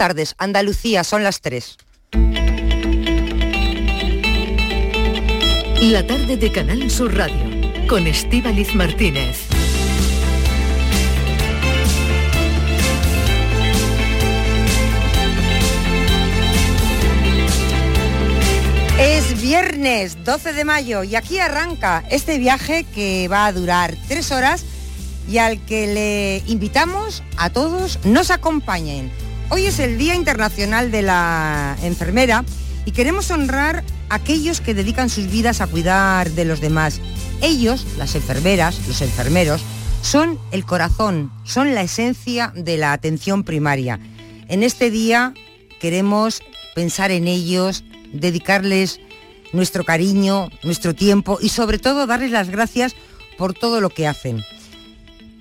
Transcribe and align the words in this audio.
tardes, 0.00 0.34
Andalucía, 0.38 1.04
son 1.04 1.22
las 1.24 1.42
3. 1.42 1.76
La 5.82 6.06
tarde 6.06 6.38
de 6.38 6.50
Canal 6.50 6.90
Sur 6.90 7.14
Radio, 7.14 7.86
con 7.86 8.06
Estíbaliz 8.06 8.74
Martínez. 8.74 9.40
Es 18.98 19.42
viernes 19.42 20.24
12 20.24 20.54
de 20.54 20.64
mayo 20.64 21.04
y 21.04 21.16
aquí 21.16 21.40
arranca 21.40 22.04
este 22.08 22.38
viaje 22.38 22.84
que 22.84 23.28
va 23.28 23.44
a 23.44 23.52
durar 23.52 23.94
tres 24.08 24.32
horas 24.32 24.64
y 25.28 25.36
al 25.36 25.62
que 25.66 25.92
le 25.92 26.50
invitamos 26.50 27.22
a 27.36 27.50
todos 27.50 27.98
nos 28.06 28.30
acompañen. 28.30 29.12
Hoy 29.52 29.66
es 29.66 29.80
el 29.80 29.98
Día 29.98 30.14
Internacional 30.14 30.92
de 30.92 31.02
la 31.02 31.76
Enfermera 31.82 32.44
y 32.86 32.92
queremos 32.92 33.32
honrar 33.32 33.82
a 34.08 34.14
aquellos 34.14 34.60
que 34.60 34.74
dedican 34.74 35.10
sus 35.10 35.28
vidas 35.28 35.60
a 35.60 35.66
cuidar 35.66 36.30
de 36.30 36.44
los 36.44 36.60
demás. 36.60 37.00
Ellos, 37.42 37.84
las 37.98 38.14
enfermeras, 38.14 38.80
los 38.86 39.02
enfermeros, 39.02 39.60
son 40.02 40.38
el 40.52 40.64
corazón, 40.64 41.32
son 41.42 41.74
la 41.74 41.82
esencia 41.82 42.52
de 42.54 42.76
la 42.76 42.92
atención 42.92 43.42
primaria. 43.42 43.98
En 44.46 44.62
este 44.62 44.88
día 44.88 45.34
queremos 45.80 46.42
pensar 46.76 47.10
en 47.10 47.26
ellos, 47.26 47.82
dedicarles 48.12 49.00
nuestro 49.52 49.82
cariño, 49.82 50.48
nuestro 50.62 50.94
tiempo 50.94 51.38
y 51.42 51.48
sobre 51.48 51.80
todo 51.80 52.06
darles 52.06 52.30
las 52.30 52.50
gracias 52.50 52.94
por 53.36 53.52
todo 53.52 53.80
lo 53.80 53.90
que 53.90 54.06
hacen. 54.06 54.44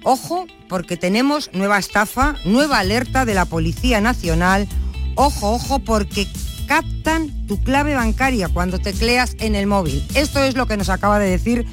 Ojo, 0.03 0.47
porque 0.69 0.95
tenemos 0.95 1.49
nueva 1.53 1.77
estafa, 1.77 2.35
nueva 2.45 2.79
alerta 2.79 3.25
de 3.25 3.33
la 3.33 3.45
Policía 3.45 3.99
Nacional. 3.99 4.67
Ojo, 5.15 5.51
ojo, 5.51 5.79
porque 5.79 6.27
captan 6.67 7.47
tu 7.47 7.61
clave 7.63 7.95
bancaria 7.95 8.47
cuando 8.47 8.79
tecleas 8.79 9.35
en 9.39 9.55
el 9.55 9.67
móvil. 9.67 10.05
Esto 10.13 10.41
es 10.41 10.55
lo 10.55 10.67
que 10.67 10.77
nos 10.77 10.89
acaba 10.89 11.19
de 11.19 11.29
decir 11.29 11.65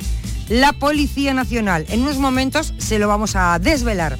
la 0.49 0.73
Policía 0.73 1.35
Nacional. 1.35 1.87
En 1.89 2.03
unos 2.03 2.19
momentos 2.19 2.75
se 2.79 2.99
lo 2.99 3.07
vamos 3.07 3.37
a 3.37 3.59
desvelar. 3.59 4.19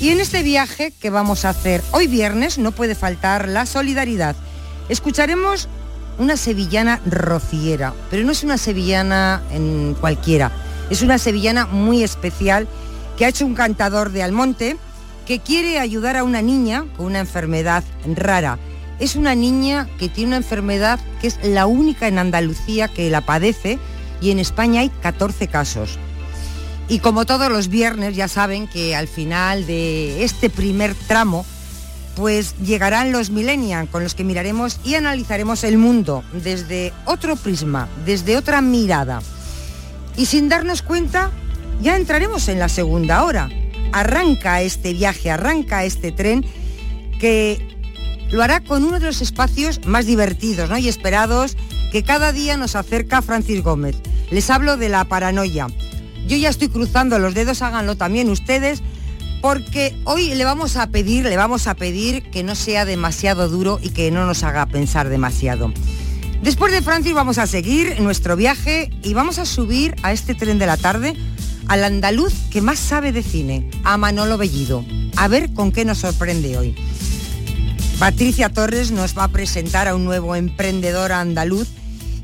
Y 0.00 0.10
en 0.10 0.20
este 0.20 0.42
viaje 0.42 0.92
que 1.00 1.10
vamos 1.10 1.44
a 1.44 1.50
hacer 1.50 1.82
hoy 1.92 2.06
viernes 2.06 2.58
no 2.58 2.72
puede 2.72 2.94
faltar 2.94 3.48
la 3.48 3.66
solidaridad. 3.66 4.36
Escucharemos 4.88 5.68
una 6.18 6.36
sevillana 6.36 7.00
rociera, 7.06 7.94
pero 8.10 8.24
no 8.24 8.32
es 8.32 8.44
una 8.44 8.58
sevillana 8.58 9.42
en 9.50 9.94
cualquiera, 9.98 10.52
es 10.90 11.02
una 11.02 11.18
sevillana 11.18 11.66
muy 11.66 12.02
especial 12.02 12.68
que 13.16 13.24
ha 13.24 13.28
hecho 13.28 13.46
un 13.46 13.54
cantador 13.54 14.10
de 14.10 14.22
Almonte 14.22 14.76
que 15.26 15.38
quiere 15.38 15.78
ayudar 15.78 16.16
a 16.16 16.24
una 16.24 16.42
niña 16.42 16.86
con 16.96 17.06
una 17.06 17.20
enfermedad 17.20 17.84
rara. 18.06 18.58
Es 18.98 19.16
una 19.16 19.34
niña 19.34 19.88
que 19.98 20.08
tiene 20.08 20.28
una 20.28 20.36
enfermedad 20.38 21.00
que 21.20 21.28
es 21.28 21.38
la 21.42 21.66
única 21.66 22.08
en 22.08 22.18
Andalucía 22.18 22.88
que 22.88 23.10
la 23.10 23.20
padece 23.20 23.78
y 24.20 24.30
en 24.30 24.38
España 24.38 24.80
hay 24.80 24.90
14 24.90 25.48
casos. 25.48 25.98
Y 26.88 26.98
como 26.98 27.24
todos 27.24 27.50
los 27.50 27.68
viernes 27.68 28.16
ya 28.16 28.28
saben 28.28 28.66
que 28.68 28.94
al 28.94 29.08
final 29.08 29.66
de 29.66 30.24
este 30.24 30.50
primer 30.50 30.94
tramo 30.94 31.46
pues 32.16 32.54
llegarán 32.58 33.12
los 33.12 33.30
millennials 33.30 33.88
con 33.88 34.02
los 34.02 34.14
que 34.14 34.24
miraremos 34.24 34.78
y 34.84 34.94
analizaremos 34.96 35.64
el 35.64 35.78
mundo 35.78 36.22
desde 36.32 36.92
otro 37.06 37.36
prisma, 37.36 37.88
desde 38.04 38.36
otra 38.36 38.60
mirada. 38.60 39.22
Y 40.16 40.26
sin 40.26 40.48
darnos 40.48 40.82
cuenta, 40.82 41.30
ya 41.82 41.96
entraremos 41.96 42.48
en 42.48 42.58
la 42.58 42.68
segunda 42.68 43.24
hora. 43.24 43.50
Arranca 43.92 44.62
este 44.62 44.94
viaje, 44.94 45.30
arranca 45.30 45.84
este 45.84 46.12
tren 46.12 46.46
que 47.18 47.60
lo 48.30 48.42
hará 48.42 48.60
con 48.60 48.84
uno 48.84 48.98
de 48.98 49.06
los 49.06 49.20
espacios 49.20 49.84
más 49.84 50.06
divertidos 50.06 50.70
y 50.78 50.88
esperados 50.88 51.56
que 51.90 52.02
cada 52.02 52.32
día 52.32 52.56
nos 52.56 52.76
acerca 52.76 53.20
Francis 53.20 53.62
Gómez. 53.62 53.96
Les 54.30 54.48
hablo 54.48 54.76
de 54.76 54.88
la 54.88 55.04
paranoia. 55.04 55.66
Yo 56.26 56.36
ya 56.36 56.48
estoy 56.48 56.68
cruzando 56.68 57.18
los 57.18 57.34
dedos, 57.34 57.60
háganlo 57.60 57.96
también 57.96 58.30
ustedes, 58.30 58.82
porque 59.42 59.94
hoy 60.04 60.34
le 60.34 60.44
vamos 60.44 60.76
a 60.76 60.86
pedir, 60.86 61.24
le 61.24 61.36
vamos 61.36 61.66
a 61.66 61.74
pedir 61.74 62.22
que 62.30 62.44
no 62.44 62.54
sea 62.54 62.84
demasiado 62.84 63.48
duro 63.48 63.78
y 63.82 63.90
que 63.90 64.10
no 64.10 64.24
nos 64.24 64.44
haga 64.44 64.66
pensar 64.66 65.08
demasiado. 65.08 65.72
Después 66.42 66.72
de 66.72 66.80
Francis 66.80 67.12
vamos 67.12 67.38
a 67.38 67.46
seguir 67.46 68.00
nuestro 68.00 68.36
viaje 68.36 68.90
y 69.02 69.14
vamos 69.14 69.38
a 69.38 69.44
subir 69.44 69.94
a 70.02 70.12
este 70.12 70.34
tren 70.34 70.58
de 70.58 70.66
la 70.66 70.76
tarde 70.76 71.16
al 71.68 71.84
andaluz 71.84 72.32
que 72.50 72.60
más 72.60 72.78
sabe 72.78 73.12
de 73.12 73.22
cine, 73.22 73.68
a 73.84 73.96
Manolo 73.96 74.38
Bellido. 74.38 74.84
A 75.16 75.28
ver 75.28 75.52
con 75.52 75.72
qué 75.72 75.84
nos 75.84 75.98
sorprende 75.98 76.58
hoy. 76.58 76.74
Patricia 77.98 78.48
Torres 78.48 78.90
nos 78.90 79.16
va 79.16 79.24
a 79.24 79.28
presentar 79.28 79.88
a 79.88 79.94
un 79.94 80.04
nuevo 80.04 80.34
emprendedor 80.34 81.12
andaluz 81.12 81.68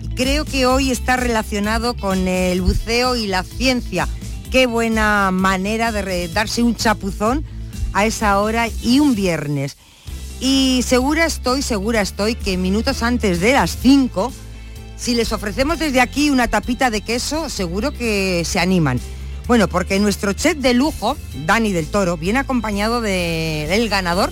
y 0.02 0.08
creo 0.14 0.44
que 0.44 0.66
hoy 0.66 0.90
está 0.90 1.16
relacionado 1.16 1.96
con 1.96 2.26
el 2.28 2.60
buceo 2.60 3.16
y 3.16 3.26
la 3.26 3.42
ciencia 3.42 4.08
Qué 4.50 4.66
buena 4.66 5.30
manera 5.30 5.92
de 5.92 6.28
darse 6.28 6.62
un 6.62 6.74
chapuzón 6.74 7.44
a 7.92 8.06
esa 8.06 8.40
hora 8.40 8.68
y 8.82 8.98
un 8.98 9.14
viernes. 9.14 9.76
Y 10.40 10.80
segura 10.86 11.26
estoy, 11.26 11.60
segura 11.60 12.00
estoy 12.00 12.34
que 12.34 12.56
minutos 12.56 13.02
antes 13.02 13.40
de 13.40 13.52
las 13.52 13.76
5, 13.76 14.32
si 14.96 15.14
les 15.14 15.32
ofrecemos 15.32 15.78
desde 15.78 16.00
aquí 16.00 16.30
una 16.30 16.48
tapita 16.48 16.90
de 16.90 17.02
queso, 17.02 17.50
seguro 17.50 17.92
que 17.92 18.42
se 18.46 18.58
animan. 18.58 18.98
Bueno, 19.48 19.66
porque 19.66 19.98
nuestro 19.98 20.34
chef 20.34 20.58
de 20.58 20.74
lujo, 20.74 21.16
Dani 21.46 21.72
del 21.72 21.86
Toro, 21.86 22.18
viene 22.18 22.38
acompañado 22.38 23.00
del 23.00 23.88
ganador 23.88 24.30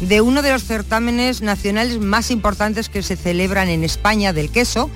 de 0.00 0.22
uno 0.22 0.40
de 0.40 0.50
los 0.50 0.64
certámenes 0.64 1.42
nacionales 1.42 2.00
más 2.00 2.30
importantes 2.30 2.88
que 2.88 3.02
se 3.02 3.16
celebran 3.16 3.68
en 3.68 3.84
España 3.84 4.32
del 4.32 4.50
queso 4.50 4.90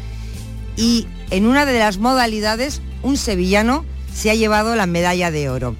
y 0.78 1.06
en 1.30 1.46
una 1.46 1.66
de 1.66 1.78
las 1.78 1.98
modalidades 1.98 2.80
un 3.02 3.18
sevillano 3.18 3.84
se 4.14 4.30
ha 4.30 4.34
llevado 4.34 4.74
la 4.76 4.86
medalla 4.86 5.30
de 5.30 5.50
oro. 5.50 5.76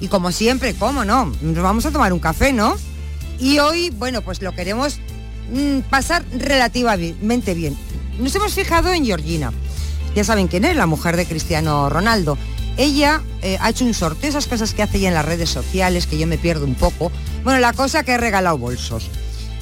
Y 0.00 0.08
como 0.08 0.32
siempre, 0.32 0.74
¿cómo 0.74 1.04
no? 1.04 1.30
Nos 1.42 1.62
vamos 1.62 1.84
a 1.84 1.90
tomar 1.90 2.14
un 2.14 2.20
café, 2.20 2.54
¿no? 2.54 2.74
Y 3.38 3.58
hoy, 3.58 3.90
bueno, 3.90 4.22
pues 4.22 4.40
lo 4.40 4.52
queremos 4.52 4.98
mm, 5.52 5.80
pasar 5.90 6.24
relativamente 6.38 7.52
bien. 7.52 7.76
Nos 8.18 8.34
hemos 8.34 8.54
fijado 8.54 8.94
en 8.94 9.04
Georgina. 9.04 9.52
Ya 10.14 10.24
saben 10.24 10.48
quién 10.48 10.64
es, 10.64 10.74
la 10.74 10.86
mujer 10.86 11.16
de 11.18 11.26
Cristiano 11.26 11.90
Ronaldo. 11.90 12.38
Ella 12.80 13.22
eh, 13.42 13.58
ha 13.60 13.68
hecho 13.68 13.84
un 13.84 13.92
sorteo, 13.92 14.30
esas 14.30 14.46
cosas 14.46 14.72
que 14.72 14.82
hace 14.82 14.96
ella 14.96 15.08
en 15.08 15.14
las 15.14 15.26
redes 15.26 15.50
sociales, 15.50 16.06
que 16.06 16.16
yo 16.16 16.26
me 16.26 16.38
pierdo 16.38 16.64
un 16.64 16.74
poco. 16.74 17.12
Bueno, 17.44 17.60
la 17.60 17.74
cosa 17.74 18.04
que 18.04 18.12
ha 18.12 18.16
regalado 18.16 18.56
bolsos. 18.56 19.10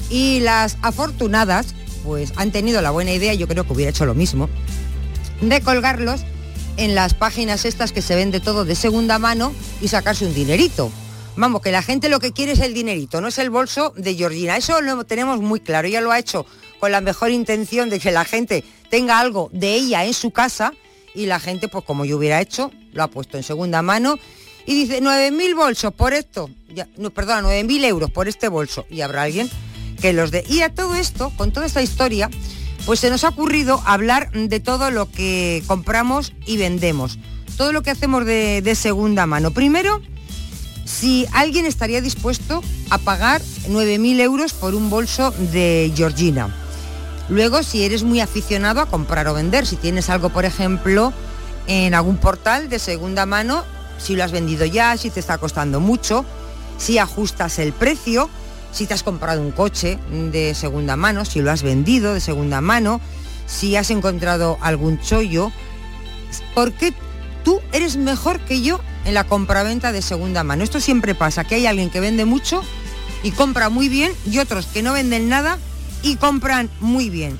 Y 0.09 0.39
las 0.39 0.77
afortunadas, 0.83 1.75
pues 2.05 2.31
han 2.37 2.51
tenido 2.51 2.81
la 2.81 2.91
buena 2.91 3.11
idea, 3.11 3.33
yo 3.33 3.45
creo 3.45 3.65
que 3.65 3.73
hubiera 3.73 3.89
hecho 3.89 4.05
lo 4.05 4.15
mismo, 4.15 4.47
de 5.41 5.59
colgarlos 5.59 6.21
en 6.77 6.95
las 6.95 7.13
páginas 7.13 7.65
estas 7.65 7.91
que 7.91 8.01
se 8.01 8.15
vende 8.15 8.39
todo 8.39 8.63
de 8.63 8.75
segunda 8.75 9.19
mano 9.19 9.51
y 9.81 9.89
sacarse 9.89 10.25
un 10.25 10.33
dinerito. 10.33 10.89
Vamos, 11.35 11.61
que 11.61 11.73
la 11.73 11.81
gente 11.81 12.07
lo 12.07 12.21
que 12.21 12.31
quiere 12.31 12.53
es 12.53 12.59
el 12.61 12.73
dinerito, 12.73 13.19
no 13.19 13.27
es 13.27 13.37
el 13.37 13.49
bolso 13.49 13.93
de 13.97 14.15
Georgina. 14.15 14.55
Eso 14.55 14.79
lo 14.79 15.03
tenemos 15.03 15.41
muy 15.41 15.59
claro. 15.59 15.89
Ella 15.89 15.99
lo 15.99 16.13
ha 16.13 16.19
hecho 16.19 16.45
con 16.79 16.93
la 16.93 17.01
mejor 17.01 17.31
intención 17.31 17.89
de 17.89 17.99
que 17.99 18.13
la 18.13 18.23
gente 18.23 18.63
tenga 18.89 19.19
algo 19.19 19.49
de 19.51 19.75
ella 19.75 20.05
en 20.05 20.13
su 20.13 20.31
casa 20.31 20.71
y 21.15 21.25
la 21.25 21.39
gente, 21.39 21.67
pues 21.67 21.83
como 21.83 22.05
yo 22.05 22.17
hubiera 22.17 22.41
hecho, 22.41 22.71
lo 22.93 23.03
ha 23.03 23.07
puesto 23.07 23.37
en 23.37 23.43
segunda 23.43 23.81
mano 23.81 24.17
y 24.65 24.75
dice 24.75 25.01
9.000 25.01 25.55
bolsos 25.55 25.93
por 25.93 26.13
esto, 26.13 26.49
ya, 26.73 26.87
no, 26.97 27.09
perdona, 27.09 27.47
9.000 27.47 27.85
euros 27.85 28.11
por 28.11 28.27
este 28.27 28.47
bolso 28.47 28.85
y 28.89 29.01
habrá 29.01 29.23
alguien 29.23 29.49
que 29.99 30.13
los 30.13 30.31
dé. 30.31 30.43
Y 30.47 30.61
a 30.61 30.73
todo 30.73 30.95
esto, 30.95 31.31
con 31.37 31.51
toda 31.51 31.65
esta 31.65 31.81
historia, 31.81 32.29
pues 32.85 32.99
se 32.99 33.09
nos 33.09 33.23
ha 33.23 33.29
ocurrido 33.29 33.81
hablar 33.85 34.31
de 34.31 34.59
todo 34.59 34.91
lo 34.91 35.11
que 35.11 35.63
compramos 35.67 36.33
y 36.45 36.57
vendemos, 36.57 37.19
todo 37.57 37.73
lo 37.73 37.83
que 37.83 37.91
hacemos 37.91 38.25
de, 38.25 38.75
segunda 38.75 39.25
mano. 39.25 39.51
Primero, 39.51 40.01
si 40.85 41.25
alguien 41.33 41.65
estaría 41.65 42.01
dispuesto 42.01 42.63
a 42.89 42.97
pagar 42.97 43.41
9.000 43.67 44.19
euros 44.21 44.53
por 44.53 44.75
un 44.75 44.89
bolso 44.89 45.31
de 45.31 45.91
Georgina. 45.95 46.55
Luego, 47.29 47.61
si 47.61 47.83
eres 47.83 48.03
muy 48.03 48.21
aficionado 48.21 48.81
a 48.81 48.87
comprar 48.87 49.27
o 49.27 49.33
vender, 49.33 49.67
si 49.67 49.75
tienes 49.75 50.09
algo, 50.09 50.29
por 50.29 50.45
ejemplo, 50.45 51.13
en 51.67 51.93
algún 51.93 52.17
portal 52.17 52.69
de 52.69 52.79
segunda 52.79 53.25
mano, 53.27 53.63
si 53.99 54.15
lo 54.15 54.23
has 54.23 54.31
vendido 54.31 54.65
ya, 54.65 54.97
si 54.97 55.11
te 55.11 55.19
está 55.19 55.37
costando 55.37 55.79
mucho, 55.79 56.25
si 56.77 56.97
ajustas 56.97 57.59
el 57.59 57.71
precio, 57.71 58.29
si 58.71 58.87
te 58.87 58.95
has 58.95 59.03
comprado 59.03 59.41
un 59.41 59.51
coche 59.51 59.99
de 60.31 60.55
segunda 60.55 60.95
mano, 60.95 61.23
si 61.25 61.41
lo 61.41 61.51
has 61.51 61.61
vendido 61.61 62.13
de 62.15 62.19
segunda 62.19 62.61
mano, 62.61 62.99
si 63.45 63.75
has 63.75 63.91
encontrado 63.91 64.57
algún 64.61 64.99
chollo, 64.99 65.51
porque 66.55 66.93
tú 67.43 67.61
eres 67.73 67.97
mejor 67.97 68.39
que 68.39 68.61
yo 68.61 68.79
en 69.05 69.13
la 69.13 69.25
compraventa 69.25 69.91
de 69.91 70.01
segunda 70.01 70.43
mano. 70.43 70.63
Esto 70.63 70.79
siempre 70.79 71.13
pasa, 71.13 71.43
que 71.43 71.55
hay 71.55 71.67
alguien 71.67 71.91
que 71.91 71.99
vende 71.99 72.25
mucho 72.25 72.63
y 73.21 73.31
compra 73.31 73.69
muy 73.69 73.89
bien 73.89 74.13
y 74.29 74.39
otros 74.39 74.65
que 74.65 74.81
no 74.81 74.93
venden 74.93 75.29
nada 75.29 75.59
y 76.03 76.15
compran 76.15 76.69
muy 76.79 77.09
bien. 77.09 77.37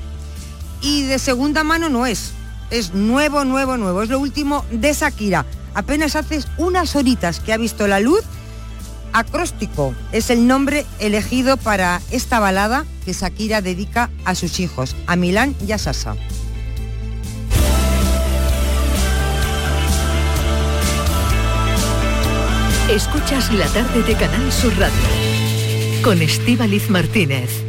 Y 0.81 1.03
de 1.03 1.19
segunda 1.19 1.63
mano 1.63 1.89
no 1.89 2.05
es, 2.05 2.31
es 2.71 2.93
nuevo, 2.93 3.45
nuevo, 3.45 3.77
nuevo. 3.77 4.01
Es 4.01 4.09
lo 4.09 4.19
último 4.19 4.65
de 4.71 4.93
Shakira. 4.93 5.45
Apenas 5.73 6.15
haces 6.15 6.47
unas 6.57 6.95
horitas 6.95 7.39
que 7.39 7.53
ha 7.53 7.57
visto 7.57 7.87
la 7.87 7.99
luz 7.99 8.23
Acróstico 9.13 9.95
es 10.11 10.29
el 10.29 10.45
nombre 10.45 10.85
elegido 10.99 11.57
para 11.57 12.01
esta 12.11 12.39
balada 12.39 12.85
que 13.05 13.13
Shakira 13.13 13.61
dedica 13.61 14.09
a 14.25 14.35
sus 14.35 14.59
hijos, 14.59 14.95
a 15.07 15.15
Milán 15.15 15.55
y 15.65 15.71
a 15.71 15.77
Sasa. 15.77 16.15
Escuchas 22.89 23.51
la 23.53 23.67
tarde 23.67 24.03
de 24.03 24.15
Canal 24.15 24.51
Sur 24.51 24.75
Radio 24.77 24.97
con 26.03 26.21
Estíbaliz 26.21 26.89
Martínez. 26.89 27.68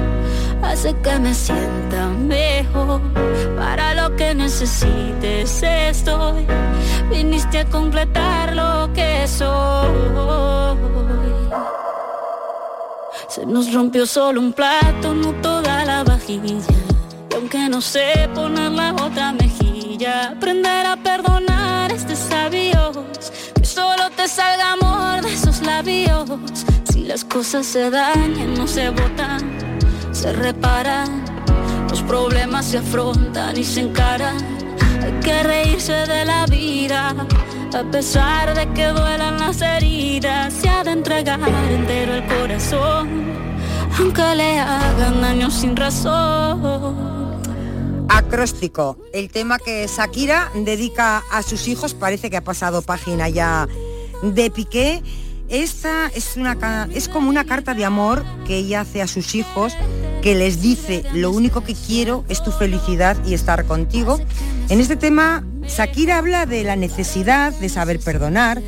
Hace 0.71 0.95
que 1.03 1.19
me 1.19 1.33
sienta 1.33 2.07
mejor. 2.07 3.01
Para 3.57 3.93
lo 3.93 4.15
que 4.15 4.33
necesites 4.33 5.61
estoy. 5.63 6.47
Viniste 7.09 7.59
a 7.59 7.65
completar 7.65 8.55
lo 8.55 8.91
que 8.93 9.27
soy. 9.27 9.91
Se 13.27 13.45
nos 13.45 13.73
rompió 13.73 14.05
solo 14.05 14.39
un 14.39 14.53
plato, 14.53 15.13
no 15.13 15.33
toda 15.41 15.83
la 15.83 16.05
vajilla. 16.05 16.55
Y 17.29 17.35
aunque 17.35 17.67
no 17.67 17.81
sé 17.81 18.29
poner 18.33 18.71
la 18.71 18.93
otra 18.93 19.33
mejilla, 19.33 20.29
aprender 20.29 20.85
a 20.85 20.95
perdonar 20.95 21.91
este 21.91 22.15
sabios. 22.15 22.97
Que 23.55 23.65
solo 23.65 24.09
te 24.15 24.25
salga 24.25 24.71
amor 24.71 25.21
de 25.21 25.33
esos 25.33 25.61
labios. 25.63 26.29
Si 26.89 27.03
las 27.03 27.25
cosas 27.25 27.65
se 27.65 27.89
dañan, 27.89 28.53
no 28.53 28.67
se 28.67 28.89
botan, 28.89 29.61
se 30.21 30.33
reparan. 30.33 31.25
Los 31.89 32.03
problemas 32.03 32.67
se 32.67 32.77
afrontan 32.77 33.57
y 33.57 33.63
se 33.63 33.81
encaran. 33.81 34.37
Hay 35.01 35.19
que 35.19 35.41
reírse 35.41 35.93
de 35.93 36.25
la 36.25 36.45
vida. 36.45 37.15
A 37.73 37.83
pesar 37.89 38.53
de 38.53 38.71
que 38.73 38.87
duelan 38.87 39.39
las 39.39 39.61
heridas, 39.61 40.53
se 40.53 40.69
ha 40.69 40.83
de 40.83 40.91
entregar 40.91 41.39
entero 41.71 42.13
el 42.15 42.25
corazón, 42.27 43.09
aunque 43.97 44.35
le 44.35 44.59
hagan 44.59 45.21
daño 45.21 45.49
sin 45.49 45.75
razón. 45.75 47.41
Acróstico, 48.07 48.97
el 49.13 49.31
tema 49.31 49.57
que 49.57 49.87
Shakira 49.87 50.51
dedica 50.53 51.23
a 51.31 51.41
sus 51.41 51.67
hijos, 51.67 51.95
parece 51.95 52.29
que 52.29 52.37
ha 52.37 52.43
pasado 52.43 52.83
página 52.83 53.27
ya 53.29 53.67
de 54.21 54.51
Piqué. 54.51 55.01
Esta 55.51 56.07
es, 56.15 56.37
una, 56.37 56.87
es 56.95 57.09
como 57.09 57.27
una 57.27 57.43
carta 57.43 57.73
de 57.73 57.83
amor 57.83 58.23
que 58.47 58.55
ella 58.55 58.81
hace 58.81 59.01
a 59.01 59.07
sus 59.07 59.35
hijos, 59.35 59.73
que 60.21 60.33
les 60.33 60.61
dice, 60.61 61.03
lo 61.13 61.29
único 61.29 61.61
que 61.61 61.75
quiero 61.75 62.23
es 62.29 62.41
tu 62.41 62.51
felicidad 62.53 63.17
y 63.25 63.33
estar 63.33 63.65
contigo. 63.65 64.17
En 64.69 64.79
este 64.79 64.95
tema, 64.95 65.43
Shakira 65.67 66.19
habla 66.19 66.45
de 66.45 66.63
la 66.63 66.77
necesidad 66.77 67.51
de 67.51 67.67
saber 67.67 67.99
perdonar, 67.99 68.61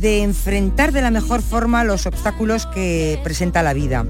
de 0.00 0.22
enfrentar 0.24 0.90
de 0.90 1.02
la 1.02 1.12
mejor 1.12 1.40
forma 1.40 1.84
los 1.84 2.04
obstáculos 2.04 2.66
que 2.66 3.20
presenta 3.22 3.62
la 3.62 3.72
vida. 3.72 4.04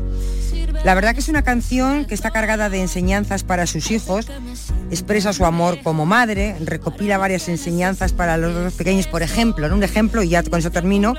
La 0.85 0.95
verdad 0.95 1.13
que 1.13 1.21
es 1.21 1.29
una 1.29 1.43
canción 1.43 2.07
que 2.07 2.15
está 2.15 2.31
cargada 2.31 2.71
de 2.71 2.81
enseñanzas 2.81 3.43
para 3.43 3.67
sus 3.67 3.91
hijos, 3.91 4.29
expresa 4.91 5.35
su 5.35 5.45
amor 5.45 5.83
como 5.83 6.07
madre, 6.07 6.57
recopila 6.65 7.19
varias 7.19 7.49
enseñanzas 7.49 8.13
para 8.13 8.39
los 8.39 8.73
pequeños, 8.73 9.09
por 9.09 9.23
ejemplo, 9.23 9.67
en 9.67 9.73
un 9.73 9.83
ejemplo, 9.83 10.23
y 10.23 10.31
ya 10.31 10.43
con 10.45 10.61
eso 10.61 10.71
termino, 10.71 11.15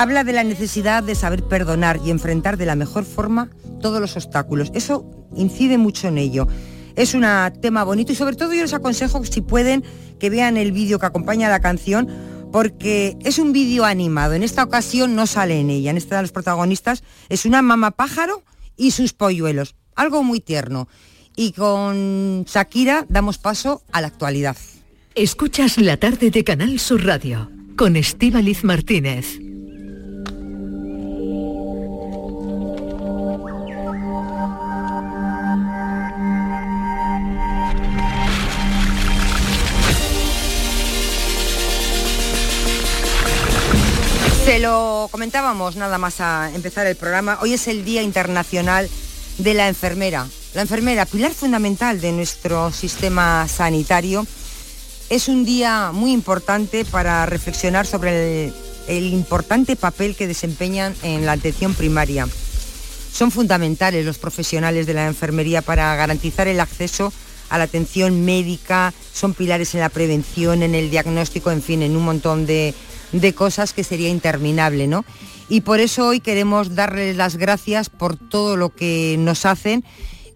habla 0.00 0.24
de 0.24 0.32
la 0.32 0.44
necesidad 0.44 1.02
de 1.02 1.14
saber 1.14 1.42
perdonar 1.42 2.00
y 2.02 2.10
enfrentar 2.10 2.56
de 2.56 2.64
la 2.64 2.74
mejor 2.74 3.04
forma 3.04 3.50
todos 3.82 4.00
los 4.00 4.16
obstáculos. 4.16 4.70
Eso 4.72 5.04
incide 5.36 5.76
mucho 5.76 6.08
en 6.08 6.16
ello. 6.16 6.48
Es 6.96 7.12
un 7.12 7.26
tema 7.60 7.84
bonito 7.84 8.10
y 8.10 8.14
sobre 8.14 8.34
todo 8.34 8.54
yo 8.54 8.62
les 8.62 8.72
aconsejo 8.72 9.22
si 9.26 9.42
pueden 9.42 9.84
que 10.18 10.30
vean 10.30 10.56
el 10.56 10.72
vídeo 10.72 10.98
que 10.98 11.04
acompaña 11.04 11.48
a 11.48 11.50
la 11.50 11.60
canción 11.60 12.08
porque 12.50 13.18
es 13.20 13.38
un 13.38 13.52
vídeo 13.52 13.84
animado. 13.84 14.32
En 14.32 14.42
esta 14.42 14.64
ocasión 14.64 15.14
no 15.14 15.26
sale 15.26 15.60
en 15.60 15.68
ella, 15.68 15.90
en 15.90 15.98
esta 15.98 16.16
de 16.16 16.22
los 16.22 16.32
protagonistas 16.32 17.04
es 17.28 17.44
una 17.44 17.60
mamá 17.60 17.90
pájaro 17.90 18.42
y 18.78 18.92
sus 18.92 19.12
polluelos. 19.12 19.74
Algo 19.96 20.22
muy 20.22 20.40
tierno. 20.40 20.88
Y 21.36 21.52
con 21.52 22.44
Shakira 22.44 23.04
damos 23.10 23.36
paso 23.36 23.82
a 23.92 24.00
la 24.00 24.06
actualidad. 24.06 24.56
Escuchas 25.14 25.76
la 25.76 25.98
tarde 25.98 26.30
de 26.30 26.42
Canal 26.42 26.80
Sur 26.80 27.04
Radio 27.04 27.50
con 27.76 27.96
Estíbaliz 27.96 28.64
Martínez. 28.64 29.49
Lo 44.60 45.08
comentábamos 45.10 45.76
nada 45.76 45.96
más 45.96 46.20
a 46.20 46.50
empezar 46.54 46.86
el 46.86 46.94
programa. 46.94 47.38
Hoy 47.40 47.54
es 47.54 47.66
el 47.66 47.82
Día 47.82 48.02
Internacional 48.02 48.90
de 49.38 49.54
la 49.54 49.68
Enfermera. 49.68 50.26
La 50.52 50.62
enfermera, 50.62 51.06
pilar 51.06 51.32
fundamental 51.32 52.00
de 52.00 52.12
nuestro 52.12 52.70
sistema 52.70 53.48
sanitario, 53.48 54.26
es 55.08 55.28
un 55.28 55.44
día 55.44 55.92
muy 55.92 56.12
importante 56.12 56.84
para 56.84 57.24
reflexionar 57.24 57.86
sobre 57.86 58.48
el, 58.48 58.54
el 58.88 59.06
importante 59.06 59.76
papel 59.76 60.14
que 60.14 60.26
desempeñan 60.26 60.94
en 61.02 61.24
la 61.24 61.32
atención 61.32 61.74
primaria. 61.74 62.28
Son 63.12 63.30
fundamentales 63.30 64.04
los 64.04 64.18
profesionales 64.18 64.86
de 64.86 64.94
la 64.94 65.06
enfermería 65.06 65.62
para 65.62 65.94
garantizar 65.96 66.48
el 66.48 66.60
acceso 66.60 67.12
a 67.48 67.58
la 67.58 67.64
atención 67.64 68.24
médica, 68.24 68.92
son 69.12 69.32
pilares 69.32 69.74
en 69.74 69.80
la 69.80 69.88
prevención, 69.88 70.62
en 70.62 70.74
el 70.74 70.90
diagnóstico, 70.90 71.50
en 71.50 71.62
fin, 71.62 71.82
en 71.82 71.96
un 71.96 72.04
montón 72.04 72.46
de, 72.46 72.74
de 73.12 73.32
cosas 73.32 73.72
que 73.72 73.84
sería 73.84 74.08
interminable, 74.08 74.86
¿no? 74.86 75.04
Y 75.48 75.62
por 75.62 75.80
eso 75.80 76.06
hoy 76.06 76.20
queremos 76.20 76.74
darles 76.74 77.16
las 77.16 77.36
gracias 77.36 77.90
por 77.90 78.16
todo 78.16 78.56
lo 78.56 78.70
que 78.70 79.16
nos 79.18 79.46
hacen 79.46 79.84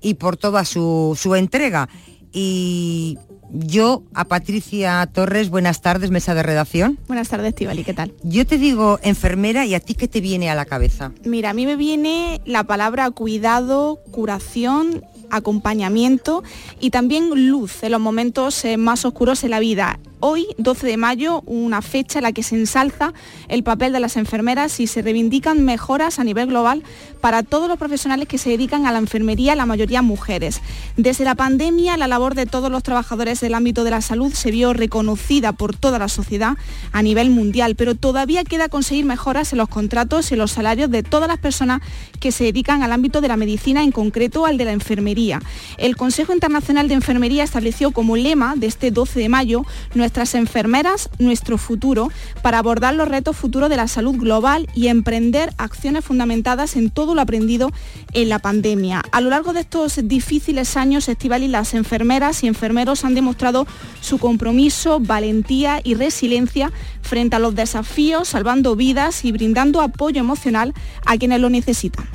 y 0.02 0.14
por 0.14 0.36
toda 0.36 0.64
su, 0.64 1.16
su 1.20 1.34
entrega. 1.36 1.88
Y 2.32 3.16
yo 3.50 4.02
a 4.14 4.24
Patricia 4.24 5.08
Torres, 5.12 5.50
buenas 5.50 5.80
tardes, 5.80 6.10
mesa 6.10 6.34
de 6.34 6.42
redacción. 6.42 6.98
Buenas 7.06 7.28
tardes, 7.28 7.54
Tivali, 7.54 7.84
¿qué 7.84 7.94
tal? 7.94 8.12
Yo 8.24 8.44
te 8.44 8.58
digo 8.58 8.98
enfermera 9.02 9.64
y 9.64 9.74
a 9.74 9.80
ti 9.80 9.94
qué 9.94 10.08
te 10.08 10.20
viene 10.20 10.50
a 10.50 10.56
la 10.56 10.64
cabeza. 10.64 11.12
Mira, 11.24 11.50
a 11.50 11.54
mí 11.54 11.64
me 11.64 11.76
viene 11.76 12.40
la 12.44 12.64
palabra 12.64 13.08
cuidado, 13.12 14.00
curación, 14.10 15.04
acompañamiento 15.30 16.42
y 16.80 16.90
también 16.90 17.48
luz 17.48 17.82
en 17.82 17.92
los 17.92 18.00
momentos 18.00 18.64
eh, 18.64 18.76
más 18.76 19.04
oscuros 19.04 19.42
de 19.42 19.48
la 19.48 19.60
vida 19.60 19.98
hoy, 20.20 20.46
12 20.58 20.86
de 20.86 20.96
mayo, 20.96 21.42
una 21.46 21.82
fecha 21.82 22.18
en 22.18 22.24
la 22.24 22.32
que 22.32 22.42
se 22.42 22.56
ensalza 22.56 23.12
el 23.48 23.62
papel 23.62 23.92
de 23.92 24.00
las 24.00 24.16
enfermeras 24.16 24.80
y 24.80 24.86
se 24.86 25.02
reivindican 25.02 25.64
mejoras 25.64 26.18
a 26.18 26.24
nivel 26.24 26.48
global 26.48 26.82
para 27.20 27.42
todos 27.42 27.68
los 27.68 27.78
profesionales 27.78 28.28
que 28.28 28.38
se 28.38 28.50
dedican 28.50 28.86
a 28.86 28.92
la 28.92 28.98
enfermería, 28.98 29.54
la 29.54 29.66
mayoría 29.66 30.02
mujeres. 30.02 30.60
Desde 30.96 31.24
la 31.24 31.34
pandemia, 31.34 31.96
la 31.96 32.08
labor 32.08 32.34
de 32.34 32.46
todos 32.46 32.70
los 32.70 32.82
trabajadores 32.82 33.40
del 33.40 33.54
ámbito 33.54 33.84
de 33.84 33.90
la 33.90 34.00
salud 34.00 34.32
se 34.32 34.50
vio 34.50 34.72
reconocida 34.72 35.52
por 35.52 35.76
toda 35.76 35.98
la 35.98 36.08
sociedad 36.08 36.54
a 36.92 37.02
nivel 37.02 37.30
mundial, 37.30 37.74
pero 37.76 37.94
todavía 37.94 38.44
queda 38.44 38.68
conseguir 38.68 39.04
mejoras 39.04 39.52
en 39.52 39.58
los 39.58 39.68
contratos 39.68 40.32
y 40.32 40.36
los 40.36 40.52
salarios 40.52 40.90
de 40.90 41.02
todas 41.02 41.28
las 41.28 41.38
personas 41.38 41.80
que 42.20 42.32
se 42.32 42.44
dedican 42.44 42.82
al 42.82 42.92
ámbito 42.92 43.20
de 43.20 43.28
la 43.28 43.36
medicina, 43.36 43.82
en 43.82 43.92
concreto 43.92 44.46
al 44.46 44.58
de 44.58 44.64
la 44.64 44.72
enfermería. 44.72 45.40
El 45.78 45.96
Consejo 45.96 46.32
Internacional 46.32 46.88
de 46.88 46.94
Enfermería 46.94 47.44
estableció 47.44 47.90
como 47.90 48.16
lema 48.16 48.54
de 48.56 48.66
este 48.66 48.90
12 48.90 49.20
de 49.20 49.28
mayo 49.28 49.64
nuestras 50.04 50.34
enfermeras, 50.34 51.08
nuestro 51.18 51.56
futuro, 51.56 52.10
para 52.42 52.58
abordar 52.58 52.94
los 52.94 53.08
retos 53.08 53.38
futuros 53.38 53.70
de 53.70 53.76
la 53.78 53.88
salud 53.88 54.14
global 54.16 54.68
y 54.74 54.88
emprender 54.88 55.54
acciones 55.56 56.04
fundamentadas 56.04 56.76
en 56.76 56.90
todo 56.90 57.14
lo 57.14 57.22
aprendido 57.22 57.72
en 58.12 58.28
la 58.28 58.38
pandemia. 58.38 59.00
A 59.12 59.22
lo 59.22 59.30
largo 59.30 59.54
de 59.54 59.60
estos 59.60 59.98
difíciles 60.02 60.76
años, 60.76 61.08
Estival 61.08 61.42
y 61.42 61.48
las 61.48 61.72
enfermeras 61.72 62.44
y 62.44 62.48
enfermeros 62.48 63.06
han 63.06 63.14
demostrado 63.14 63.66
su 64.02 64.18
compromiso, 64.18 65.00
valentía 65.00 65.80
y 65.82 65.94
resiliencia 65.94 66.70
frente 67.00 67.36
a 67.36 67.38
los 67.38 67.54
desafíos, 67.54 68.28
salvando 68.28 68.76
vidas 68.76 69.24
y 69.24 69.32
brindando 69.32 69.80
apoyo 69.80 70.20
emocional 70.20 70.74
a 71.06 71.16
quienes 71.16 71.40
lo 71.40 71.48
necesitan. 71.48 72.06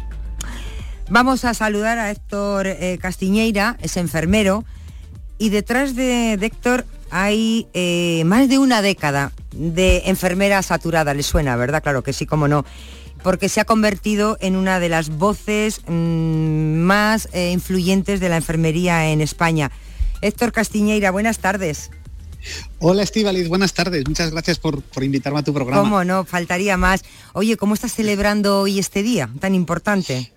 Vamos 1.10 1.44
a 1.44 1.56
saludar 1.56 1.98
a 1.98 2.12
Héctor 2.12 2.68
eh, 2.68 3.00
Castiñeira, 3.02 3.78
es 3.82 3.98
enfermero, 3.98 4.64
y 5.40 5.50
detrás 5.50 5.96
de, 5.96 6.34
Héctor 6.34 6.86
hay 7.12 7.68
eh, 7.74 8.24
más 8.26 8.50
de 8.50 8.60
una 8.60 8.82
década 8.82 9.32
de 9.52 10.04
enfermera 10.06 10.62
saturada, 10.62 11.14
le 11.14 11.24
suena, 11.24 11.56
¿verdad? 11.56 11.84
Claro 11.84 12.04
que 12.04 12.14
sí, 12.14 12.26
cómo 12.26 12.48
no. 12.48 12.66
Porque 13.24 13.50
se 13.50 13.60
ha 13.60 13.66
convertido 13.66 14.38
en 14.40 14.56
una 14.56 14.80
de 14.80 14.90
las 14.90 15.10
voces 15.10 15.82
mm, 15.88 16.78
más 16.80 17.28
eh, 17.34 17.52
influyentes 17.52 18.20
de 18.20 18.30
la 18.30 18.38
enfermería 18.38 19.10
en 19.10 19.22
España. 19.22 19.72
Héctor 20.22 20.52
Castiñeira, 20.52 21.12
buenas 21.12 21.40
tardes. 21.40 21.92
Hola 22.80 23.04
Estivaliz, 23.04 23.50
buenas 23.50 23.74
tardes. 23.74 24.08
Muchas 24.08 24.32
gracias 24.32 24.60
por, 24.60 24.82
por, 24.82 25.04
invitarme 25.04 25.40
a 25.40 25.44
tu 25.44 25.54
programa. 25.54 25.82
¿Cómo 25.82 26.06
no? 26.06 26.24
Faltaría 26.24 26.78
más. 26.78 27.04
Oye, 27.34 27.58
¿cómo 27.58 27.74
estás 27.74 27.94
celebrando 27.94 28.62
hoy 28.62 28.80
este 28.80 29.04
día 29.04 29.30
tan 29.40 29.56
importante? 29.56 30.32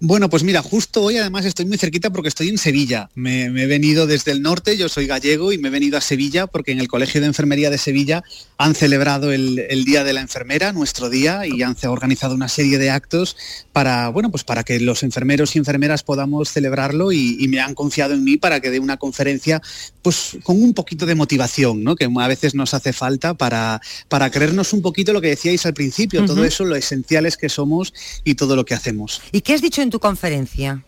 Bueno, 0.00 0.30
pues 0.30 0.44
mira, 0.44 0.62
justo 0.62 1.02
hoy 1.02 1.16
además 1.16 1.44
estoy 1.44 1.66
muy 1.66 1.76
cerquita 1.76 2.10
porque 2.10 2.28
estoy 2.28 2.48
en 2.50 2.58
Sevilla. 2.58 3.10
Me, 3.16 3.46
he 3.46 3.66
venido 3.66 4.06
desde 4.06 4.30
el 4.30 4.42
norte, 4.42 4.76
yo 4.76 4.88
soy 4.88 5.08
gallego 5.08 5.52
y 5.52 5.58
me 5.58 5.68
he 5.68 5.70
venido 5.72 5.98
a 5.98 6.00
Sevilla 6.00 6.46
porque 6.46 6.70
en 6.70 6.78
el 6.78 6.86
Colegio 6.86 7.20
de 7.20 7.26
Enfermería 7.26 7.68
de 7.68 7.78
Sevilla 7.78 8.22
han 8.58 8.76
celebrado 8.76 9.32
el, 9.32 9.56
Día 9.84 10.04
de 10.04 10.12
la 10.12 10.20
Enfermera, 10.20 10.72
nuestro 10.72 11.10
día, 11.10 11.42
y 11.46 11.62
han 11.62 11.76
organizado 11.84 12.34
una 12.36 12.48
serie 12.48 12.78
de 12.78 12.90
actos 12.90 13.36
para, 13.72 14.08
bueno, 14.10 14.30
pues 14.30 14.44
para 14.44 14.62
que 14.62 14.78
los 14.78 15.02
enfermeros 15.02 15.56
y 15.56 15.58
enfermeras 15.58 16.04
podamos 16.04 16.50
celebrarlo 16.50 17.10
y, 17.10 17.48
me 17.48 17.60
han 17.60 17.74
confiado 17.74 18.12
en 18.12 18.22
mí 18.22 18.36
para 18.36 18.60
que 18.60 18.70
dé 18.70 18.78
una 18.78 18.98
conferencia 18.98 19.62
pues 20.02 20.36
con 20.42 20.62
un 20.62 20.74
poquito 20.74 21.06
de 21.06 21.14
motivación, 21.14 21.82
¿no? 21.82 21.96
que 21.96 22.04
a 22.04 22.28
veces 22.28 22.54
nos 22.54 22.74
hace 22.74 22.92
falta 22.92 23.34
para, 23.34 23.80
para 24.08 24.30
creernos 24.30 24.74
un 24.74 24.82
poquito 24.82 25.14
lo 25.14 25.22
que 25.22 25.28
decíais 25.28 25.64
al 25.64 25.72
principio, 25.72 26.26
todo 26.26 26.44
eso, 26.44 26.64
lo 26.64 26.76
esenciales 26.76 27.38
que 27.38 27.48
somos 27.48 27.94
y 28.22 28.34
todo 28.34 28.54
lo 28.54 28.66
que 28.66 28.74
hacemos. 28.74 29.22
¿Y 29.32 29.40
qué 29.40 29.54
has 29.54 29.62
dicho 29.62 29.80
tu 29.90 30.00
conferencia? 30.00 30.84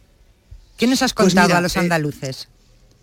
¿Qué 0.77 0.87
nos 0.87 1.03
has 1.03 1.13
pues 1.13 1.35
contado 1.35 1.57
a 1.57 1.61
los 1.61 1.77
eh, 1.77 1.81
andaluces? 1.81 2.49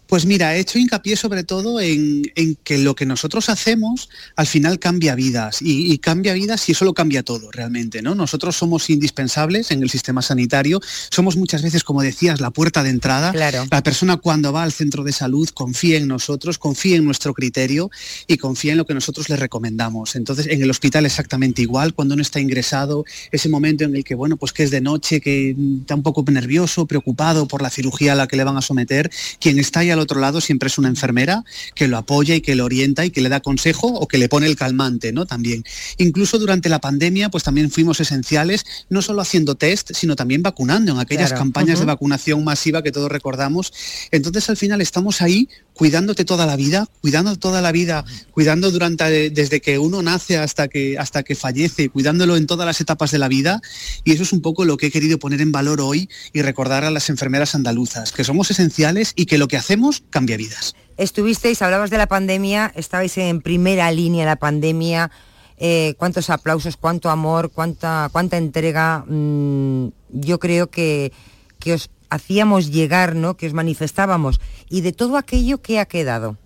Pues 0.07 0.25
mira, 0.25 0.55
he 0.55 0.59
hecho 0.59 0.79
hincapié 0.79 1.15
sobre 1.15 1.43
todo 1.43 1.79
en, 1.81 2.23
que 2.63 2.77
lo 2.77 2.95
que 2.95 3.05
nosotros 3.05 3.49
hacemos 3.49 4.09
al 4.35 4.47
final 4.47 4.79
cambia 4.79 5.15
vidas 5.15 5.57
y, 5.61 5.97
cambia 5.97 6.33
vidas 6.33 6.69
y 6.69 6.71
eso 6.71 6.85
lo 6.85 6.93
cambia 6.93 7.23
todo 7.23 7.51
realmente, 7.51 8.01
¿no? 8.01 8.15
Nosotros 8.15 8.55
somos 8.55 8.89
indispensables 8.89 9.71
en 9.71 9.83
el 9.83 9.89
sistema 9.89 10.21
sanitario, 10.21 10.79
somos 11.09 11.35
muchas 11.35 11.61
veces, 11.61 11.83
como 11.83 12.01
decías, 12.01 12.39
la 12.39 12.51
puerta 12.51 12.83
de 12.83 12.89
entrada. 12.89 13.33
La 13.69 13.83
persona 13.83 14.17
cuando 14.17 14.53
va 14.53 14.63
al 14.63 14.71
centro 14.71 15.03
de 15.03 15.11
salud 15.11 15.49
confía 15.49 15.97
en 15.97 16.07
nosotros, 16.07 16.57
confía 16.57 16.95
en 16.95 17.05
nuestro 17.05 17.33
criterio 17.33 17.89
y 18.27 18.37
confía 18.37 18.71
en 18.71 18.77
lo 18.77 18.85
que 18.85 18.93
nosotros 18.93 19.29
le 19.29 19.35
recomendamos. 19.35 20.15
Entonces, 20.15 20.47
en 20.47 20.61
el 20.61 20.69
hospital 20.69 21.05
exactamente 21.05 21.61
igual, 21.61 21.93
cuando 21.93 22.13
uno 22.13 22.21
está 22.21 22.39
ingresado, 22.39 23.03
ese 23.31 23.49
momento 23.49 23.83
en 23.83 23.95
el 23.95 24.03
que, 24.03 24.15
bueno, 24.15 24.37
pues 24.37 24.53
que 24.53 24.63
es 24.63 24.71
de 24.71 24.81
noche, 24.81 25.19
que 25.19 25.55
está 25.81 25.95
un 25.95 26.03
poco 26.03 26.23
nervioso, 26.31 26.85
preocupado 26.85 27.47
por 27.47 27.61
la 27.61 27.69
cirugía 27.69 28.13
a 28.13 28.15
la 28.15 28.27
que 28.27 28.37
le 28.37 28.43
van 28.43 28.57
a 28.57 28.61
someter, 28.61 29.11
quien 29.39 29.59
está 29.59 29.81
ahí 29.81 29.91
al 29.97 30.03
otro 30.03 30.19
lado 30.19 30.41
siempre 30.41 30.67
es 30.67 30.77
una 30.77 30.87
enfermera 30.87 31.43
que 31.75 31.87
lo 31.87 31.97
apoya 31.97 32.35
y 32.35 32.41
que 32.41 32.55
lo 32.55 32.65
orienta 32.65 33.05
y 33.05 33.11
que 33.11 33.21
le 33.21 33.29
da 33.29 33.39
consejo 33.39 33.87
o 33.87 34.07
que 34.07 34.17
le 34.17 34.29
pone 34.29 34.47
el 34.47 34.55
calmante, 34.55 35.11
¿no? 35.11 35.25
También. 35.25 35.63
Incluso 35.97 36.39
durante 36.39 36.69
la 36.69 36.79
pandemia, 36.79 37.29
pues 37.29 37.43
también 37.43 37.71
fuimos 37.71 37.99
esenciales, 37.99 38.65
no 38.89 39.01
solo 39.01 39.21
haciendo 39.21 39.55
test, 39.55 39.91
sino 39.93 40.15
también 40.15 40.41
vacunando 40.41 40.91
en 40.91 40.99
aquellas 40.99 41.33
campañas 41.33 41.79
de 41.79 41.85
vacunación 41.85 42.43
masiva 42.43 42.83
que 42.83 42.91
todos 42.91 43.11
recordamos. 43.11 43.73
Entonces 44.11 44.49
al 44.49 44.57
final 44.57 44.81
estamos 44.81 45.21
ahí 45.21 45.49
cuidándote 45.73 46.25
toda 46.25 46.45
la 46.45 46.55
vida, 46.55 46.87
cuidando 47.01 47.35
toda 47.35 47.61
la 47.61 47.71
vida, 47.71 48.03
cuidando 48.31 48.71
durante 48.71 49.29
desde 49.29 49.61
que 49.61 49.77
uno 49.77 50.01
nace 50.01 50.37
hasta 50.37 50.67
que 50.67 50.97
hasta 50.97 51.23
que 51.23 51.35
fallece, 51.35 51.89
cuidándolo 51.89 52.35
en 52.35 52.47
todas 52.47 52.65
las 52.65 52.81
etapas 52.81 53.11
de 53.11 53.19
la 53.19 53.27
vida 53.27 53.61
y 54.03 54.13
eso 54.13 54.23
es 54.23 54.33
un 54.33 54.41
poco 54.41 54.65
lo 54.65 54.77
que 54.77 54.87
he 54.87 54.91
querido 54.91 55.19
poner 55.19 55.41
en 55.41 55.51
valor 55.51 55.81
hoy 55.81 56.09
y 56.33 56.41
recordar 56.41 56.83
a 56.83 56.91
las 56.91 57.09
enfermeras 57.09 57.55
andaluzas, 57.55 58.11
que 58.11 58.23
somos 58.23 58.51
esenciales 58.51 59.13
y 59.15 59.25
que 59.25 59.37
lo 59.37 59.47
que 59.47 59.57
hacemos 59.57 59.86
cambia 60.09 60.37
vidas. 60.37 60.75
Estuvisteis, 60.97 61.61
hablabas 61.61 61.89
de 61.89 61.97
la 61.97 62.07
pandemia, 62.07 62.71
estabais 62.75 63.17
en 63.17 63.41
primera 63.41 63.91
línea 63.91 64.25
la 64.25 64.35
pandemia, 64.35 65.11
eh, 65.57 65.93
cuántos 65.97 66.29
aplausos, 66.29 66.77
cuánto 66.77 67.09
amor, 67.09 67.51
cuánta, 67.51 68.09
cuánta 68.11 68.37
entrega. 68.37 69.03
Mm, 69.07 69.89
yo 70.09 70.39
creo 70.39 70.67
que, 70.67 71.11
que 71.59 71.73
os 71.73 71.89
hacíamos 72.09 72.71
llegar, 72.71 73.15
¿no? 73.15 73.37
que 73.37 73.47
os 73.47 73.53
manifestábamos, 73.53 74.39
y 74.69 74.81
de 74.81 74.91
todo 74.91 75.17
aquello 75.17 75.61
que 75.61 75.79
ha 75.79 75.85
quedado. 75.85 76.37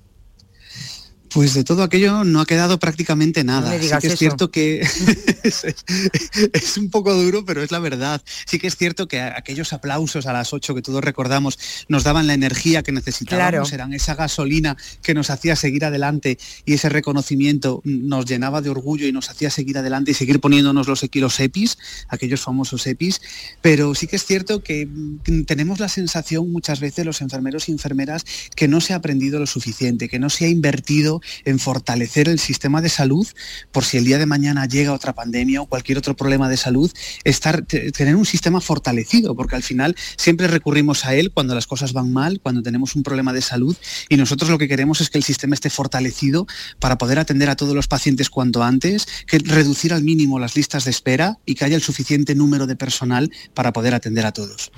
Pues 1.34 1.54
de 1.54 1.64
todo 1.64 1.84
aquello 1.84 2.26
no 2.26 2.42
ha 2.42 2.46
quedado 2.46 2.78
prácticamente 2.78 3.46
nada. 3.46 3.72
sí 3.80 3.90
que 4.02 4.08
es 4.08 4.20
cierto 4.20 4.52
que 4.52 4.82
es, 5.44 6.78
un 6.78 6.90
poco 6.90 7.14
duro, 7.14 7.46
pero 7.46 7.64
es 7.64 7.72
la 7.72 7.80
verdad. 7.80 8.22
Sí 8.46 8.60
que 8.60 8.68
es 8.68 8.76
cierto 8.76 9.08
que 9.08 9.22
aquellos 9.22 9.72
aplausos 9.72 10.26
a 10.26 10.34
las 10.34 10.52
8 10.52 10.76
que 10.76 10.82
todos 10.82 11.02
recordamos 11.02 11.58
nos 11.88 12.04
daban 12.04 12.28
la 12.28 12.34
energía 12.34 12.84
que 12.84 12.92
necesitábamos, 12.92 13.72
eran 13.72 13.94
esa 13.94 14.16
gasolina 14.16 14.76
que 15.02 15.14
nos 15.14 15.30
hacía 15.30 15.56
seguir 15.56 15.86
adelante 15.86 16.38
y 16.66 16.74
ese 16.74 16.90
reconocimiento 16.90 17.82
nos 17.86 18.26
llenaba 18.26 18.62
de 18.62 18.70
orgullo 18.70 19.08
y 19.08 19.14
nos 19.14 19.30
hacía 19.30 19.50
seguir 19.50 19.78
adelante 19.78 20.12
y 20.12 20.16
seguir 20.16 20.42
poniéndonos 20.42 20.88
los, 20.88 21.02
los 21.14 21.40
EPIs, 21.40 21.78
aquellos 22.10 22.42
famosos 22.42 22.86
EPIs. 22.86 23.22
Pero 23.62 23.96
sí 23.96 24.08
que 24.08 24.18
es 24.18 24.26
cierto 24.26 24.64
que 24.64 24.86
mm, 24.86 25.44
tenemos 25.44 25.80
la 25.80 25.88
sensación 25.88 26.52
muchas 26.52 26.82
veces 26.82 27.06
los 27.06 27.22
enfermeros 27.22 27.70
y 27.70 27.72
enfermeras 27.72 28.26
que 28.54 28.68
no 28.68 28.82
se 28.82 28.92
ha 28.92 28.98
aprendido 28.98 29.40
lo 29.40 29.48
suficiente, 29.48 30.10
que 30.10 30.20
no 30.20 30.30
se 30.30 30.46
ha 30.46 30.50
invertido 30.50 31.21
en 31.46 31.60
fortalecer 31.60 32.30
el 32.30 32.40
sistema 32.40 32.82
de 32.82 32.90
salud 32.90 33.28
por 33.72 33.86
si 33.86 33.98
el 33.98 34.06
día 34.06 34.18
de 34.18 34.26
mañana 34.26 34.66
llega 34.66 34.94
otra 34.94 35.14
pandemia 35.14 35.62
o 35.62 35.66
cualquier 35.66 35.98
otro 35.98 36.16
problema 36.16 36.50
de 36.50 36.58
salud, 36.58 36.92
estar, 37.24 37.64
tener 37.64 38.16
un 38.16 38.26
sistema 38.26 38.62
fortalecido, 38.62 39.36
porque 39.36 39.56
al 39.56 39.64
final 39.64 39.96
siempre 40.18 40.48
recurrimos 40.48 41.06
a 41.06 41.16
él 41.16 41.32
cuando 41.32 41.56
las 41.56 41.68
cosas 41.68 41.94
van 41.94 42.12
mal, 42.12 42.40
cuando 42.42 42.62
tenemos 42.62 42.96
un 42.96 43.04
problema 43.04 43.34
de 43.34 43.42
salud 43.42 43.76
y 44.10 44.18
nosotros 44.18 44.50
lo 44.50 44.58
que 44.58 44.68
queremos 44.68 45.02
es 45.02 45.10
que 45.10 45.18
el 45.18 45.24
sistema 45.24 45.56
esté 45.56 45.70
fortalecido 45.70 46.48
para 46.80 46.98
poder 46.98 47.20
atender 47.20 47.50
a 47.50 47.56
todos 47.56 47.76
los 47.76 47.88
pacientes 47.88 48.30
cuanto 48.30 48.64
antes, 48.64 49.08
que 49.28 49.40
reducir 49.40 49.94
al 49.94 50.04
mínimo 50.04 50.40
las 50.40 50.56
listas 50.56 50.86
de 50.86 50.92
espera 50.92 51.38
y 51.46 51.56
que 51.56 51.66
haya 51.66 51.76
el 51.76 51.82
suficiente 51.82 52.36
número 52.36 52.68
de 52.68 52.76
personal 52.76 53.32
para 53.54 53.74
poder 53.74 53.94
atender 53.94 54.26
a 54.26 54.32
todos. 54.32 54.72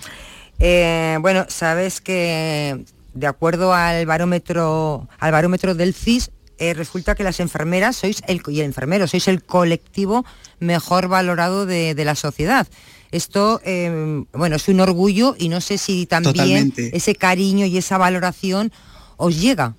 Eh, 0.59 1.17
bueno, 1.21 1.45
sabes 1.49 2.01
que 2.01 2.85
de 3.13 3.27
acuerdo 3.27 3.73
al 3.73 4.05
barómetro, 4.05 5.07
al 5.19 5.31
barómetro 5.31 5.75
del 5.75 5.93
CIS, 5.93 6.31
eh, 6.57 6.73
resulta 6.73 7.15
que 7.15 7.23
las 7.23 7.39
enfermeras 7.39 7.95
sois 7.95 8.21
el, 8.27 8.41
y 8.47 8.59
el 8.59 8.65
enfermero 8.65 9.07
sois 9.07 9.27
el 9.27 9.43
colectivo 9.43 10.23
mejor 10.59 11.07
valorado 11.07 11.65
de, 11.65 11.95
la 12.05 12.15
sociedad. 12.15 12.67
Esto, 13.11 13.59
em, 13.63 14.25
bueno, 14.33 14.55
es 14.55 14.67
un 14.67 14.79
orgullo 14.79 15.35
y 15.37 15.49
no 15.49 15.61
sé 15.61 15.77
si 15.77 16.05
también 16.05 16.73
ese 16.77 17.15
cariño 17.15 17.65
y 17.65 17.77
esa 17.77 17.97
valoración 17.97 18.71
os 19.17 19.39
llega. 19.39 19.75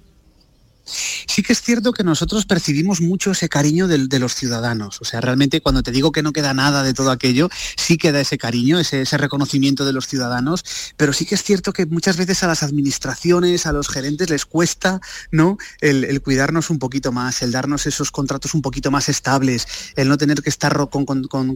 Sí 0.84 1.42
que 1.42 1.52
es 1.52 1.62
cierto 1.62 1.92
que 1.92 2.04
nosotros 2.04 2.44
percibimos 2.46 3.00
mucho 3.00 3.32
ese 3.32 3.48
cariño 3.48 3.88
de, 3.88 4.18
los 4.18 4.34
ciudadanos. 4.34 5.00
O 5.00 5.04
sea, 5.04 5.20
realmente 5.20 5.60
cuando 5.60 5.82
te 5.82 5.90
digo 5.90 6.12
que 6.12 6.22
no 6.22 6.32
queda 6.32 6.54
nada 6.54 6.82
de 6.82 6.94
todo 6.94 7.10
aquello, 7.10 7.48
sí 7.76 7.96
queda 7.96 8.20
ese 8.20 8.38
cariño, 8.38 8.78
ese, 8.78 9.04
reconocimiento 9.16 9.84
de 9.84 9.92
los 9.92 10.06
ciudadanos, 10.06 10.64
pero 10.96 11.12
sí 11.12 11.24
que 11.24 11.34
es 11.34 11.42
cierto 11.42 11.72
que 11.72 11.86
muchas 11.86 12.16
veces 12.16 12.42
a 12.42 12.46
las 12.46 12.62
administraciones, 12.62 13.66
a 13.66 13.72
los 13.72 13.88
gerentes 13.88 14.28
les 14.30 14.44
cuesta 14.44 15.00
¿no? 15.30 15.56
el, 15.80 16.20
cuidarnos 16.20 16.70
un 16.70 16.78
poquito 16.78 17.12
más, 17.12 17.42
el 17.42 17.52
darnos 17.52 17.86
esos 17.86 18.10
contratos 18.10 18.54
un 18.54 18.62
poquito 18.62 18.90
más 18.90 19.08
estables, 19.08 19.66
el 19.96 20.08
no 20.08 20.18
tener 20.18 20.42
que 20.42 20.50
estar 20.50 20.76
con, 20.90 21.04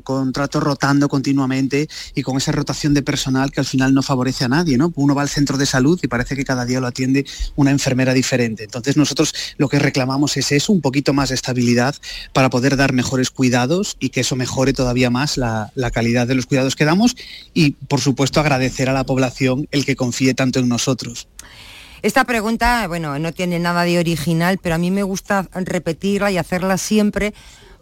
contratos 0.01 0.63
rotando 0.63 1.09
continuamente 1.09 1.89
y 2.15 2.23
con 2.23 2.37
esa 2.37 2.53
rotación 2.53 2.95
de 2.95 3.03
personal 3.03 3.51
que 3.51 3.61
al 3.61 3.67
final 3.67 3.93
no 3.95 4.03
favorece 4.03 4.45
a 4.45 4.49
nadie. 4.49 4.79
¿no? 4.79 4.93
Uno 4.97 5.15
va 5.15 5.23
al 5.23 5.29
centro 5.29 5.59
de 5.59 5.67
salud 5.67 5.99
y 6.03 6.09
parece 6.09 6.37
que 6.37 6.45
cada 6.45 6.65
día 6.65 6.81
lo 6.81 6.87
atiende 6.87 7.27
una 7.57 7.71
enfermera 7.71 8.15
diferente. 8.15 8.65
Entonces 8.65 8.97
nosotros 8.97 9.18
lo 9.57 9.69
que 9.69 9.79
reclamamos 9.79 10.37
es 10.37 10.53
eso, 10.53 10.73
un 10.73 10.81
poquito 10.81 11.13
más 11.13 11.29
de 11.31 11.35
estabilidad 11.35 11.95
para 12.33 12.51
poder 12.51 12.77
dar 12.77 12.93
mejores 12.93 13.31
cuidados 13.31 13.97
y 13.99 14.11
que 14.11 14.21
eso 14.21 14.37
mejore 14.37 14.73
todavía 14.73 15.11
más 15.11 15.37
la, 15.37 15.71
calidad 15.93 16.27
de 16.27 16.35
los 16.35 16.47
cuidados 16.47 16.77
que 16.77 16.85
damos 16.85 17.17
y, 17.55 17.73
por 17.73 18.01
supuesto, 18.01 18.41
agradecer 18.41 18.89
a 18.89 18.93
la 18.93 19.05
población 19.05 19.67
el 19.71 19.85
que 19.85 19.97
confíe 19.97 20.35
tanto 20.35 20.61
en 20.61 20.69
nosotros. 20.69 21.29
Esta 22.03 22.25
pregunta, 22.25 22.87
bueno, 22.87 23.19
no 23.19 23.33
tiene 23.33 23.59
nada 23.59 23.83
de 23.83 23.99
original, 23.99 24.59
pero 24.63 24.77
a 24.77 24.79
mí 24.79 24.91
me 24.91 25.03
gusta 25.03 25.49
repetirla 25.53 26.31
y 26.31 26.39
hacerla 26.39 26.79
siempre 26.79 27.35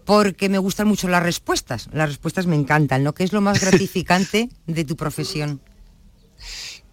porque 0.07 0.49
me 0.49 0.59
gustan 0.59 0.89
mucho 0.89 1.09
las 1.09 1.23
respuestas. 1.23 1.89
Las 1.93 2.09
respuestas 2.09 2.47
me 2.47 2.57
encantan, 2.57 3.03
¿no? 3.03 3.13
¿Qué 3.13 3.25
es 3.25 3.33
lo 3.33 3.43
más 3.43 3.61
gratificante 3.65 4.49
de 4.67 4.85
tu 4.85 4.97
profesión? 4.97 5.61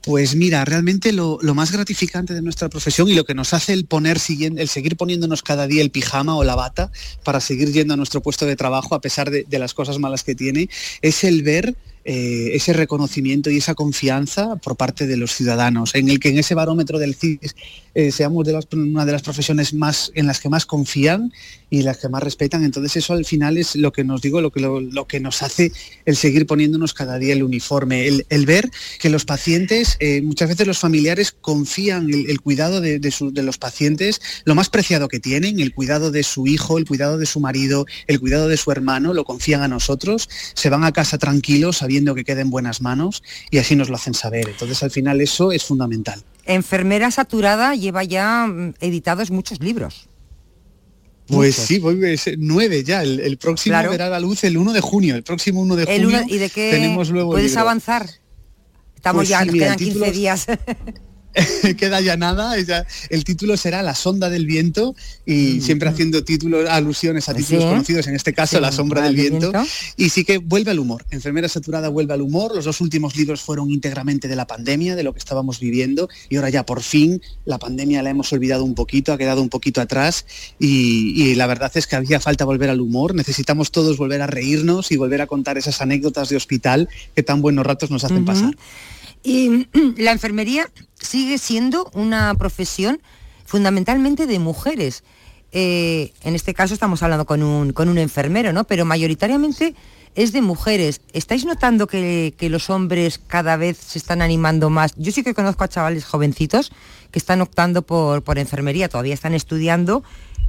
Pues 0.04 0.36
mira, 0.36 0.66
realmente 0.66 1.14
lo, 1.14 1.40
más 1.56 1.72
gratificante 1.72 2.34
de 2.34 2.42
nuestra 2.42 2.68
profesión 2.68 3.08
y 3.08 3.14
lo 3.14 3.24
que 3.24 3.34
nos 3.34 3.54
hace 3.54 3.72
el 3.72 3.86
poner 3.86 4.18
el 4.58 4.68
seguir 4.68 4.98
poniéndonos 4.98 5.44
cada 5.44 5.66
día 5.66 5.82
el 5.82 5.92
pijama 5.92 6.36
o 6.36 6.44
la 6.44 6.56
bata 6.56 6.92
para 7.24 7.40
seguir 7.40 7.72
yendo 7.72 7.94
a 7.94 7.98
nuestro 7.98 8.22
puesto 8.22 8.46
de 8.46 8.58
trabajo 8.58 8.96
a 8.96 9.02
pesar 9.02 9.32
de, 9.32 9.46
de 9.48 9.60
las 9.60 9.74
cosas 9.74 10.00
malas 10.00 10.26
que 10.26 10.36
tiene, 10.36 10.70
es 11.02 11.24
el 11.24 11.42
ver 11.42 11.76
eh, 12.06 12.52
ese 12.54 12.74
reconocimiento 12.74 13.50
y 13.50 13.58
esa 13.58 13.76
confianza 13.76 14.58
por 14.58 14.76
parte 14.76 15.08
de 15.08 15.16
los 15.16 15.34
ciudadanos, 15.34 15.96
en 15.96 16.10
el 16.10 16.20
que 16.20 16.30
en 16.30 16.38
ese 16.38 16.54
barómetro 16.54 17.00
del 17.00 17.16
CIS 17.16 17.56
eh, 17.96 18.12
seamos 18.12 18.46
de 18.46 18.60
una 18.74 19.06
de 19.06 19.12
las 19.12 19.22
profesiones 19.22 19.74
más 19.74 20.12
en 20.16 20.26
las 20.26 20.40
que 20.40 20.50
más 20.50 20.66
confían 20.66 21.32
y 21.70 21.84
las 21.84 21.98
que 21.98 22.10
más 22.10 22.24
respetan. 22.24 22.64
Entonces 22.64 22.98
eso 22.98 23.14
al 23.14 23.24
final 23.24 23.58
es 23.58 23.76
lo 23.76 23.94
que 23.94 24.04
nos 24.04 24.22
digo, 24.22 24.42
lo 24.42 24.52
que, 24.52 24.60
lo, 24.60 25.08
que 25.08 25.20
nos 25.20 25.44
hace 25.44 25.72
el 26.06 26.16
seguir 26.16 26.46
poniéndonos 26.46 26.94
cada 26.94 27.18
día 27.20 27.34
el 27.34 27.44
uniforme, 27.44 28.08
el, 28.08 28.46
ver 28.46 28.70
que 29.00 29.10
los 29.10 29.26
pacientes, 29.26 29.98
eh, 30.00 30.22
muchas 30.22 30.50
veces 30.50 30.68
los 30.68 30.80
familiares 30.80 31.32
confían 31.32 32.10
el, 32.10 32.42
cuidado 32.42 32.82
de, 32.82 33.00
de, 33.00 33.44
los 33.44 33.58
pacientes, 33.58 34.22
lo 34.44 34.56
más 34.56 34.70
preciado 34.70 35.08
que 35.08 35.20
tienen, 35.20 35.60
el 35.60 35.74
cuidado 35.74 36.12
de 36.12 36.24
su 36.24 36.48
hijo, 36.48 36.78
el 36.78 36.86
cuidado 36.86 37.18
de 37.18 37.26
su 37.26 37.40
marido, 37.40 37.86
el 38.08 38.20
cuidado 38.20 38.48
de 38.48 38.58
su 38.58 38.72
hermano, 38.72 39.14
lo 39.14 39.24
confían 39.24 39.62
a 39.62 39.68
nosotros, 39.68 40.30
se 40.54 40.70
van 40.70 40.84
a 40.84 40.92
casa 40.92 41.18
tranquilos 41.18 41.82
que 42.16 42.24
queda 42.24 42.42
en 42.42 42.50
buenas 42.50 42.82
manos 42.82 43.24
y 43.52 43.58
así 43.58 43.76
nos 43.76 43.90
lo 43.90 43.96
hacen 43.96 44.14
saber. 44.14 44.50
Entonces 44.50 44.82
al 44.84 44.92
final 44.92 45.22
eso 45.22 45.52
es 45.52 45.64
fundamental. 45.64 46.24
Enfermera 46.46 47.12
Saturada 47.12 47.76
lleva 47.76 48.04
ya 48.04 48.48
mm, 48.48 48.76
editados 48.80 49.32
muchos 49.32 49.60
libros. 49.62 50.10
Pues 51.28 51.56
sí, 51.56 51.82
nueve 52.38 52.84
ya. 52.84 53.02
El, 53.04 53.38
próximo 53.38 53.78
verá 53.90 54.10
la 54.10 54.20
luz 54.20 54.44
el 54.44 54.58
1 54.58 54.74
de 54.74 54.82
junio. 54.82 55.16
El 55.16 55.24
próximo 55.24 55.62
1 55.62 55.76
de 55.78 55.86
junio. 55.86 56.22
¿Y 56.28 56.38
de 56.38 56.50
qué 56.50 56.72
tenemos 56.72 57.10
luego 57.10 57.32
puedes 57.32 57.56
avanzar? 57.56 58.10
Estamos 58.96 59.22
pues 59.22 59.30
ya, 59.30 59.46
nos 59.46 59.56
quedan 59.56 59.78
15 59.78 60.12
días. 60.12 60.46
queda 61.78 62.02
ya 62.02 62.18
nada, 62.18 62.56
el 63.10 63.24
título 63.24 63.58
será 63.58 63.82
La 63.82 63.96
sonda 63.96 64.30
del 64.30 64.46
viento 64.46 64.96
y 65.26 65.56
mm, 65.56 65.62
siempre 65.62 65.90
haciendo 65.90 66.24
títulos, 66.24 66.70
alusiones 66.70 67.28
a 67.30 67.34
títulos 67.34 67.66
conocidos, 67.66 68.08
en 68.08 68.16
este 68.16 68.34
caso 68.34 68.60
La 68.60 68.72
sombra 68.72 69.02
del 69.02 69.16
viento. 69.16 69.52
Y 69.98 70.10
sí 70.10 70.24
que 70.24 70.38
vuelve 70.38 70.72
al 70.72 70.80
humor, 70.80 71.06
Enfermera 71.12 71.50
Saturada 71.50 71.90
vuelve 71.90 72.14
al 72.14 72.22
humor, 72.22 72.56
los 72.56 72.66
dos 72.66 72.82
últimos 72.82 73.16
libros 73.16 73.42
fueron 73.42 73.72
íntegramente 73.72 74.28
de 74.28 74.36
la 74.36 74.48
pandemia, 74.48 74.96
de 74.96 75.04
lo 75.04 75.14
que 75.14 75.20
estábamos 75.20 75.60
viviendo 75.60 76.10
y 76.30 76.36
ahora 76.36 76.50
ya 76.50 76.66
por 76.66 76.82
fin 76.82 77.22
la 77.46 77.58
pandemia 77.58 78.04
la 78.04 78.10
hemos 78.10 78.32
olvidado 78.34 78.64
un 78.64 78.76
poquito, 78.76 79.14
ha 79.14 79.18
quedado 79.18 79.42
un 79.42 79.50
poquito 79.50 79.82
atrás 79.82 80.26
y, 80.60 81.34
la 81.36 81.48
verdad 81.48 81.72
es 81.74 81.88
que 81.88 81.96
había 81.96 82.20
falta 82.20 82.46
volver 82.46 82.70
al 82.70 82.80
humor, 82.80 83.16
necesitamos 83.16 83.72
todos 83.72 83.98
volver 83.98 84.22
a 84.22 84.28
reírnos 84.28 84.92
y 84.92 84.98
volver 84.98 85.22
a 85.22 85.28
contar 85.28 85.58
esas 85.58 85.82
anécdotas 85.82 86.30
de 86.30 86.36
hospital 86.36 86.90
que 87.16 87.24
tan 87.24 87.42
buenos 87.42 87.66
ratos 87.66 87.90
nos 87.90 88.04
hacen 88.04 88.26
pasar. 88.26 88.56
Y 89.24 89.68
la 89.98 90.12
enfermería 90.12 90.70
sigue 91.00 91.38
siendo 91.38 91.90
una 91.94 92.34
profesión 92.36 93.02
fundamentalmente 93.46 94.28
de 94.28 94.40
mujeres. 94.40 95.04
Eh, 95.52 96.14
en 96.24 96.34
este 96.34 96.54
caso 96.54 96.74
estamos 96.74 97.04
hablando 97.04 97.26
con 97.26 97.44
un, 97.44 97.74
con 97.74 97.88
un 97.88 98.00
enfermero, 98.00 98.54
¿no? 98.54 98.64
Pero 98.64 98.86
mayoritariamente 98.86 99.76
es 100.16 100.32
de 100.32 100.42
mujeres. 100.42 101.02
¿Estáis 101.14 101.46
notando 101.46 101.88
que, 101.88 102.34
los 102.40 102.70
hombres 102.70 103.20
cada 103.28 103.58
vez 103.58 103.78
se 103.78 104.00
están 104.00 104.22
animando 104.22 104.70
más? 104.70 104.94
Yo 104.98 105.12
sí 105.12 105.24
que 105.24 105.34
conozco 105.34 105.64
a 105.64 105.68
chavales 105.68 106.06
jovencitos 106.06 106.72
que 107.12 107.20
están 107.20 107.42
optando 107.42 107.84
por, 107.84 108.24
por 108.24 108.40
enfermería, 108.40 108.90
todavía 108.90 109.14
están 109.14 109.34
estudiando, 109.34 110.04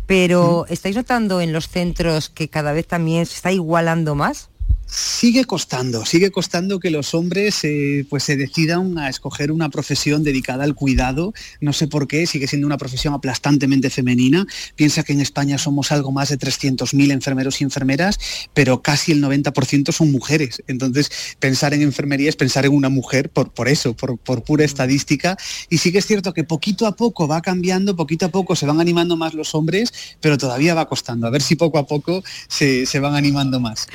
pero 0.07 0.67
¿estáis 0.69 0.97
notando 0.97 1.41
en 1.41 1.53
los 1.53 1.69
centros 1.69 2.31
que 2.31 2.49
cada 2.49 2.73
vez 2.73 2.87
también 2.87 3.27
se 3.27 3.37
está 3.37 3.53
igualando 3.53 4.15
más? 4.15 4.49
Sigue 4.87 5.45
costando, 5.45 6.05
sigue 6.05 6.31
costando 6.31 6.79
que 6.79 6.91
los 6.91 7.15
hombres 7.15 7.65
eh, 7.65 8.07
pues 8.09 8.23
se 8.23 8.37
decidan 8.37 8.99
a 8.99 9.09
escoger 9.09 9.51
una 9.51 9.71
profesión 9.71 10.23
dedicada 10.23 10.65
al 10.65 10.75
cuidado. 10.75 11.33
No 11.61 11.73
sé 11.73 11.89
por 11.89 12.07
qué, 12.07 12.27
sigue 12.27 12.47
siendo 12.47 12.67
una 12.67 12.77
profesión 12.77 13.15
aplastantemente 13.15 13.91
femenina. 13.91 14.47
Piensa 14.77 15.03
que 15.03 15.13
en 15.13 15.21
España 15.21 15.59
somos 15.59 15.91
algo 15.91 16.13
más 16.13 16.29
de 16.29 16.39
300.000 16.39 17.13
enfermeros 17.13 17.61
y 17.61 17.65
enfermeras, 17.65 18.19
pero 18.53 18.83
casi 18.83 19.13
el 19.13 19.23
90% 19.23 19.93
son 19.93 20.13
mujeres. 20.13 20.63
Entonces, 20.67 21.11
pensar 21.39 21.75
en 21.75 21.83
enfermería 21.83 22.29
es 22.29 22.37
pensar 22.37 22.67
en 22.67 22.73
una 22.73 22.89
mujer 22.89 23.31
por, 23.31 23.51
por 23.51 23.69
eso, 23.69 23.95
por, 23.95 24.19
pura 24.45 24.65
estadística. 24.65 25.37
Y 25.71 25.79
sí 25.79 25.91
que 25.93 25.99
es 25.99 26.07
cierto 26.07 26.35
que 26.35 26.45
poquito 26.45 26.87
a 26.87 26.95
poco 26.95 27.27
va 27.27 27.41
cambiando, 27.41 27.97
poquito 27.97 28.27
a 28.27 28.29
poco 28.29 28.55
se 28.55 28.67
van 28.67 28.81
animando 28.81 29.17
más 29.17 29.35
los 29.35 29.55
hombres, 29.55 29.93
pero 30.21 30.39
todavía 30.39 30.75
va 30.75 30.89
costando. 30.89 31.27
A 31.27 31.31
ver 31.31 31.43
si 31.43 31.57
poco 31.57 31.79
a 31.79 31.87
poco 31.87 32.23
se, 32.49 32.87
se 32.87 33.01
van 33.01 33.15
animando 33.15 33.61
más. 33.61 33.87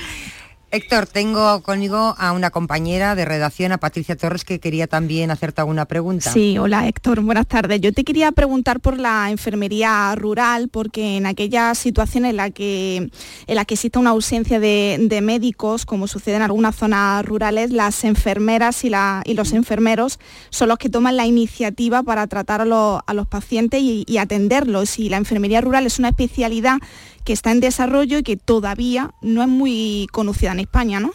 Héctor, 0.71 1.07
tengo 1.07 1.63
conmigo 1.63 2.13
a 2.19 2.31
una 2.31 2.51
compañera 2.51 3.15
de 3.15 3.25
redacción, 3.25 3.71
a 3.71 3.79
Patricia 3.79 4.15
Torres, 4.15 4.45
que 4.45 4.59
quería 4.59 4.85
también 4.85 5.31
hacerte 5.31 5.61
alguna 5.61 5.85
pregunta. 5.85 6.31
Sí, 6.31 6.59
hola 6.59 6.87
Héctor, 6.87 7.21
buenas 7.21 7.47
tardes. 7.47 7.81
Yo 7.81 7.91
te 7.91 8.03
quería 8.03 8.31
preguntar 8.31 8.79
por 8.79 8.99
la 8.99 9.31
enfermería 9.31 10.13
rural, 10.15 10.69
porque 10.69 11.17
en 11.17 11.25
aquella 11.25 11.73
situación 11.73 12.25
en 12.25 12.37
la 12.37 12.51
que, 12.51 13.09
en 13.47 13.55
la 13.55 13.65
que 13.65 13.73
existe 13.73 13.97
una 13.97 14.11
ausencia 14.11 14.59
de, 14.59 15.19
médicos, 15.23 15.87
como 15.87 16.07
sucede 16.07 16.35
en 16.35 16.43
algunas 16.43 16.75
zonas 16.75 17.25
rurales, 17.25 17.71
las 17.71 18.03
enfermeras 18.03 18.85
y, 18.85 18.89
los 19.33 19.53
enfermeros 19.53 20.19
son 20.51 20.69
los 20.69 20.77
que 20.77 20.89
toman 20.89 21.17
la 21.17 21.25
iniciativa 21.25 22.03
para 22.03 22.27
tratar 22.27 22.61
a, 22.61 22.65
los, 22.65 23.27
pacientes 23.27 23.81
y, 23.81 24.03
y 24.07 24.17
atenderlos. 24.17 24.99
Y 24.99 25.09
la 25.09 25.17
enfermería 25.17 25.61
rural 25.61 25.87
es 25.87 25.97
una 25.97 26.09
especialidad 26.09 26.77
que 27.23 27.33
está 27.33 27.51
en 27.51 27.59
desarrollo 27.59 28.17
y 28.17 28.23
que 28.23 28.37
todavía 28.37 29.11
no 29.21 29.41
es 29.41 29.47
muy 29.47 30.07
conocida 30.11 30.51
en 30.51 30.59
España, 30.59 30.99
¿no? 30.99 31.11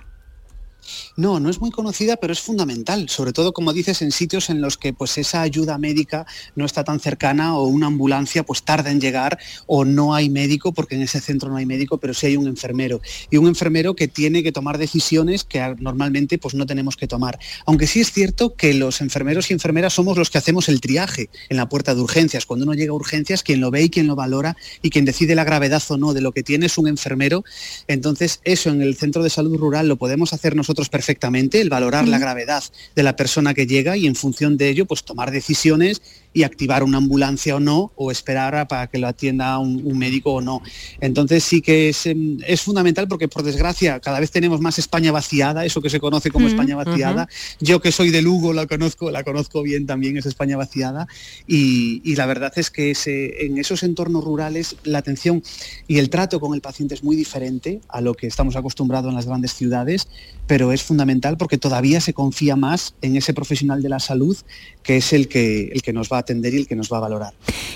No, 1.17 1.41
no 1.41 1.51
es 1.51 1.61
muy 1.61 1.71
conocida, 1.71 2.17
pero 2.17 2.33
es 2.33 2.41
fundamental, 2.41 3.09
sobre 3.09 3.33
todo 3.33 3.53
como 3.53 3.73
dices 3.73 4.03
en 4.03 4.13
sitios 4.13 4.51
en 4.51 4.61
los 4.61 4.77
que 4.77 4.93
pues 4.93 5.17
esa 5.19 5.43
ayuda 5.43 5.79
médica 5.79 6.27
no 6.55 6.65
está 6.65 6.85
tan 6.85 7.01
cercana 7.01 7.57
o 7.57 7.67
una 7.67 7.87
ambulancia 7.87 8.43
pues 8.43 8.63
tarda 8.63 8.91
en 8.91 9.01
llegar 9.01 9.39
o 9.67 9.85
no 9.85 10.15
hay 10.15 10.31
médico 10.31 10.73
porque 10.73 10.95
en 10.97 11.03
ese 11.03 11.21
centro 11.21 11.49
no 11.49 11.57
hay 11.57 11.67
médico, 11.67 11.99
pero 11.99 12.15
sí 12.15 12.27
hay 12.27 12.37
un 12.37 12.47
enfermero 12.47 13.01
y 13.31 13.37
un 13.37 13.47
enfermero 13.47 13.95
que 13.95 14.09
tiene 14.09 14.43
que 14.43 14.53
tomar 14.53 14.79
decisiones 14.79 15.45
que 15.45 15.75
normalmente 15.79 16.39
pues 16.39 16.55
no 16.55 16.67
tenemos 16.67 16.97
que 16.97 17.07
tomar. 17.07 17.39
Aunque 17.67 17.87
sí 17.87 18.01
es 18.01 18.13
cierto 18.13 18.55
que 18.55 18.75
los 18.75 19.01
enfermeros 19.01 19.51
y 19.51 19.55
enfermeras 19.55 19.95
somos 19.95 20.19
los 20.19 20.31
que 20.31 20.39
hacemos 20.39 20.69
el 20.69 20.81
triaje 20.81 21.31
en 21.49 21.57
la 21.57 21.69
puerta 21.69 21.95
de 21.95 22.01
urgencias. 22.01 22.47
Cuando 22.47 22.65
uno 22.65 22.75
llega 22.75 22.93
a 22.93 22.97
urgencias, 22.97 23.43
quien 23.43 23.61
lo 23.61 23.71
ve 23.71 23.83
y 23.83 23.91
quien 23.91 24.07
lo 24.07 24.17
valora 24.17 24.57
y 24.83 24.91
quien 24.91 25.05
decide 25.05 25.35
la 25.35 25.45
gravedad 25.45 25.83
o 25.89 25.97
no 25.97 26.15
de 26.15 26.21
lo 26.21 26.33
que 26.33 26.43
tiene 26.43 26.67
es 26.67 26.79
un 26.79 26.89
enfermero. 26.89 27.45
Entonces, 27.89 28.41
eso 28.45 28.71
en 28.71 28.83
el 28.83 28.97
centro 28.97 29.23
de 29.23 29.31
salud 29.31 29.57
rural 29.57 29.89
lo 29.89 29.97
podemos 29.97 30.33
hacer 30.33 30.57
nosotros 30.57 30.74
perfectamente, 30.89 31.61
el 31.61 31.71
valorar 31.71 32.09
la 32.09 32.19
gravedad 32.19 32.65
de 32.95 33.03
la 33.03 33.17
persona 33.17 33.55
que 33.55 33.67
llega 33.67 33.97
y 33.97 34.07
en 34.07 34.15
función 34.15 34.57
de 34.57 34.69
ello, 34.69 34.87
pues 34.87 35.05
tomar 35.05 35.31
decisiones 35.31 36.03
y 36.35 36.43
activar 36.43 36.83
una 36.83 36.99
ambulancia 36.99 37.57
o 37.57 37.61
no, 37.61 37.93
o 37.95 38.11
esperar 38.11 38.67
para 38.69 38.89
que 38.89 38.99
lo 38.99 39.07
atienda 39.07 39.59
un, 39.59 39.97
médico 39.97 40.35
o 40.35 40.41
no. 40.41 40.61
Entonces 41.01 41.45
sí 41.45 41.63
que 41.63 41.91
es, 41.91 42.07
em, 42.07 42.39
es, 42.47 42.61
fundamental 42.61 43.07
porque 43.07 43.29
por 43.29 43.45
desgracia 43.45 44.01
cada 44.01 44.19
vez 44.19 44.33
tenemos 44.33 44.61
más 44.61 44.79
España 44.81 45.13
vaciada, 45.13 45.65
eso 45.65 45.81
que 45.81 45.89
se 45.89 46.01
conoce 46.01 46.33
como 46.33 46.49
España 46.49 46.75
vaciada. 46.75 47.29
Yo 47.61 47.81
que 47.81 47.93
soy 47.93 48.11
de 48.11 48.21
Lugo 48.21 48.53
la 48.53 48.67
conozco, 48.67 49.13
la 49.13 49.23
conozco 49.23 49.63
bien 49.63 49.87
también, 49.87 50.17
es 50.17 50.27
España 50.27 50.57
vaciada. 50.57 51.07
Y, 51.47 52.15
la 52.17 52.27
verdad 52.27 52.53
es 52.57 52.71
que 52.71 52.95
en 53.41 53.59
esos 53.59 53.83
entornos 53.83 54.25
rurales 54.25 54.77
la 54.85 54.99
atención 54.99 55.43
y 55.87 55.99
el 55.99 56.11
trato 56.11 56.41
con 56.41 56.55
el 56.55 56.61
paciente 56.61 56.95
es 56.95 57.05
muy 57.05 57.17
diferente 57.17 57.81
a 57.89 58.01
lo 58.01 58.15
que 58.15 58.27
estamos 58.27 58.57
acostumbrados 58.57 59.09
en 59.09 59.17
las 59.17 59.27
grandes 59.27 59.53
ciudades, 59.55 60.09
pero 60.47 60.73
es 60.73 60.83
fundamental 60.83 61.37
porque 61.37 61.59
todavía 61.59 62.01
se 62.01 62.13
confía 62.13 62.57
más 62.57 62.95
en 63.03 63.17
ese 63.17 63.35
profesional 63.35 63.83
de 63.83 63.89
la 63.89 64.01
salud 64.01 64.37
que 64.83 64.99
es 64.99 65.13
el 65.13 65.29
que, 65.29 65.71
el 65.73 65.83
que 65.83 65.93
nos 65.93 66.13
va 66.13 66.19
a 66.19 66.24
atender 66.25 66.55
y 66.55 66.59
el 66.59 66.67
que 66.67 66.77
nos 66.77 66.93
va 66.93 66.99
a 66.99 67.01
valorar. 67.01 67.33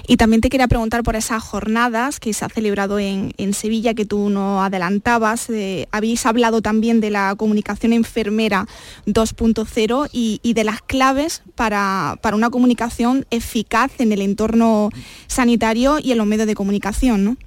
Y 0.07 0.17
también 0.17 0.41
te 0.41 0.49
quería 0.49 0.69
preguntar 0.69 1.03
por 1.03 1.17
esas 1.17 1.43
jornadas 1.43 2.19
que 2.19 2.33
se 2.33 2.45
ha 2.45 2.49
celebrado 2.49 2.99
en, 2.99 3.33
Sevilla, 3.53 3.95
que 3.95 4.05
tú 4.05 4.31
no 4.31 4.63
adelantabas. 4.63 5.51
Eh, 5.51 5.87
habéis 5.93 6.25
hablado 6.27 6.63
también 6.63 7.01
de 7.01 7.11
la 7.11 7.35
comunicación 7.37 7.93
enfermera 7.93 8.67
2.0 9.07 10.09
y, 10.13 10.53
de 10.53 10.65
las 10.65 10.81
claves 10.83 11.43
para, 11.55 12.19
para 12.23 12.37
una 12.37 12.51
comunicación 12.51 13.27
eficaz 13.31 13.93
en 13.99 14.13
el 14.13 14.23
entorno 14.23 14.91
sanitario 15.27 15.99
y 16.03 16.13
en 16.13 16.19
los 16.19 16.27
medios 16.27 16.47
de 16.47 16.55
comunicación. 16.55 17.39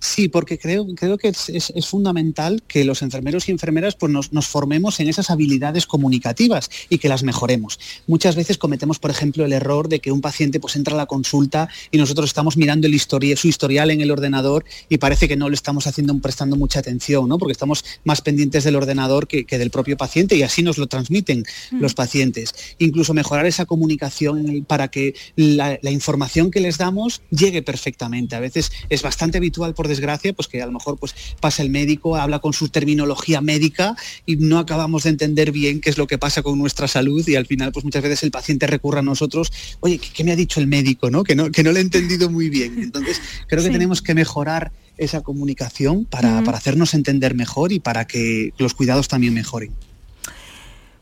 Sí, 0.00 0.28
porque 0.28 0.58
creo, 0.58 0.86
creo 0.94 1.18
que 1.18 1.28
es, 1.28 1.72
fundamental 1.86 2.62
que 2.66 2.84
los 2.84 3.02
enfermeros 3.02 3.48
y 3.48 3.52
enfermeras 3.52 3.94
pues 3.94 4.12
nos, 4.12 4.46
formemos 4.46 5.00
en 5.00 5.08
esas 5.08 5.30
habilidades 5.30 5.86
comunicativas 5.86 6.70
y 6.88 6.98
que 6.98 7.08
las 7.08 7.22
mejoremos. 7.22 7.78
Muchas 8.06 8.36
veces 8.36 8.58
cometemos, 8.58 8.98
por 8.98 9.10
ejemplo, 9.10 9.44
el 9.44 9.52
error 9.52 9.88
de 9.88 10.00
que 10.00 10.12
un 10.12 10.20
paciente 10.20 10.60
pues 10.60 10.76
entra 10.76 10.94
a 10.94 10.96
la 10.96 11.06
consulta 11.06 11.68
y 11.90 11.98
nosotros 11.98 12.30
estamos 12.30 12.56
mirando 12.56 12.86
el 12.86 12.94
su 13.36 13.48
historial 13.48 13.90
en 13.90 14.00
el 14.00 14.10
ordenador 14.10 14.64
y 14.88 14.98
parece 14.98 15.28
que 15.28 15.36
no 15.36 15.48
le 15.48 15.54
estamos 15.54 15.86
haciendo, 15.86 16.18
prestando 16.18 16.56
mucha 16.56 16.80
atención, 16.80 17.28
¿no? 17.28 17.38
porque 17.38 17.52
estamos 17.52 17.84
más 18.04 18.20
pendientes 18.20 18.64
del 18.64 18.76
ordenador 18.76 19.26
que, 19.26 19.44
del 19.44 19.70
propio 19.70 19.96
paciente 19.96 20.36
y 20.36 20.42
así 20.42 20.62
nos 20.62 20.78
lo 20.78 20.86
transmiten 20.86 21.44
mm. 21.70 21.80
los 21.80 21.94
pacientes. 21.94 22.54
Incluso 22.78 23.14
mejorar 23.14 23.46
esa 23.46 23.66
comunicación 23.66 24.64
para 24.66 24.88
que 24.88 25.14
la 25.36 25.90
información 25.90 26.50
que 26.50 26.60
les 26.60 26.78
damos 26.78 27.22
llegue 27.30 27.62
perfectamente. 27.62 28.36
A 28.36 28.40
veces 28.40 28.72
es 28.88 29.02
bastante 29.02 29.38
habitual 29.38 29.63
habitual, 29.64 29.74
por 29.74 29.88
desgracia, 29.88 30.32
pues 30.32 30.48
que 30.48 30.62
a 30.62 30.66
lo 30.66 30.72
mejor 30.72 30.98
pues 30.98 31.14
pasa 31.40 31.62
el 31.62 31.70
médico, 31.70 32.16
habla 32.16 32.38
con 32.38 32.52
su 32.52 32.68
terminología 32.68 33.40
médica 33.40 33.96
y 34.26 34.36
no 34.36 34.58
acabamos 34.58 35.04
de 35.04 35.10
entender 35.10 35.52
bien 35.52 35.80
qué 35.80 35.90
es 35.90 35.98
lo 35.98 36.06
que 36.06 36.18
pasa 36.18 36.42
con 36.42 36.58
nuestra 36.58 36.88
salud 36.88 37.26
y 37.26 37.36
al 37.36 37.46
final 37.46 37.72
pues 37.72 37.84
muchas 37.84 38.02
veces 38.02 38.22
el 38.22 38.30
paciente 38.30 38.66
recurre 38.66 39.00
a 39.00 39.02
nosotros, 39.02 39.52
oye, 39.80 39.98
¿qué, 39.98 40.24
me 40.24 40.32
ha 40.32 40.36
dicho 40.36 40.60
el 40.60 40.66
médico? 40.66 41.10
¿no? 41.10 41.24
Que, 41.24 41.34
no, 41.34 41.50
que 41.50 41.62
no 41.62 41.72
lo 41.72 41.78
he 41.78 41.82
entendido 41.82 42.30
muy 42.30 42.48
bien. 42.48 42.80
Entonces 42.80 43.20
creo 43.48 43.62
que 43.62 43.70
tenemos 43.70 44.02
que 44.02 44.14
mejorar 44.14 44.72
esa 44.96 45.22
comunicación 45.22 46.04
para, 46.04 46.42
para 46.44 46.58
hacernos 46.58 46.94
entender 46.94 47.34
mejor 47.34 47.72
y 47.72 47.80
para 47.80 48.06
que 48.06 48.52
los 48.58 48.74
cuidados 48.74 49.08
también 49.08 49.34
mejoren. 49.34 49.72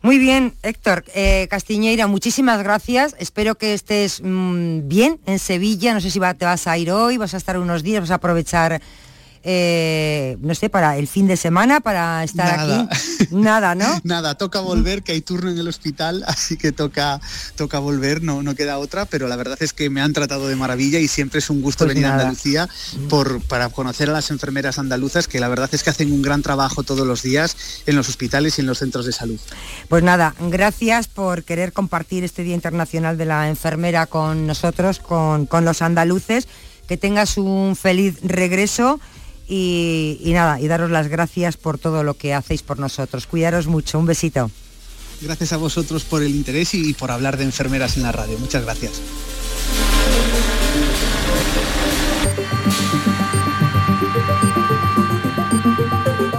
Muy 0.02 0.18
bien, 0.18 0.54
Héctor. 0.64 1.04
Eh, 1.14 1.46
Castiñeira, 1.48 2.08
muchísimas 2.08 2.60
gracias. 2.60 3.14
Espero 3.20 3.54
que 3.54 3.72
estés 3.72 4.20
mm, 4.20 4.88
bien 4.88 5.20
en 5.26 5.38
Sevilla. 5.38 5.94
No 5.94 6.00
sé 6.00 6.10
si 6.10 6.18
te 6.18 6.44
vas 6.44 6.66
a 6.66 6.76
ir 6.76 6.90
hoy, 6.90 7.18
vas 7.18 7.34
a 7.34 7.36
estar 7.36 7.56
unos 7.56 7.84
días, 7.84 8.00
vas 8.00 8.10
a 8.10 8.14
aprovechar 8.14 8.82
eh, 9.44 10.36
no 10.40 10.54
sé, 10.54 10.70
para 10.70 10.96
el 10.96 11.08
fin 11.08 11.26
de 11.26 11.36
semana, 11.36 11.80
para 11.80 12.22
estar 12.22 12.60
aquí. 12.60 12.88
Nada, 13.30 13.74
¿no? 13.74 14.00
Nada, 14.04 14.36
toca 14.36 14.60
volver, 14.60 15.02
que 15.02 15.12
hay 15.12 15.20
turno 15.20 15.50
en 15.50 15.58
el 15.58 15.66
hospital, 15.66 16.24
así 16.28 16.56
que 16.56 16.72
toca, 16.72 17.20
toca 17.56 17.78
volver, 17.78 18.22
no, 18.22 18.42
no 18.42 18.54
queda 18.54 18.78
otra, 18.78 19.04
pero 19.04 19.26
la 19.28 19.36
verdad 19.36 19.58
es 19.60 19.72
que 19.72 19.90
me 19.90 20.00
han 20.00 20.12
tratado 20.12 20.48
de 20.48 20.56
maravilla 20.56 21.00
y 21.00 21.08
siempre 21.08 21.40
es 21.40 21.50
un 21.50 21.60
gusto 21.60 21.84
pues 21.84 21.94
venir 21.94 22.06
a 22.06 22.14
Andalucía 22.14 22.68
por, 23.08 23.42
para 23.42 23.68
conocer 23.68 24.10
a 24.10 24.12
las 24.12 24.30
enfermeras 24.30 24.78
andaluzas, 24.78 25.26
que 25.26 25.40
la 25.40 25.48
verdad 25.48 25.68
es 25.72 25.82
que 25.82 25.90
hacen 25.90 26.12
un 26.12 26.22
gran 26.22 26.42
trabajo 26.42 26.82
todos 26.82 27.06
los 27.06 27.22
días 27.22 27.56
en 27.86 27.96
los 27.96 28.08
hospitales 28.08 28.58
y 28.58 28.60
en 28.60 28.68
los 28.68 28.78
centros 28.78 29.06
de 29.06 29.12
salud. 29.12 29.40
Pues 29.88 30.02
nada, 30.02 30.34
gracias 30.38 31.08
por 31.08 31.42
querer 31.42 31.72
compartir 31.72 32.22
este 32.22 32.44
Día 32.44 32.54
Internacional 32.54 33.18
de 33.18 33.24
la 33.24 33.48
Enfermera 33.48 34.06
con 34.06 34.46
nosotros, 34.46 35.00
con, 35.00 35.46
con 35.46 35.64
los 35.64 35.82
andaluces. 35.82 36.46
Que 36.86 36.96
tengas 36.96 37.38
un 37.38 37.74
feliz 37.76 38.18
regreso 38.22 39.00
y, 39.54 40.32
nada, 40.32 40.60
y 40.60 40.66
daros 40.66 40.90
las 40.90 41.08
gracias 41.08 41.58
por 41.58 41.78
todo 41.78 42.04
lo 42.04 42.14
que 42.14 42.32
hacéis 42.32 42.62
por 42.62 42.78
nosotros. 42.78 43.26
Cuidaros 43.26 43.66
mucho, 43.66 43.98
un 43.98 44.06
besito. 44.06 44.50
Gracias 45.20 45.52
a 45.52 45.58
vosotros 45.58 46.04
por 46.04 46.22
el 46.22 46.34
interés 46.34 46.74
y 46.74 46.94
por 46.94 47.10
hablar 47.10 47.36
de 47.36 47.44
enfermeras 47.44 47.96
en 47.96 48.04
la 48.04 48.12
radio. 48.12 48.38
Muchas 48.38 48.64
gracias. 48.64 49.02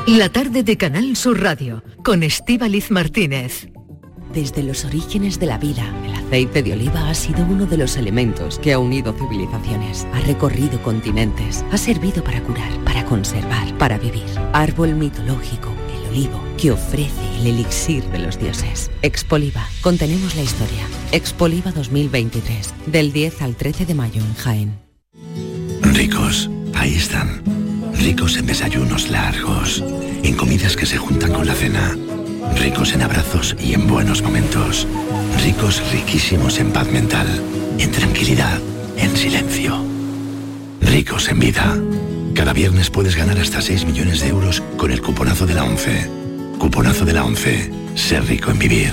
La 0.08 0.30
tarde 0.30 0.63
de 0.63 0.78
Canal 0.78 1.15
Sur 1.15 1.41
Radio 1.41 1.84
con 2.04 2.23
Estíbaliz 2.23 2.91
Martínez. 2.91 3.69
Desde 4.34 4.63
los 4.63 4.84
orígenes 4.84 5.39
de 5.39 5.45
la 5.45 5.60
vida, 5.60 5.84
el 6.06 6.13
aceite 6.15 6.63
de 6.63 6.73
oliva 6.73 7.10
ha 7.10 7.13
sido 7.13 7.45
uno 7.45 7.67
de 7.67 7.78
los 7.78 7.97
elementos 7.97 8.58
que 8.58 8.73
ha 8.73 8.80
unido 8.80 9.13
civilizaciones, 9.13 10.08
ha 10.12 10.19
recorrido 10.21 10.82
continentes, 10.82 11.63
ha 11.71 11.78
servido 11.78 12.23
para 12.23 12.41
curar, 12.41 12.71
para 12.84 12.92
conservar, 13.13 13.78
para 13.78 13.99
vivir. 13.99 14.26
Árbol 14.54 14.95
mitológico, 14.95 15.71
el 15.95 16.10
olivo, 16.10 16.43
que 16.58 16.71
ofrece 16.71 17.21
el 17.39 17.45
elixir 17.45 18.04
de 18.06 18.17
los 18.17 18.39
dioses. 18.39 18.89
Expoliva, 19.04 19.67
contenemos 19.82 20.36
la 20.36 20.41
historia. 20.41 20.84
Expoliva 21.12 21.71
2023, 21.71 22.73
del 22.88 23.13
10 23.13 23.43
al 23.43 23.56
13 23.56 23.86
de 23.86 23.93
mayo 23.93 24.19
en 24.19 24.34
Jaén. 24.34 24.80
Ricos, 25.84 26.49
ahí 26.73 26.95
están. 26.95 27.43
Ricos 27.99 28.36
en 28.36 28.47
desayunos 28.47 29.12
largos, 29.12 29.84
en 30.23 30.36
comidas 30.36 30.76
que 30.76 30.88
se 30.88 30.97
juntan 30.97 31.34
con 31.34 31.45
la 31.45 31.54
cena 31.54 31.95
Ricos 32.56 32.93
en 32.93 33.04
abrazos 33.04 33.56
y 33.60 33.73
en 33.73 33.88
buenos 33.88 34.23
momentos. 34.23 34.88
Ricos 35.43 35.84
riquísimos 35.91 36.60
en 36.60 36.71
paz 36.71 36.89
mental, 36.91 37.28
en 37.78 37.91
tranquilidad, 37.91 38.60
en 38.97 39.15
silencio. 39.15 39.78
Ricos 40.82 41.30
en 41.30 41.39
vida. 41.39 41.78
Cada 42.34 42.54
viernes 42.54 42.89
puedes 42.89 43.15
ganar 43.15 43.38
hasta 43.38 43.62
6 43.62 43.86
millones 43.86 44.22
de 44.22 44.30
euros 44.30 44.62
con 44.78 44.91
el 44.91 45.02
cuponazo 45.02 45.46
de 45.46 45.54
la 45.54 45.63
11. 45.63 46.10
Cuponazo 46.58 47.06
de 47.06 47.13
la 47.13 47.24
11. 47.24 47.72
Ser 47.96 48.26
rico 48.26 48.50
en 48.52 48.60
vivir. 48.60 48.91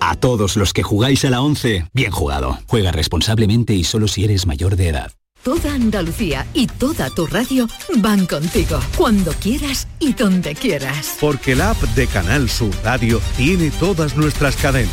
A 0.00 0.16
todos 0.16 0.56
los 0.56 0.74
que 0.74 0.82
jugáis 0.82 1.24
a 1.24 1.30
la 1.30 1.40
11, 1.40 1.86
bien 1.94 2.10
jugado. 2.10 2.58
Juega 2.66 2.92
responsablemente 2.92 3.74
y 3.74 3.84
solo 3.84 4.06
si 4.08 4.24
eres 4.24 4.46
mayor 4.46 4.76
de 4.76 4.88
edad. 4.88 5.12
Toda 5.42 5.74
Andalucía 5.74 6.46
y 6.54 6.66
toda 6.66 7.10
tu 7.10 7.26
radio 7.26 7.66
van 7.96 8.26
contigo, 8.26 8.80
cuando 8.96 9.32
quieras 9.32 9.86
y 9.98 10.14
donde 10.14 10.54
quieras. 10.54 11.16
Porque 11.20 11.54
la 11.54 11.70
app 11.70 11.82
de 11.94 12.06
Canal 12.06 12.48
Sur 12.48 12.70
Radio 12.82 13.20
tiene 13.36 13.70
todas 13.70 14.16
nuestras 14.16 14.56
cadenas, 14.56 14.92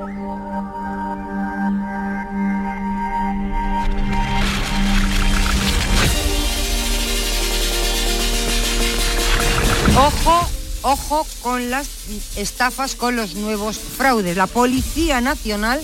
Ojo, 10.01 10.49
ojo 10.81 11.27
con 11.43 11.69
las 11.69 11.87
estafas, 12.35 12.95
con 12.95 13.15
los 13.15 13.35
nuevos 13.35 13.77
fraudes. 13.77 14.35
La 14.35 14.47
Policía 14.47 15.21
Nacional 15.21 15.79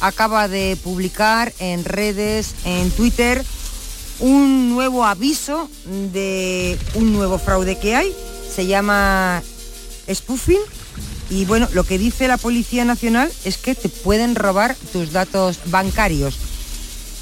acaba 0.00 0.46
de 0.46 0.78
publicar 0.84 1.52
en 1.58 1.84
redes, 1.84 2.54
en 2.64 2.92
Twitter, 2.92 3.44
un 4.20 4.70
nuevo 4.70 5.04
aviso 5.04 5.68
de 6.12 6.78
un 6.94 7.12
nuevo 7.12 7.40
fraude 7.40 7.76
que 7.76 7.96
hay. 7.96 8.14
Se 8.54 8.66
llama 8.66 9.42
spoofing. 10.08 10.60
Y 11.28 11.44
bueno, 11.44 11.68
lo 11.72 11.82
que 11.82 11.98
dice 11.98 12.28
la 12.28 12.38
Policía 12.38 12.84
Nacional 12.84 13.32
es 13.44 13.58
que 13.58 13.74
te 13.74 13.88
pueden 13.88 14.36
robar 14.36 14.76
tus 14.92 15.10
datos 15.10 15.58
bancarios. 15.66 16.38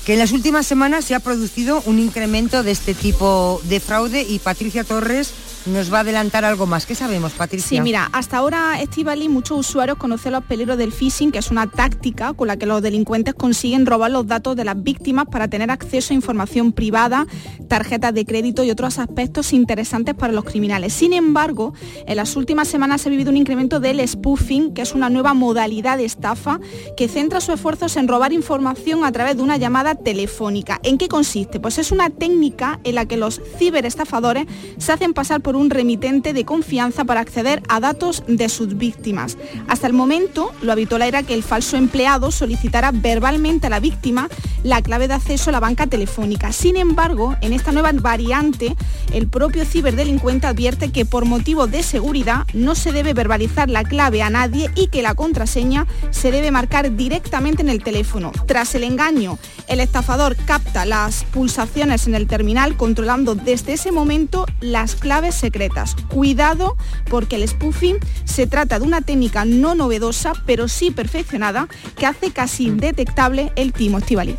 Que 0.04 0.12
en 0.12 0.18
las 0.18 0.33
últimas 0.33 0.66
semanas 0.66 1.07
se 1.07 1.14
ha 1.14 1.20
producido 1.20 1.83
un 1.87 1.98
incremento 1.98 2.62
de 2.62 2.72
este 2.72 2.92
tipo 2.92 3.62
de 3.64 3.80
fraude 3.80 4.26
y 4.28 4.40
Patricia 4.40 4.85
Torres 4.85 5.30
nos 5.66 5.92
va 5.92 5.98
a 5.98 6.00
adelantar 6.00 6.44
algo 6.44 6.66
más. 6.66 6.87
¿Qué 6.87 6.94
sabemos, 6.94 7.33
Patricia? 7.33 7.79
Sí, 7.79 7.81
mira, 7.81 8.09
hasta 8.12 8.38
ahora, 8.38 8.81
Estivali, 8.81 9.29
muchos 9.29 9.59
usuarios 9.59 9.98
conocen 9.98 10.33
los 10.33 10.44
peligros 10.44 10.77
del 10.77 10.92
phishing, 10.92 11.33
que 11.33 11.38
es 11.38 11.50
una 11.50 11.66
táctica 11.70 12.33
con 12.35 12.48
la 12.48 12.57
que 12.57 12.66
los 12.66 12.83
delincuentes 12.83 13.35
consiguen 13.35 13.87
robar 13.87 14.11
los 14.11 14.27
datos 14.27 14.57
de 14.57 14.64
las 14.64 14.83
víctimas 14.83 15.27
para 15.31 15.48
tener 15.48 15.70
acceso 15.70 16.12
a 16.12 16.16
información 16.16 16.72
privada, 16.72 17.27
tarjetas 17.68 18.12
de 18.12 18.24
crédito 18.24 18.64
y 18.64 18.70
otros 18.70 18.98
aspectos 18.98 19.53
interesantes 19.53 20.14
para 20.14 20.33
los 20.33 20.44
criminales. 20.44 20.92
Sin 20.92 21.12
embargo, 21.12 21.72
en 22.07 22.16
las 22.16 22.37
últimas 22.37 22.68
semanas 22.68 23.00
se 23.00 23.09
ha 23.09 23.11
vivido 23.11 23.31
un 23.31 23.37
incremento 23.37 23.81
del 23.81 24.07
spoofing, 24.07 24.74
que 24.74 24.83
es 24.83 24.94
una 24.94 25.11
nueva 25.11 25.35
modalidad 25.35 25.98
de 25.98 26.05
estafa 26.05 26.61
que 26.96 27.09
centra 27.09 27.40
sus 27.40 27.55
esfuerzos 27.55 27.96
en 27.96 28.09
robar 28.09 28.33
información 28.33 29.05
a 29.05 29.12
través 29.12 29.37
de 29.37 29.42
una 29.42 29.57
llamada 29.57 29.94
telefónica. 29.94 30.81
¿En 30.83 30.98
qué 30.98 31.09
consiste? 31.09 31.61
Pues 31.61 31.79
es 31.79 31.90
una 31.92 32.11
técnica 32.11 32.81
en 32.85 32.96
la 32.96 33.07
que 33.07 33.16
los 33.16 33.40
ciberestafadores 33.59 34.46
se 34.79 34.92
hacen 34.92 35.14
pasar 35.14 35.40
por 35.40 35.53
un 35.56 35.70
remitente 35.70 36.32
de 36.32 36.44
confianza 36.44 37.04
para 37.04 37.20
acceder 37.20 37.62
a 37.68 37.80
datos 37.80 38.22
de 38.26 38.48
sus 38.48 38.76
víctimas. 38.76 39.36
Hasta 39.68 39.86
el 39.86 39.92
momento, 39.92 40.52
lo 40.62 40.72
habitual 40.72 41.02
era 41.02 41.22
que 41.22 41.34
el 41.34 41.42
falso 41.42 41.76
empleado 41.76 42.30
solicitara 42.30 42.90
verbalmente 42.92 43.66
a 43.66 43.70
la 43.70 43.80
víctima 43.80 44.28
la 44.62 44.80
clave 44.82 45.08
de 45.08 45.14
acceso 45.14 45.50
a 45.50 45.52
la 45.52 45.60
banca 45.60 45.86
telefónica. 45.86 46.50
Sin 46.52 46.76
embargo, 46.76 47.36
en 47.42 47.52
esta 47.52 47.70
nueva 47.70 47.92
variante, 47.92 48.74
el 49.12 49.28
propio 49.28 49.64
ciberdelincuente 49.64 50.46
advierte 50.46 50.90
que 50.90 51.04
por 51.04 51.26
motivo 51.26 51.66
de 51.66 51.82
seguridad 51.82 52.46
no 52.54 52.74
se 52.74 52.90
debe 52.92 53.12
verbalizar 53.12 53.68
la 53.68 53.84
clave 53.84 54.22
a 54.22 54.30
nadie 54.30 54.70
y 54.74 54.88
que 54.88 55.02
la 55.02 55.14
contraseña 55.14 55.86
se 56.10 56.30
debe 56.30 56.50
marcar 56.50 56.96
directamente 56.96 57.62
en 57.62 57.68
el 57.68 57.84
teléfono. 57.84 58.32
Tras 58.46 58.74
el 58.74 58.84
engaño, 58.84 59.38
el 59.68 59.80
estafador 59.80 60.34
capta 60.36 60.86
las 60.86 61.24
pulsaciones 61.24 62.06
en 62.06 62.14
el 62.14 62.26
terminal 62.26 62.76
controlando 62.76 63.34
desde 63.34 63.74
ese 63.74 63.92
momento 63.92 64.46
las 64.60 64.94
claves 64.94 65.43
secretas. 65.44 65.94
Cuidado 66.09 66.74
porque 67.11 67.37
el 67.37 67.46
spoofing 67.46 67.98
se 68.24 68.46
trata 68.46 68.78
de 68.78 68.87
una 68.87 69.02
técnica 69.02 69.44
no 69.44 69.74
novedosa, 69.74 70.33
pero 70.46 70.68
sí 70.68 70.90
perfeccionada, 70.90 71.68
que 71.98 72.07
hace 72.07 72.30
casi 72.30 72.68
indetectable 72.68 73.52
el 73.57 73.74
timo 73.74 73.98
estivaliz. 73.98 74.38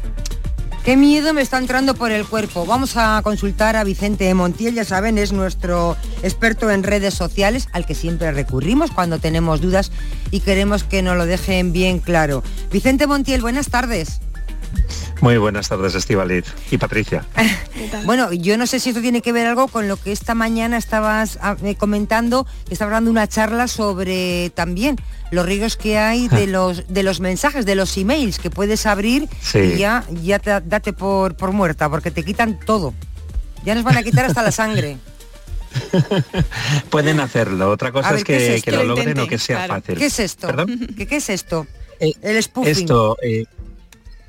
Qué 0.84 0.98
miedo 0.98 1.32
me 1.34 1.44
está 1.44 1.60
entrando 1.60 1.94
por 1.94 2.12
el 2.12 2.26
cuerpo. 2.26 2.66
Vamos 2.66 2.98
a 2.98 3.22
consultar 3.24 3.76
a 3.76 3.84
Vicente 3.84 4.34
Montiel, 4.34 4.74
ya 4.74 4.84
saben, 4.84 5.20
es 5.20 5.32
nuestro 5.32 5.96
experto 6.24 6.72
en 6.72 6.82
redes 6.82 7.14
sociales, 7.14 7.70
al 7.72 7.86
que 7.86 7.94
siempre 7.94 8.32
recurrimos 8.32 8.90
cuando 8.90 9.20
tenemos 9.20 9.62
dudas 9.62 9.92
y 10.32 10.40
queremos 10.40 10.84
que 10.84 11.04
nos 11.04 11.18
lo 11.18 11.28
dejen 11.28 11.72
bien 11.72 12.00
claro. 12.00 12.42
Vicente 12.72 13.06
Montiel, 13.06 13.42
buenas 13.42 13.70
tardes. 13.70 14.22
Muy 15.26 15.40
buenas 15.40 15.70
tardes, 15.70 15.96
Estivaliz 15.96 16.46
y 16.70 16.78
Patricia. 16.78 17.26
bueno, 18.06 18.32
yo 18.32 18.60
no 18.60 18.68
sé 18.68 18.80
si 18.80 18.90
esto 18.90 19.02
tiene 19.02 19.24
que 19.24 19.32
ver 19.32 19.48
algo 19.48 19.68
con 19.68 19.88
lo 19.88 19.98
que 19.98 20.12
esta 20.12 20.36
mañana 20.36 20.78
estabas 20.78 21.40
ah, 21.42 21.58
eh, 21.64 21.74
comentando, 21.74 22.46
estaba 22.70 22.92
dando 22.92 23.10
una 23.10 23.28
charla 23.28 23.68
sobre 23.68 24.52
también 24.52 24.98
los 25.32 25.44
riesgos 25.48 25.78
que 25.78 25.98
hay 25.98 26.28
de 26.28 26.46
los 26.56 26.88
de 26.90 27.02
los 27.02 27.22
mensajes, 27.22 27.66
de 27.66 27.74
los 27.74 27.98
emails 27.98 28.38
que 28.38 28.52
puedes 28.52 28.86
abrir 28.86 29.28
y 29.56 29.78
ya, 29.80 30.04
ya 30.22 30.38
te, 30.38 30.62
date 30.62 30.94
por, 30.94 31.36
por 31.36 31.54
muerta, 31.54 31.90
porque 31.90 32.12
te 32.12 32.22
quitan 32.22 32.60
todo. 32.60 32.94
Ya 33.66 33.74
nos 33.74 33.84
van 33.84 33.98
a 33.98 34.04
quitar 34.04 34.26
hasta 34.26 34.44
la 34.44 34.52
sangre. 34.52 35.00
Pueden 36.92 37.20
hacerlo. 37.20 37.72
Otra 37.72 37.92
cosa 37.92 38.14
es, 38.14 38.24
que, 38.24 38.62
lo 38.72 38.84
logren 38.84 39.18
o 39.18 39.28
que 39.28 39.40
sea 39.40 39.66
fácil. 39.66 39.98
¿Qué 39.98 40.06
es 40.06 40.20
esto? 40.20 40.50
¿Qué, 40.96 41.08
es 41.10 41.30
esto? 41.32 41.66
Eh, 42.00 42.14
El 42.22 42.44
spoofing. 42.44 42.72
Esto, 42.72 43.18
eh, 43.24 43.46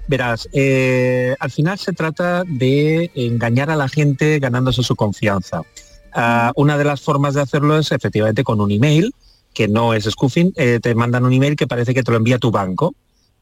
Verás, 0.08 0.48
eh, 0.52 1.34
al 1.40 1.50
final 1.50 1.78
se 1.78 1.92
trata 1.92 2.44
de 2.46 3.10
engañar 3.14 3.70
a 3.70 3.76
la 3.76 3.88
gente 3.88 4.38
ganándose 4.38 4.82
su 4.82 4.94
confianza. 4.94 5.62
Ah, 6.12 6.52
una 6.56 6.78
de 6.78 6.84
las 6.84 7.00
formas 7.00 7.34
de 7.34 7.42
hacerlo 7.42 7.78
es 7.78 7.90
efectivamente 7.92 8.44
con 8.44 8.60
un 8.60 8.70
email, 8.70 9.12
que 9.52 9.68
no 9.68 9.94
es 9.94 10.04
spoofing, 10.04 10.52
eh, 10.56 10.78
te 10.80 10.94
mandan 10.94 11.24
un 11.24 11.32
email 11.32 11.56
que 11.56 11.66
parece 11.66 11.92
que 11.92 12.02
te 12.02 12.10
lo 12.10 12.18
envía 12.18 12.38
tu 12.38 12.50
banco 12.50 12.94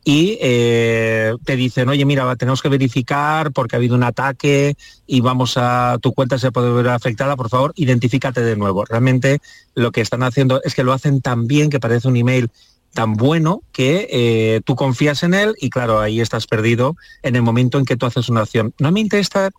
y 0.04 0.38
eh, 0.40 1.34
te 1.44 1.56
dicen, 1.56 1.88
oye, 1.88 2.04
mira, 2.04 2.36
tenemos 2.36 2.60
que 2.60 2.68
verificar 2.68 3.52
porque 3.52 3.74
ha 3.74 3.78
habido 3.78 3.94
un 3.94 4.02
ataque 4.02 4.76
y 5.06 5.20
vamos 5.22 5.54
a, 5.56 5.98
tu 6.00 6.12
cuenta 6.12 6.38
se 6.38 6.52
puede 6.52 6.70
ver 6.72 6.88
afectada, 6.88 7.36
por 7.36 7.48
favor, 7.48 7.72
identifícate 7.76 8.42
de 8.42 8.54
nuevo. 8.54 8.84
Realmente 8.84 9.40
lo 9.74 9.92
que 9.92 10.02
están 10.02 10.22
haciendo 10.22 10.60
es 10.62 10.74
que 10.74 10.84
lo 10.84 10.92
hacen 10.92 11.22
tan 11.22 11.46
bien 11.46 11.70
que 11.70 11.80
parece 11.80 12.06
un 12.06 12.16
email 12.16 12.50
tan 12.94 13.14
bueno 13.14 13.62
que 13.72 14.08
eh, 14.10 14.60
tú 14.64 14.76
confías 14.76 15.22
en 15.24 15.34
él 15.34 15.54
y 15.60 15.68
claro, 15.68 16.00
ahí 16.00 16.20
estás 16.20 16.46
perdido 16.46 16.96
en 17.22 17.36
el 17.36 17.42
momento 17.42 17.78
en 17.78 17.84
que 17.84 17.96
tú 17.96 18.06
haces 18.06 18.28
una 18.28 18.42
acción. 18.42 18.72
Normalmente 18.78 19.18
esta, 19.18 19.50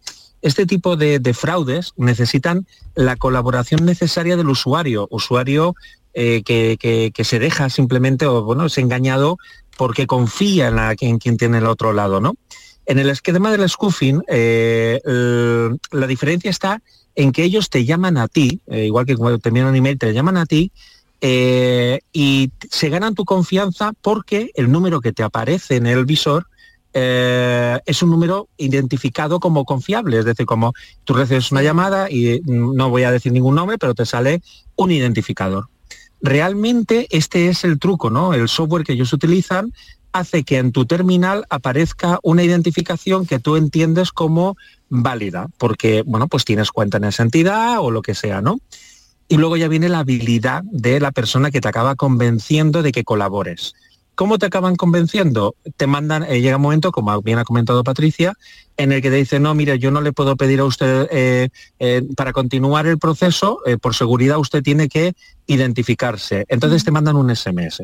este 0.42 0.66
tipo 0.66 0.96
de, 0.96 1.20
fraudes 1.34 1.92
necesitan 1.98 2.66
la 2.96 3.18
colaboración 3.18 3.86
necesaria 3.86 4.38
del 4.38 4.50
usuario, 4.50 5.08
usuario 5.12 5.76
eh, 6.14 6.44
que, 6.44 7.24
se 7.24 7.40
deja 7.40 7.70
simplemente 7.70 8.26
o 8.26 8.44
bueno, 8.44 8.66
es 8.66 8.78
engañado 8.78 9.38
porque 9.78 10.08
confía 10.08 10.96
en, 11.00 11.20
quien 11.20 11.38
tiene 11.38 11.58
el 11.58 11.68
otro 11.68 11.92
lado, 11.92 12.22
¿no? 12.22 12.36
En 12.86 13.00
el 13.00 13.10
esquema 13.10 13.52
del 13.52 13.68
spoofing, 13.68 14.24
eh, 14.28 15.02
la 15.04 16.08
diferencia 16.08 16.50
está 16.50 16.82
en 17.16 17.32
que 17.32 17.44
ellos 17.44 17.70
te 17.70 17.84
llaman 17.84 18.18
a 18.18 18.28
ti, 18.28 18.62
igual 18.68 19.06
que 19.06 19.18
cuando 19.18 19.40
te 19.40 19.50
envían 19.50 19.68
un 19.68 19.76
email, 19.76 19.98
te 19.98 20.14
llaman 20.14 20.38
a 20.38 20.46
ti 20.46 20.72
eh, 21.22 22.00
y 22.14 22.52
se 22.70 22.90
ganan 22.90 23.16
tu 23.16 23.26
confianza 23.26 23.94
porque 24.02 24.52
el 24.56 24.72
número 24.72 25.02
que 25.02 25.14
te 25.14 25.24
aparece 25.24 25.78
en 25.78 25.88
el 25.88 26.06
visor 26.06 26.48
eh, 26.94 27.80
es 27.86 28.02
un 28.04 28.10
número 28.10 28.48
identificado 28.58 29.40
como 29.40 29.66
confiable, 29.66 30.18
es 30.18 30.26
decir, 30.26 30.46
como 30.46 30.74
tú 31.04 31.14
recibes 31.14 31.52
una 31.52 31.62
llamada 31.62 32.10
y 32.10 32.42
no 32.46 32.90
voy 32.90 33.04
a 33.04 33.12
decir 33.12 33.34
ningún 33.34 33.56
nombre, 33.56 33.78
pero 33.78 33.94
te 33.94 34.06
sale 34.06 34.42
un 34.76 34.92
identificador. 34.92 35.68
Realmente 36.22 37.08
este 37.12 37.50
es 37.50 37.66
el 37.66 37.80
truco, 37.80 38.10
¿no? 38.10 38.34
El 38.34 38.48
software 38.48 38.86
que 38.86 38.94
ellos 38.94 39.12
utilizan 39.12 39.74
hace 40.14 40.46
que 40.46 40.58
en 40.58 40.72
tu 40.72 40.86
terminal 40.86 41.46
aparezca 41.50 42.20
una 42.24 42.44
identificación 42.44 43.26
que 43.26 43.40
tú 43.40 43.58
entiendes 43.58 44.14
como 44.14 44.56
válida, 44.88 45.48
porque, 45.58 46.04
bueno, 46.06 46.30
pues 46.30 46.46
tienes 46.46 46.72
cuenta 46.72 46.98
en 46.98 47.04
esa 47.04 47.24
entidad 47.24 47.80
o 47.82 47.92
lo 47.92 48.02
que 48.02 48.16
sea, 48.16 48.42
¿no? 48.42 48.60
Y 49.28 49.38
luego 49.38 49.58
ya 49.58 49.68
viene 49.68 49.90
la 49.90 50.00
habilidad 50.00 50.64
de 50.66 51.00
la 51.00 51.12
persona 51.12 51.52
que 51.52 51.62
te 51.62 51.68
acaba 51.68 51.96
convenciendo 51.96 52.84
de 52.84 52.92
que 52.92 53.04
colabores. 53.04 53.74
¿Cómo 54.16 54.40
te 54.40 54.46
acaban 54.46 54.78
convenciendo? 54.78 55.56
Te 55.76 55.88
mandan, 55.88 56.24
eh, 56.24 56.40
llega 56.40 56.56
un 56.56 56.62
momento, 56.62 56.94
como 56.94 57.22
bien 57.22 57.38
ha 57.38 57.44
comentado 57.44 57.84
Patricia, 57.84 58.34
en 58.78 58.94
el 58.94 59.02
que 59.02 59.10
te 59.10 59.18
dice, 59.18 59.40
no, 59.42 59.54
mire, 59.54 59.78
yo 59.78 59.92
no 59.92 60.00
le 60.00 60.14
puedo 60.14 60.38
pedir 60.38 60.62
a 60.62 60.64
usted, 60.64 61.10
eh, 61.12 61.50
eh, 61.80 62.02
para 62.16 62.32
continuar 62.32 62.88
el 62.88 62.98
proceso, 62.98 63.60
por 63.82 63.94
seguridad 63.94 64.38
usted 64.38 64.64
tiene 64.64 64.88
que 64.88 65.14
identificarse. 65.48 66.46
Entonces 66.48 66.86
te 66.86 66.92
mandan 66.92 67.18
un 67.18 67.36
SMS. 67.36 67.84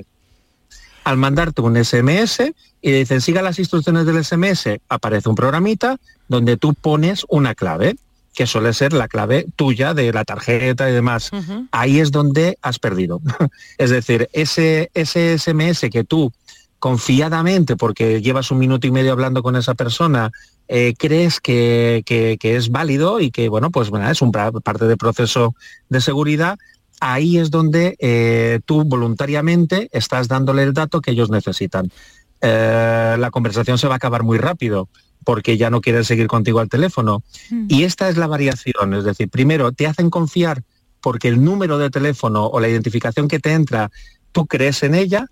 Al 1.04 1.18
mandarte 1.18 1.62
un 1.62 1.76
SMS 1.76 2.54
y 2.82 2.92
dicen, 2.92 3.20
siga 3.20 3.42
las 3.42 3.60
instrucciones 3.60 4.06
del 4.06 4.24
SMS, 4.24 4.80
aparece 4.88 5.28
un 5.28 5.36
programita 5.36 5.98
donde 6.30 6.56
tú 6.56 6.74
pones 6.74 7.26
una 7.28 7.56
clave 7.56 7.96
que 8.34 8.48
suele 8.48 8.74
ser 8.74 8.94
la 8.94 9.08
clave 9.08 9.46
tuya 9.56 9.94
de 9.94 10.12
la 10.14 10.24
tarjeta 10.24 10.90
y 10.90 10.94
demás. 10.94 11.32
Ahí 11.72 12.00
es 12.00 12.12
donde 12.12 12.58
has 12.62 12.80
perdido. 12.80 13.22
es 13.78 13.90
decir, 13.90 14.30
ese, 14.34 14.90
ese 14.94 15.38
SMS 15.38 15.90
que 15.92 16.04
tú 16.04 16.32
confiadamente, 16.80 17.76
porque 17.76 18.24
llevas 18.24 18.50
un 18.50 18.58
minuto 18.58 18.88
y 18.88 18.92
medio 18.92 19.12
hablando 19.12 19.44
con 19.44 19.56
esa 19.56 19.76
persona, 19.76 20.32
eh, 20.68 20.96
crees 20.98 21.40
que, 21.40 22.04
es 22.42 22.70
válido 22.70 23.20
y 23.20 23.30
que, 23.30 23.50
bueno, 23.50 23.70
pues 23.70 23.90
bueno, 23.90 24.10
es 24.10 24.22
un 24.22 24.32
parte 24.32 24.86
del 24.86 24.98
proceso 24.98 25.54
de 25.90 26.02
seguridad, 26.02 26.58
ahí 27.00 27.38
es 27.38 27.52
donde 27.52 27.98
eh, 28.00 28.62
tú 28.66 28.84
voluntariamente 28.84 29.90
estás 29.92 30.28
dándole 30.28 30.64
el 30.64 30.74
dato 30.74 31.02
que 31.02 31.12
ellos 31.12 31.30
necesitan. 31.30 31.92
Eh, 32.42 33.16
la 33.20 33.30
conversación 33.30 33.78
se 33.78 33.88
va 33.88 33.96
a 33.96 33.98
acabar 33.98 34.24
muy 34.24 34.40
rápido 34.40 34.90
porque 35.24 35.58
ya 35.58 35.70
no 35.70 35.82
quieren 35.82 36.04
seguir 36.04 36.28
contigo 36.28 36.60
al 36.60 36.70
teléfono. 36.70 37.24
Hmm. 37.50 37.66
Y 37.68 37.84
esta 37.84 38.10
es 38.10 38.18
la 38.18 38.28
variación, 38.28 38.94
es 38.94 39.04
decir, 39.04 39.30
primero 39.30 39.72
te 39.72 39.88
hacen 39.88 40.10
confiar 40.10 40.64
porque 41.02 41.28
el 41.28 41.44
número 41.44 41.78
de 41.78 41.90
teléfono 41.90 42.46
o 42.46 42.60
la 42.60 42.70
identificación 42.70 43.28
que 43.28 43.40
te 43.40 43.54
entra, 43.54 43.92
tú 44.32 44.46
crees 44.46 44.84
en 44.84 44.96
ella, 44.96 45.28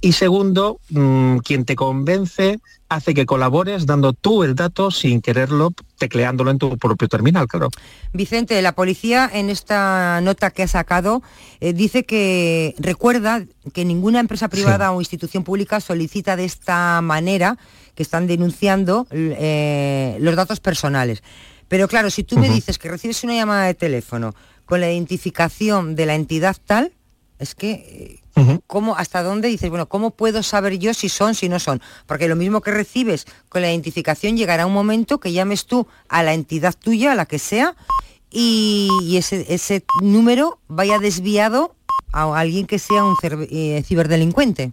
Y 0.00 0.12
segundo, 0.12 0.80
mm, 0.90 1.38
quien 1.38 1.64
te 1.64 1.76
convence 1.76 2.58
hace 2.88 3.14
que 3.14 3.26
colabores 3.26 3.86
dando 3.86 4.12
tú 4.14 4.42
el 4.42 4.54
dato 4.54 4.90
sin 4.90 5.20
quererlo, 5.20 5.72
tecleándolo 5.98 6.50
en 6.50 6.58
tu 6.58 6.76
propio 6.78 7.06
terminal, 7.06 7.46
claro. 7.46 7.68
Vicente, 8.12 8.60
la 8.62 8.74
policía 8.74 9.30
en 9.32 9.50
esta 9.50 10.20
nota 10.22 10.50
que 10.50 10.64
ha 10.64 10.68
sacado 10.68 11.22
eh, 11.60 11.72
dice 11.72 12.04
que 12.04 12.74
recuerda 12.78 13.44
que 13.72 13.84
ninguna 13.84 14.20
empresa 14.20 14.48
privada 14.48 14.90
o 14.90 15.00
institución 15.00 15.44
pública 15.44 15.80
solicita 15.80 16.34
de 16.34 16.46
esta 16.46 17.00
manera 17.02 17.58
que 17.94 18.02
están 18.02 18.26
denunciando 18.26 19.06
eh, 19.10 20.16
los 20.20 20.34
datos 20.34 20.60
personales. 20.60 21.22
Pero 21.68 21.86
claro, 21.86 22.10
si 22.10 22.24
tú 22.24 22.38
me 22.38 22.48
dices 22.48 22.78
que 22.78 22.88
recibes 22.88 23.22
una 23.22 23.34
llamada 23.34 23.66
de 23.66 23.74
teléfono 23.74 24.34
con 24.64 24.80
la 24.80 24.90
identificación 24.90 25.94
de 25.94 26.06
la 26.06 26.14
entidad 26.16 26.56
tal, 26.66 26.92
es 27.38 27.54
que 27.54 28.19
¿Cómo, 28.66 28.96
¿Hasta 28.96 29.22
dónde 29.22 29.48
dices, 29.48 29.68
bueno, 29.68 29.88
cómo 29.88 30.12
puedo 30.12 30.42
saber 30.42 30.78
yo 30.78 30.94
si 30.94 31.08
son, 31.08 31.34
si 31.34 31.48
no 31.48 31.58
son? 31.58 31.82
Porque 32.06 32.28
lo 32.28 32.36
mismo 32.36 32.60
que 32.60 32.70
recibes 32.70 33.26
con 33.48 33.62
la 33.62 33.70
identificación 33.70 34.36
llegará 34.36 34.66
un 34.66 34.72
momento 34.72 35.20
que 35.20 35.32
llames 35.32 35.66
tú 35.66 35.86
a 36.08 36.22
la 36.22 36.32
entidad 36.32 36.74
tuya, 36.78 37.12
a 37.12 37.14
la 37.14 37.26
que 37.26 37.38
sea, 37.38 37.76
y, 38.30 39.16
ese, 39.16 39.84
número 40.00 40.58
vaya 40.68 40.98
desviado 40.98 41.74
a 42.12 42.38
alguien 42.38 42.66
que 42.66 42.78
sea 42.78 43.04
un 43.04 43.16
eh, 43.22 43.82
ciberdelincuente. 43.84 44.72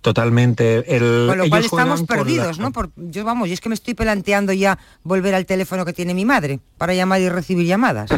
Totalmente. 0.00 0.96
El, 0.96 1.26
con 1.28 1.38
lo 1.38 1.48
cual 1.48 1.64
estamos 1.64 2.02
perdidos, 2.04 2.58
¿no? 2.58 2.72
yo 2.96 3.24
vamos, 3.24 3.48
y 3.48 3.52
es 3.52 3.60
que 3.60 3.68
me 3.68 3.74
estoy 3.74 3.94
planteando 3.94 4.52
ya 4.52 4.78
volver 5.02 5.34
al 5.34 5.44
teléfono 5.44 5.84
que 5.84 5.92
tiene 5.92 6.14
mi 6.14 6.24
madre 6.24 6.60
para 6.78 6.94
llamar 6.94 7.20
y 7.20 7.28
recibir 7.28 7.66
llamadas. 7.66 8.10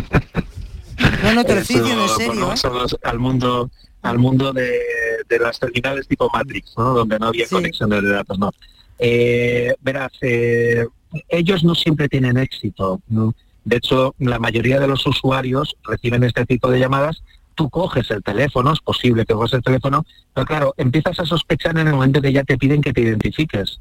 No, 1.23 1.35
no 1.35 1.45
te 1.45 1.55
lo 1.55 1.61
estoy 1.61 1.81
diciendo 1.81 2.05
en 2.05 2.09
serio. 2.09 2.53
¿eh? 2.53 2.97
Al 3.03 3.19
mundo, 3.19 3.71
al 4.03 4.19
mundo 4.19 4.53
de, 4.53 4.71
las 5.41 5.59
terminales 5.59 6.07
tipo 6.07 6.31
Matrix, 6.33 6.75
¿no? 6.77 6.93
Donde 6.93 7.19
no 7.19 7.29
había 7.29 7.49
conexión 7.49 7.91
de 7.91 8.03
datos, 8.03 8.39
no. 8.39 8.53
Eh, 8.99 9.75
verás, 9.81 10.13
eh, 10.21 10.87
ellos 11.29 11.65
no 11.65 11.75
siempre 11.75 12.09
tienen 12.09 12.37
éxito. 12.37 13.01
De 13.65 13.77
hecho, 13.77 14.15
la 14.19 14.39
mayoría 14.39 14.79
de 14.79 14.89
los 14.89 15.07
usuarios 15.07 15.77
reciben 15.85 16.25
este 16.25 16.45
tipo 16.45 16.71
de 16.71 16.81
llamadas 16.81 17.23
tú 17.55 17.71
coges 17.71 18.11
el 18.11 18.23
teléfono, 18.23 18.73
es 18.73 18.81
posible 18.81 19.25
que 19.25 19.35
coges 19.35 19.55
el 19.55 19.63
teléfono, 19.63 20.05
pero 20.35 20.47
claro, 20.47 20.75
empiezas 20.77 21.19
a 21.21 21.27
sospechar 21.27 21.79
en 21.79 21.89
el 21.89 21.95
momento 21.95 22.23
que 22.23 22.33
ya 22.33 22.45
te 22.45 22.59
piden 22.59 22.83
que 22.83 22.93
te 22.93 23.03
identifiques. 23.03 23.81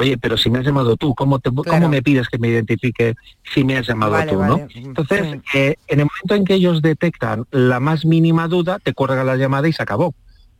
Oye, 0.00 0.16
pero 0.16 0.38
si 0.38 0.48
me 0.48 0.60
has 0.60 0.64
llamado 0.64 0.96
tú, 0.96 1.14
¿cómo, 1.14 1.40
te, 1.40 1.50
¿cómo 1.50 1.88
me 1.90 2.02
pides 2.02 2.26
que 2.28 2.38
me 2.38 2.48
identifique 2.48 3.14
si 3.52 3.64
me 3.64 3.76
has 3.76 3.86
llamado 3.86 4.16
tú? 4.26 4.42
¿no? 4.42 4.66
Entonces, 4.74 5.40
eh, 5.52 5.76
en 5.88 6.00
el 6.00 6.06
momento 6.06 6.34
en 6.34 6.44
que 6.46 6.54
ellos 6.54 6.80
detectan 6.80 7.44
la 7.50 7.80
más 7.80 8.06
mínima 8.06 8.48
duda, 8.48 8.78
te 8.78 8.94
cuelgan 8.94 9.26
la 9.26 9.36
llamada 9.36 9.68
y 9.68 9.74
se 9.74 9.82
acabó. 9.82 10.14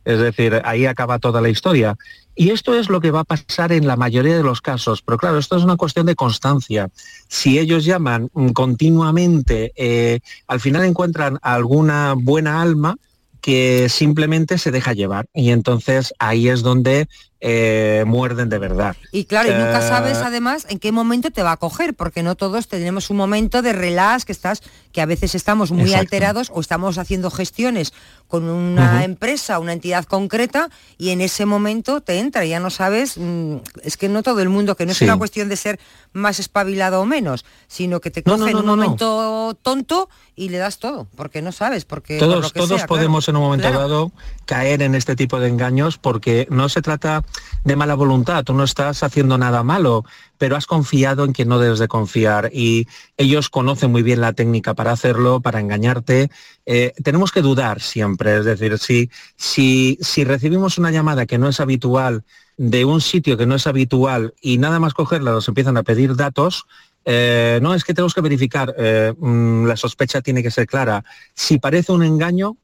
Es 0.05 0.19
decir, 0.19 0.61
ahí 0.63 0.85
acaba 0.85 1.17
toda 1.17 1.41
la 1.41 1.49
historia. 1.49 1.95
Y 2.35 2.51
esto 2.51 2.75
es 2.75 2.87
lo 2.87 3.01
que 3.01 3.09
va 3.09 3.21
a 3.21 3.23
pasar 3.23 3.71
en 3.71 3.87
la 3.87 3.95
mayoría 3.95 4.37
de 4.37 4.43
los 4.43 4.61
casos. 4.61 5.01
Pero 5.01 5.17
claro, 5.17 5.39
esto 5.39 5.57
es 5.57 5.63
una 5.63 5.75
cuestión 5.75 6.05
de 6.05 6.13
constancia. 6.13 6.89
Si 7.27 7.57
ellos 7.57 7.83
llaman 7.83 8.29
continuamente, 8.53 9.73
eh, 9.75 10.19
al 10.47 10.59
final 10.59 10.85
encuentran 10.85 11.39
alguna 11.41 12.13
buena 12.15 12.61
alma 12.61 12.95
que 13.41 13.89
simplemente 13.89 14.59
se 14.59 14.69
deja 14.69 14.93
llevar. 14.93 15.25
Y 15.33 15.49
entonces 15.49 16.13
ahí 16.19 16.47
es 16.47 16.61
donde 16.61 17.07
eh, 17.43 18.03
muerden 18.05 18.49
de 18.49 18.59
verdad. 18.59 18.95
Y 19.11 19.25
claro, 19.25 19.49
y 19.49 19.53
nunca 19.53 19.79
eh, 19.79 19.89
sabes 19.89 20.19
además 20.19 20.67
en 20.69 20.77
qué 20.77 20.91
momento 20.91 21.31
te 21.31 21.41
va 21.41 21.53
a 21.53 21.57
coger, 21.57 21.95
porque 21.95 22.21
no 22.21 22.35
todos 22.35 22.67
tenemos 22.67 23.09
un 23.09 23.17
momento 23.17 23.63
de 23.63 23.73
relax 23.73 24.25
que 24.25 24.31
estás, 24.31 24.61
que 24.91 25.01
a 25.01 25.07
veces 25.07 25.33
estamos 25.33 25.71
muy 25.71 25.95
alterados 25.95 26.51
o 26.53 26.61
estamos 26.61 26.99
haciendo 26.99 27.31
gestiones 27.31 27.93
con 28.27 28.43
una 28.43 29.03
empresa, 29.03 29.57
una 29.57 29.73
entidad 29.73 30.05
concreta, 30.05 30.69
y 30.99 31.09
en 31.09 31.19
ese 31.19 31.47
momento 31.47 32.01
te 32.01 32.19
entra, 32.19 32.45
ya 32.45 32.59
no 32.59 32.69
sabes, 32.69 33.17
mm, 33.17 33.55
es 33.83 33.97
que 33.97 34.07
no 34.07 34.21
todo 34.21 34.41
el 34.41 34.49
mundo, 34.49 34.75
que 34.75 34.85
no 34.85 34.91
es 34.91 35.01
una 35.01 35.17
cuestión 35.17 35.49
de 35.49 35.57
ser 35.57 35.79
más 36.13 36.39
espabilado 36.39 37.01
o 37.01 37.05
menos, 37.05 37.43
sino 37.67 38.01
que 38.01 38.11
te 38.11 38.21
coge 38.21 38.51
en 38.51 38.57
un 38.57 38.65
momento 38.67 39.57
tonto 39.63 40.09
y 40.35 40.49
le 40.49 40.59
das 40.59 40.77
todo, 40.79 41.07
porque 41.15 41.41
no 41.41 41.51
sabes, 41.51 41.85
porque 41.85 42.19
todos, 42.19 42.53
todos 42.53 42.83
podemos 42.83 43.27
en 43.27 43.35
un 43.35 43.41
momento 43.41 43.71
dado 43.71 44.11
caer 44.45 44.81
en 44.81 44.95
este 44.95 45.15
tipo 45.15 45.39
de 45.39 45.47
engaños, 45.49 45.97
porque 45.97 46.47
no 46.49 46.69
se 46.69 46.81
trata 46.81 47.23
de 47.63 47.75
mala 47.75 47.93
voluntad, 47.93 48.43
tú 48.43 48.53
no 48.53 48.63
estás 48.63 49.03
haciendo 49.03 49.37
nada 49.37 49.63
malo, 49.63 50.03
pero 50.37 50.55
has 50.55 50.65
confiado 50.65 51.23
en 51.23 51.33
quien 51.33 51.47
no 51.47 51.59
debes 51.59 51.79
de 51.79 51.87
confiar 51.87 52.49
y 52.51 52.87
ellos 53.17 53.49
conocen 53.49 53.91
muy 53.91 54.01
bien 54.01 54.21
la 54.21 54.33
técnica 54.33 54.73
para 54.73 54.91
hacerlo, 54.91 55.41
para 55.41 55.59
engañarte. 55.59 56.31
Eh, 56.65 56.93
tenemos 57.03 57.31
que 57.31 57.41
dudar 57.41 57.79
siempre, 57.79 58.39
es 58.39 58.45
decir, 58.45 58.77
si, 58.79 59.09
si, 59.35 59.97
si 60.01 60.23
recibimos 60.23 60.77
una 60.77 60.91
llamada 60.91 61.25
que 61.25 61.37
no 61.37 61.47
es 61.47 61.59
habitual 61.59 62.23
de 62.57 62.85
un 62.85 63.01
sitio 63.01 63.37
que 63.37 63.45
no 63.45 63.55
es 63.55 63.67
habitual 63.67 64.33
y 64.41 64.57
nada 64.57 64.79
más 64.79 64.93
cogerla 64.93 65.31
nos 65.31 65.47
empiezan 65.47 65.77
a 65.77 65.83
pedir 65.83 66.15
datos, 66.15 66.65
eh, 67.05 67.59
no, 67.61 67.73
es 67.75 67.83
que 67.83 67.93
tenemos 67.93 68.13
que 68.13 68.21
verificar, 68.21 68.73
eh, 68.77 69.13
mm, 69.17 69.65
la 69.65 69.77
sospecha 69.77 70.21
tiene 70.21 70.41
que 70.41 70.51
ser 70.51 70.65
clara. 70.65 71.03
Si 71.35 71.59
parece 71.59 71.91
un 71.91 72.03
engaño, 72.03 72.57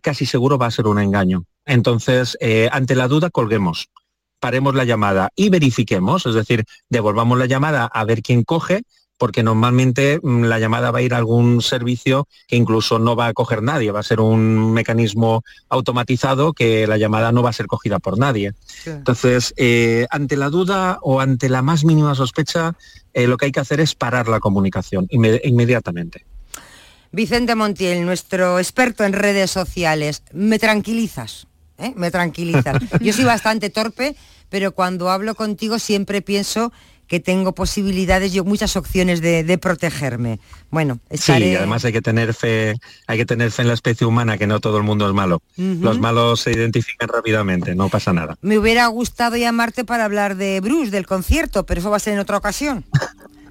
casi 0.00 0.26
seguro 0.26 0.58
va 0.58 0.66
a 0.66 0.70
ser 0.70 0.86
un 0.86 1.00
engaño. 1.00 1.44
Entonces, 1.66 2.36
ante 2.70 2.94
la 2.94 3.08
duda, 3.08 3.30
colguemos 3.30 3.88
paremos 4.44 4.74
la 4.74 4.84
llamada 4.84 5.30
y 5.34 5.48
verifiquemos, 5.48 6.26
es 6.26 6.34
decir, 6.34 6.66
devolvamos 6.90 7.38
la 7.38 7.46
llamada 7.46 7.86
a 7.86 8.04
ver 8.04 8.20
quién 8.20 8.42
coge, 8.44 8.82
porque 9.16 9.42
normalmente 9.42 10.20
mm, 10.22 10.42
la 10.42 10.58
llamada 10.58 10.90
va 10.90 10.98
a 10.98 11.02
ir 11.02 11.14
a 11.14 11.16
algún 11.16 11.62
servicio 11.62 12.28
que 12.46 12.56
incluso 12.56 12.98
no 12.98 13.16
va 13.16 13.28
a 13.28 13.32
coger 13.32 13.62
nadie, 13.62 13.90
va 13.90 14.00
a 14.00 14.02
ser 14.02 14.20
un 14.20 14.74
mecanismo 14.74 15.42
automatizado 15.70 16.52
que 16.52 16.86
la 16.86 16.98
llamada 16.98 17.32
no 17.32 17.42
va 17.42 17.48
a 17.48 17.54
ser 17.54 17.66
cogida 17.66 18.00
por 18.00 18.18
nadie. 18.18 18.52
Entonces, 18.84 19.54
eh, 19.56 20.06
ante 20.10 20.36
la 20.36 20.50
duda 20.50 20.98
o 21.00 21.20
ante 21.20 21.48
la 21.48 21.62
más 21.62 21.86
mínima 21.86 22.14
sospecha, 22.14 22.76
eh, 23.14 23.26
lo 23.26 23.38
que 23.38 23.46
hay 23.46 23.52
que 23.52 23.60
hacer 23.60 23.80
es 23.80 23.94
parar 23.94 24.28
la 24.28 24.40
comunicación 24.40 25.06
inmediatamente. 25.10 26.26
Vicente 27.12 27.54
Montiel, 27.54 28.04
nuestro 28.04 28.58
experto 28.58 29.04
en 29.04 29.14
redes 29.14 29.50
sociales, 29.50 30.22
me 30.34 30.58
tranquilizas. 30.58 31.46
¿eh? 31.78 31.92
me 31.96 32.10
tranquilizas. 32.10 32.76
Yo 33.00 33.12
soy 33.12 33.24
bastante 33.24 33.70
torpe 33.70 34.16
pero 34.54 34.70
cuando 34.70 35.10
hablo 35.10 35.34
contigo 35.34 35.80
siempre 35.80 36.22
pienso 36.22 36.72
que 37.08 37.18
tengo 37.18 37.56
posibilidades, 37.56 38.32
yo 38.32 38.44
muchas 38.44 38.76
opciones 38.76 39.20
de, 39.20 39.58
protegerme. 39.58 40.38
Bueno, 40.70 41.00
estaré... 41.10 41.50
Sí, 41.50 41.56
además 41.56 41.84
hay 41.84 41.92
que 41.92 42.00
tener 42.00 42.32
fe, 42.34 42.76
hay 43.08 43.18
que 43.18 43.26
tener 43.26 43.50
fe 43.50 43.62
en 43.62 43.68
la 43.68 43.74
especie 43.74 44.06
humana, 44.06 44.38
que 44.38 44.46
no 44.46 44.60
todo 44.60 44.76
el 44.76 44.84
mundo 44.84 45.08
es 45.08 45.12
malo. 45.12 45.42
Los 45.56 45.98
malos 45.98 46.42
se 46.42 46.52
identifican 46.52 47.08
rápidamente, 47.08 47.74
no 47.74 47.88
pasa 47.88 48.12
nada. 48.12 48.36
Me 48.42 48.56
hubiera 48.56 48.86
gustado 48.86 49.36
llamarte 49.36 49.84
para 49.84 50.04
hablar 50.04 50.36
de 50.36 50.60
Bruce, 50.60 50.92
del 50.92 51.04
concierto, 51.04 51.66
pero 51.66 51.80
eso 51.80 51.90
va 51.90 51.96
a 51.96 51.98
ser 51.98 52.12
en 52.12 52.20
otra 52.20 52.36
ocasión. 52.36 52.84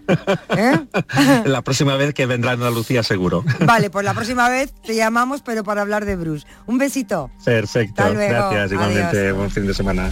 ¿Eh? 0.08 0.80
la 1.46 1.62
próxima 1.64 1.98
vez 1.98 2.14
que 2.14 2.26
vendrá 2.28 2.52
Andalucía 2.52 3.04
seguro. 3.04 3.44
Vale, 3.66 3.90
pues 3.90 4.06
la 4.06 4.14
próxima 4.14 4.48
vez 4.48 4.74
te 4.86 4.96
llamamos, 4.96 5.42
pero 5.42 5.66
para 5.66 5.82
hablar 5.82 6.06
de 6.06 6.16
Bruce. 6.16 6.48
Un 6.66 6.78
besito. 6.78 7.30
Perfecto. 7.44 8.04
Gracias, 8.14 8.72
igualmente. 8.72 9.34
Buen 9.34 9.52
fin 9.52 9.68
de 9.68 9.74
semana. 9.74 10.10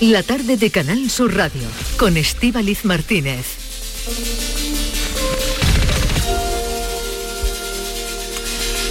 La 0.00 0.22
tarde 0.22 0.58
de 0.58 0.70
Canal 0.70 1.08
Sur 1.08 1.34
Radio 1.34 1.66
con 1.98 2.18
Estíbaliz 2.18 2.84
Martínez. 2.84 3.46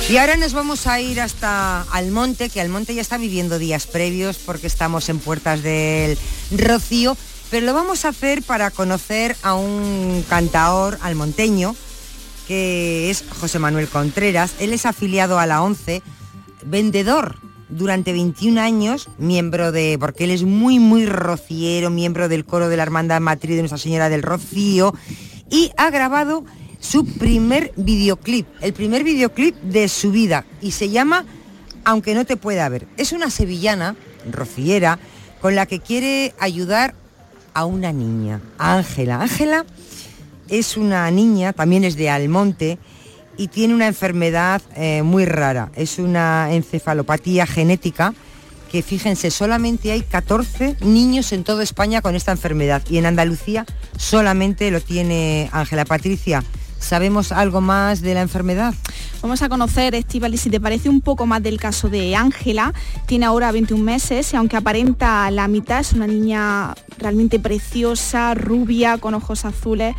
Y 0.09 0.17
ahora 0.17 0.35
nos 0.35 0.53
vamos 0.53 0.87
a 0.87 0.99
ir 0.99 1.21
hasta 1.21 1.83
Almonte, 1.91 2.49
que 2.49 2.59
Almonte 2.59 2.95
ya 2.95 3.01
está 3.01 3.19
viviendo 3.19 3.59
días 3.59 3.85
previos 3.85 4.39
porque 4.39 4.65
estamos 4.65 5.07
en 5.09 5.19
puertas 5.19 5.61
del 5.61 6.17
Rocío, 6.49 7.15
pero 7.51 7.67
lo 7.67 7.75
vamos 7.75 8.03
a 8.05 8.09
hacer 8.09 8.41
para 8.41 8.71
conocer 8.71 9.37
a 9.43 9.53
un 9.53 10.25
cantaor 10.27 10.97
almonteño 11.03 11.75
que 12.47 13.11
es 13.11 13.23
José 13.39 13.59
Manuel 13.59 13.89
Contreras. 13.89 14.55
Él 14.59 14.73
es 14.73 14.87
afiliado 14.87 15.37
a 15.37 15.45
la 15.45 15.61
ONCE 15.61 16.01
vendedor 16.65 17.35
durante 17.69 18.13
21 18.13 18.61
años, 18.61 19.09
miembro 19.17 19.71
de, 19.71 19.97
porque 19.99 20.25
él 20.25 20.31
es 20.31 20.43
muy, 20.43 20.79
muy 20.79 21.05
rociero, 21.05 21.89
miembro 21.89 22.29
del 22.29 22.45
coro 22.45 22.69
de 22.69 22.77
la 22.77 22.83
Hermandad 22.83 23.21
Matriz 23.21 23.55
de 23.55 23.61
Nuestra 23.61 23.77
Señora 23.77 24.09
del 24.09 24.21
Rocío, 24.21 24.93
y 25.49 25.71
ha 25.77 25.89
grabado 25.89 26.43
su 26.79 27.05
primer 27.05 27.73
videoclip, 27.75 28.47
el 28.61 28.73
primer 28.73 29.03
videoclip 29.03 29.55
de 29.61 29.87
su 29.87 30.11
vida, 30.11 30.45
y 30.61 30.71
se 30.71 30.89
llama 30.89 31.25
Aunque 31.83 32.13
no 32.13 32.25
te 32.25 32.37
pueda 32.37 32.69
ver. 32.69 32.87
Es 32.97 33.11
una 33.11 33.29
sevillana, 33.29 33.95
rociera, 34.31 34.99
con 35.41 35.55
la 35.55 35.65
que 35.65 35.79
quiere 35.79 36.33
ayudar 36.39 36.95
a 37.53 37.65
una 37.65 37.91
niña, 37.91 38.41
Ángela. 38.57 39.21
Ángela 39.21 39.65
es 40.49 40.77
una 40.77 41.09
niña, 41.11 41.53
también 41.53 41.83
es 41.83 41.95
de 41.95 42.09
Almonte, 42.09 42.77
y 43.37 43.47
tiene 43.47 43.73
una 43.73 43.87
enfermedad 43.87 44.61
eh, 44.75 45.01
muy 45.03 45.25
rara. 45.25 45.71
Es 45.75 45.99
una 45.99 46.53
encefalopatía 46.53 47.45
genética 47.45 48.13
que 48.71 48.81
fíjense, 48.81 49.31
solamente 49.31 49.91
hay 49.91 50.01
14 50.01 50.77
niños 50.81 51.31
en 51.31 51.43
toda 51.43 51.63
España 51.63 52.01
con 52.01 52.15
esta 52.15 52.31
enfermedad 52.31 52.81
y 52.89 52.97
en 52.97 53.05
Andalucía 53.05 53.65
solamente 53.97 54.69
lo 54.71 54.81
tiene 54.81 55.49
Ángela 55.53 55.85
Patricia. 55.85 56.43
¿Sabemos 56.79 57.31
algo 57.31 57.61
más 57.61 58.01
de 58.01 58.13
la 58.13 58.21
enfermedad? 58.21 58.73
Vamos 59.21 59.41
a 59.41 59.49
conocer, 59.49 59.95
Estivali, 59.95 60.37
si 60.37 60.49
te 60.49 60.59
parece 60.59 60.87
un 60.87 61.01
poco 61.01 61.25
más 61.25 61.41
del 61.41 61.59
caso 61.59 61.89
de 61.89 62.15
Ángela. 62.15 62.73
Tiene 63.07 63.25
ahora 63.25 63.51
21 63.51 63.83
meses 63.83 64.31
y 64.33 64.35
aunque 64.35 64.57
aparenta 64.57 65.31
la 65.31 65.47
mitad, 65.47 65.79
es 65.79 65.93
una 65.93 66.05
niña 66.05 66.75
realmente 66.99 67.39
preciosa, 67.39 68.35
rubia, 68.35 68.97
con 68.99 69.15
ojos 69.15 69.45
azules, 69.45 69.95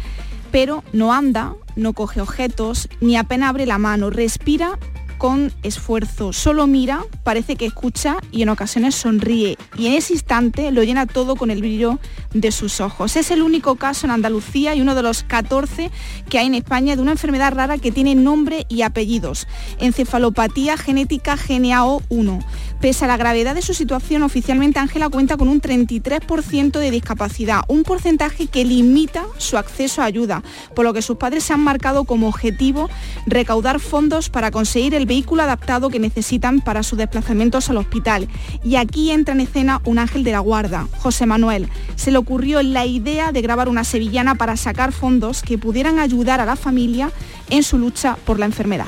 pero 0.56 0.82
no 0.94 1.12
anda, 1.12 1.54
no 1.76 1.92
coge 1.92 2.22
objetos, 2.22 2.88
ni 3.02 3.18
apenas 3.18 3.50
abre 3.50 3.66
la 3.66 3.76
mano, 3.76 4.08
respira 4.08 4.78
con 5.18 5.52
esfuerzo. 5.62 6.32
Solo 6.32 6.66
mira, 6.66 7.04
parece 7.24 7.56
que 7.56 7.66
escucha 7.66 8.16
y 8.32 8.40
en 8.40 8.48
ocasiones 8.48 8.94
sonríe. 8.94 9.58
Y 9.76 9.88
en 9.88 9.92
ese 9.92 10.14
instante 10.14 10.70
lo 10.70 10.82
llena 10.82 11.04
todo 11.04 11.36
con 11.36 11.50
el 11.50 11.60
brillo 11.60 11.98
de 12.32 12.52
sus 12.52 12.80
ojos. 12.80 13.16
Es 13.16 13.30
el 13.30 13.42
único 13.42 13.76
caso 13.76 14.06
en 14.06 14.12
Andalucía 14.12 14.74
y 14.74 14.80
uno 14.80 14.94
de 14.94 15.02
los 15.02 15.24
14 15.24 15.90
que 16.30 16.38
hay 16.38 16.46
en 16.46 16.54
España 16.54 16.96
de 16.96 17.02
una 17.02 17.12
enfermedad 17.12 17.52
rara 17.52 17.76
que 17.76 17.92
tiene 17.92 18.14
nombre 18.14 18.64
y 18.70 18.80
apellidos. 18.80 19.46
Encefalopatía 19.78 20.78
genética 20.78 21.36
GNAO 21.36 22.02
1. 22.08 22.38
Pese 22.80 23.06
a 23.06 23.08
la 23.08 23.16
gravedad 23.16 23.54
de 23.54 23.62
su 23.62 23.72
situación, 23.72 24.22
oficialmente 24.22 24.78
Ángela 24.78 25.08
cuenta 25.08 25.36
con 25.36 25.48
un 25.48 25.60
33% 25.60 26.78
de 26.78 26.90
discapacidad, 26.90 27.62
un 27.68 27.84
porcentaje 27.84 28.48
que 28.48 28.64
limita 28.64 29.24
su 29.38 29.56
acceso 29.56 30.02
a 30.02 30.04
ayuda, 30.04 30.42
por 30.74 30.84
lo 30.84 30.92
que 30.92 31.00
sus 31.00 31.16
padres 31.16 31.44
se 31.44 31.54
han 31.54 31.60
marcado 31.60 32.04
como 32.04 32.28
objetivo 32.28 32.90
recaudar 33.26 33.80
fondos 33.80 34.28
para 34.28 34.50
conseguir 34.50 34.94
el 34.94 35.06
vehículo 35.06 35.42
adaptado 35.42 35.88
que 35.88 35.98
necesitan 35.98 36.60
para 36.60 36.82
sus 36.82 36.98
desplazamientos 36.98 37.70
al 37.70 37.78
hospital. 37.78 38.28
Y 38.62 38.76
aquí 38.76 39.10
entra 39.10 39.34
en 39.34 39.40
escena 39.40 39.80
un 39.84 39.98
ángel 39.98 40.22
de 40.22 40.32
la 40.32 40.40
guarda, 40.40 40.86
José 40.98 41.24
Manuel. 41.24 41.68
Se 41.96 42.10
le 42.10 42.18
ocurrió 42.18 42.62
la 42.62 42.84
idea 42.84 43.32
de 43.32 43.40
grabar 43.40 43.68
una 43.70 43.84
sevillana 43.84 44.34
para 44.34 44.56
sacar 44.56 44.92
fondos 44.92 45.42
que 45.42 45.56
pudieran 45.56 45.98
ayudar 45.98 46.40
a 46.40 46.46
la 46.46 46.56
familia 46.56 47.10
en 47.48 47.62
su 47.62 47.78
lucha 47.78 48.16
por 48.26 48.38
la 48.38 48.46
enfermedad. 48.46 48.86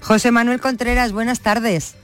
José 0.00 0.30
Manuel 0.30 0.60
Contreras, 0.60 1.10
buenas 1.10 1.40
tardes. 1.40 1.96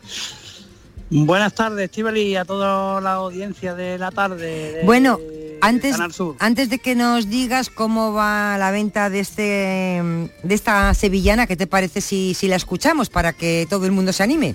Buenas 1.14 1.52
tardes, 1.52 1.84
Estivali, 1.84 2.22
y 2.22 2.36
a 2.36 2.46
toda 2.46 2.98
la 3.02 3.12
audiencia 3.14 3.74
de 3.74 3.98
la 3.98 4.10
tarde. 4.10 4.80
bueno, 4.84 5.18
antes, 5.60 5.96
antes 6.38 6.70
de 6.70 6.78
que 6.78 6.94
nos 6.94 7.28
digas 7.28 7.68
cómo 7.68 8.14
va 8.14 8.56
la 8.56 8.70
venta 8.70 9.10
de, 9.10 9.20
este, 9.20 9.42
de 9.42 10.54
esta 10.54 10.94
sevillana, 10.94 11.46
¿qué 11.46 11.54
te 11.54 11.66
parece 11.66 12.00
si, 12.00 12.32
si 12.32 12.48
la 12.48 12.56
escuchamos 12.56 13.10
para 13.10 13.34
que 13.34 13.66
todo 13.68 13.84
el 13.84 13.92
mundo 13.92 14.14
se 14.14 14.22
anime? 14.22 14.54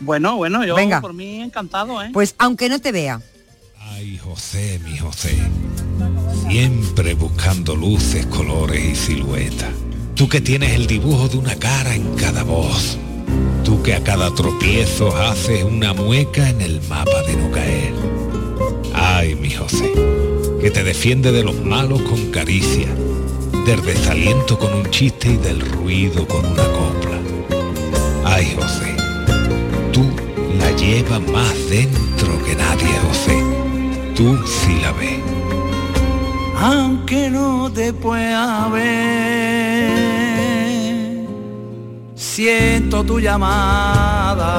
Bueno, 0.00 0.36
bueno, 0.36 0.64
yo 0.64 0.74
por 1.00 1.14
mí 1.14 1.40
encantado, 1.40 2.02
¿eh? 2.02 2.10
Pues 2.12 2.34
aunque 2.38 2.68
no 2.68 2.80
te 2.80 2.90
vea. 2.90 3.20
Ay, 3.78 4.18
José, 4.18 4.80
mi 4.84 4.98
José, 4.98 5.38
siempre 6.48 7.14
buscando 7.14 7.76
luces, 7.76 8.26
colores 8.26 8.84
y 8.84 8.96
siluetas. 8.96 9.70
Tú 10.16 10.28
que 10.28 10.40
tienes 10.40 10.72
el 10.72 10.88
dibujo 10.88 11.28
de 11.28 11.38
una 11.38 11.54
cara 11.54 11.94
en 11.94 12.16
cada 12.16 12.42
voz 12.42 12.98
Que 13.84 13.94
a 13.94 14.04
cada 14.04 14.32
tropiezo 14.32 15.16
haces 15.16 15.64
una 15.64 15.92
mueca 15.92 16.48
en 16.48 16.60
el 16.60 16.80
mapa 16.82 17.22
de 17.26 17.36
no 17.36 17.50
caer. 17.50 17.92
Ay, 18.94 19.34
mi 19.34 19.50
José, 19.50 19.92
que 20.60 20.70
te 20.70 20.84
defiende 20.84 21.32
de 21.32 21.42
los 21.42 21.60
malos 21.64 22.00
con 22.02 22.30
caricia, 22.30 22.86
del 23.66 23.82
desaliento 23.82 24.56
con 24.56 24.72
un 24.72 24.88
chiste 24.90 25.30
y 25.32 25.36
del 25.36 25.60
ruido 25.60 26.28
con 26.28 26.46
una 26.46 26.62
copla. 26.62 27.18
Ay, 28.24 28.54
José, 28.54 28.94
tú 29.92 30.04
la 30.58 30.70
llevas 30.76 31.20
más 31.32 31.52
dentro 31.68 32.40
que 32.44 32.54
nadie, 32.54 32.86
José. 33.08 33.42
Tú 34.14 34.38
sí 34.46 34.78
la 34.80 34.92
ves. 34.92 35.18
Aunque 36.56 37.30
no 37.30 37.68
te 37.72 37.92
pueda 37.92 38.68
ver 38.68 40.31
siento 42.22 43.04
tu 43.04 43.18
llamada. 43.18 44.50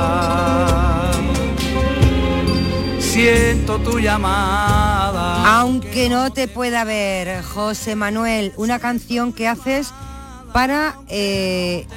Siento 2.99 3.79
tu 3.79 3.99
llamada. 3.99 5.59
Aunque 5.59 6.09
no 6.09 6.31
te 6.31 6.47
pueda 6.47 6.83
ver, 6.83 7.41
José 7.43 7.95
Manuel, 7.95 8.51
una 8.57 8.79
canción 8.79 9.31
que 9.31 9.47
haces 9.47 9.93
para 10.51 10.97
eh, 11.07 11.87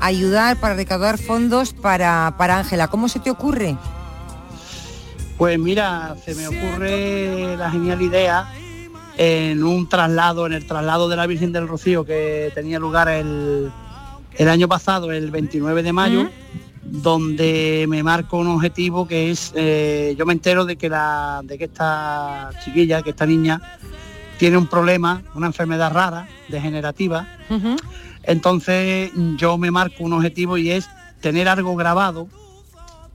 ayudar, 0.00 0.58
para 0.58 0.74
recaudar 0.74 1.18
fondos 1.18 1.74
para 1.74 2.34
Ángela. 2.38 2.88
¿Cómo 2.88 3.08
se 3.08 3.20
te 3.20 3.30
ocurre? 3.30 3.76
Pues 5.36 5.58
mira, 5.58 6.16
se 6.24 6.34
me 6.34 6.48
ocurre 6.48 7.56
la 7.56 7.70
genial 7.70 8.00
idea 8.02 8.52
en 9.16 9.62
un 9.62 9.88
traslado, 9.88 10.46
en 10.46 10.54
el 10.54 10.66
traslado 10.66 11.08
de 11.08 11.16
la 11.16 11.26
Virgen 11.26 11.52
del 11.52 11.68
Rocío 11.68 12.04
que 12.04 12.50
tenía 12.54 12.78
lugar 12.78 13.08
el, 13.08 13.70
el 14.36 14.48
año 14.48 14.68
pasado, 14.68 15.12
el 15.12 15.30
29 15.30 15.82
de 15.82 15.92
mayo, 15.92 16.30
donde 16.82 17.86
me 17.88 18.02
marco 18.02 18.38
un 18.38 18.48
objetivo 18.48 19.06
que 19.06 19.30
es, 19.30 19.52
eh, 19.54 20.14
yo 20.18 20.26
me 20.26 20.32
entero 20.32 20.64
de 20.64 20.76
que, 20.76 20.88
la, 20.88 21.40
de 21.44 21.58
que 21.58 21.64
esta 21.64 22.50
chiquilla, 22.64 23.02
que 23.02 23.10
esta 23.10 23.26
niña, 23.26 23.60
tiene 24.38 24.56
un 24.56 24.66
problema, 24.66 25.22
una 25.34 25.46
enfermedad 25.48 25.92
rara, 25.92 26.28
degenerativa. 26.48 27.26
Entonces 28.22 29.12
yo 29.36 29.58
me 29.58 29.70
marco 29.70 30.04
un 30.04 30.14
objetivo 30.14 30.56
y 30.56 30.70
es 30.70 30.88
tener 31.20 31.48
algo 31.48 31.76
grabado 31.76 32.28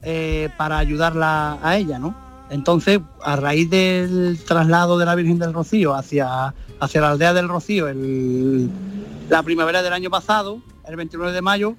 eh, 0.02 0.50
para 0.56 0.78
ayudarla 0.78 1.58
a 1.62 1.76
ella, 1.76 1.98
¿no? 1.98 2.25
Entonces, 2.50 3.00
a 3.22 3.36
raíz 3.36 3.68
del 3.70 4.38
traslado 4.46 4.98
de 4.98 5.06
la 5.06 5.14
Virgen 5.14 5.38
del 5.38 5.52
Rocío 5.52 5.94
hacia, 5.94 6.54
hacia 6.80 7.00
la 7.00 7.10
aldea 7.10 7.34
del 7.34 7.48
Rocío, 7.48 7.86
la 9.28 9.42
primavera 9.42 9.82
del 9.82 9.92
año 9.92 10.10
pasado, 10.10 10.62
el 10.86 10.96
29 10.96 11.32
de 11.32 11.42
mayo, 11.42 11.74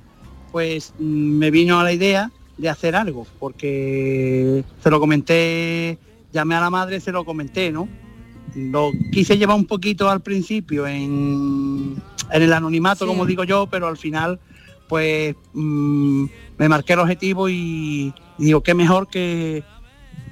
pues 0.52 0.94
mm, 1.00 1.04
me 1.38 1.52
vino 1.52 1.80
a 1.80 1.84
la 1.84 1.94
idea 1.94 2.32
de 2.58 2.70
hacer 2.70 2.96
algo, 2.96 3.26
porque 3.40 4.64
se 4.82 4.90
lo 4.90 5.00
comenté, 5.00 5.98
llamé 6.34 6.56
a 6.56 6.62
la 6.62 6.70
madre, 6.70 7.00
se 7.00 7.12
lo 7.12 7.24
comenté, 7.24 7.72
¿no? 7.72 7.88
Lo 8.56 8.92
quise 9.12 9.38
llevar 9.38 9.56
un 9.56 9.66
poquito 9.66 10.10
al 10.10 10.22
principio 10.22 10.88
en, 10.88 12.02
el 12.32 12.54
anonimato, 12.54 13.06
como 13.06 13.26
digo 13.26 13.44
yo, 13.44 13.68
pero 13.68 13.88
al 13.88 13.98
final, 13.98 14.40
pues 14.90 15.36
mm, 15.54 16.26
me 16.58 16.70
marqué 16.70 16.94
el 16.94 17.00
objetivo 17.00 17.48
y, 17.48 18.14
digo, 18.38 18.64
qué 18.64 18.74
mejor 18.74 19.08
que, 19.08 19.64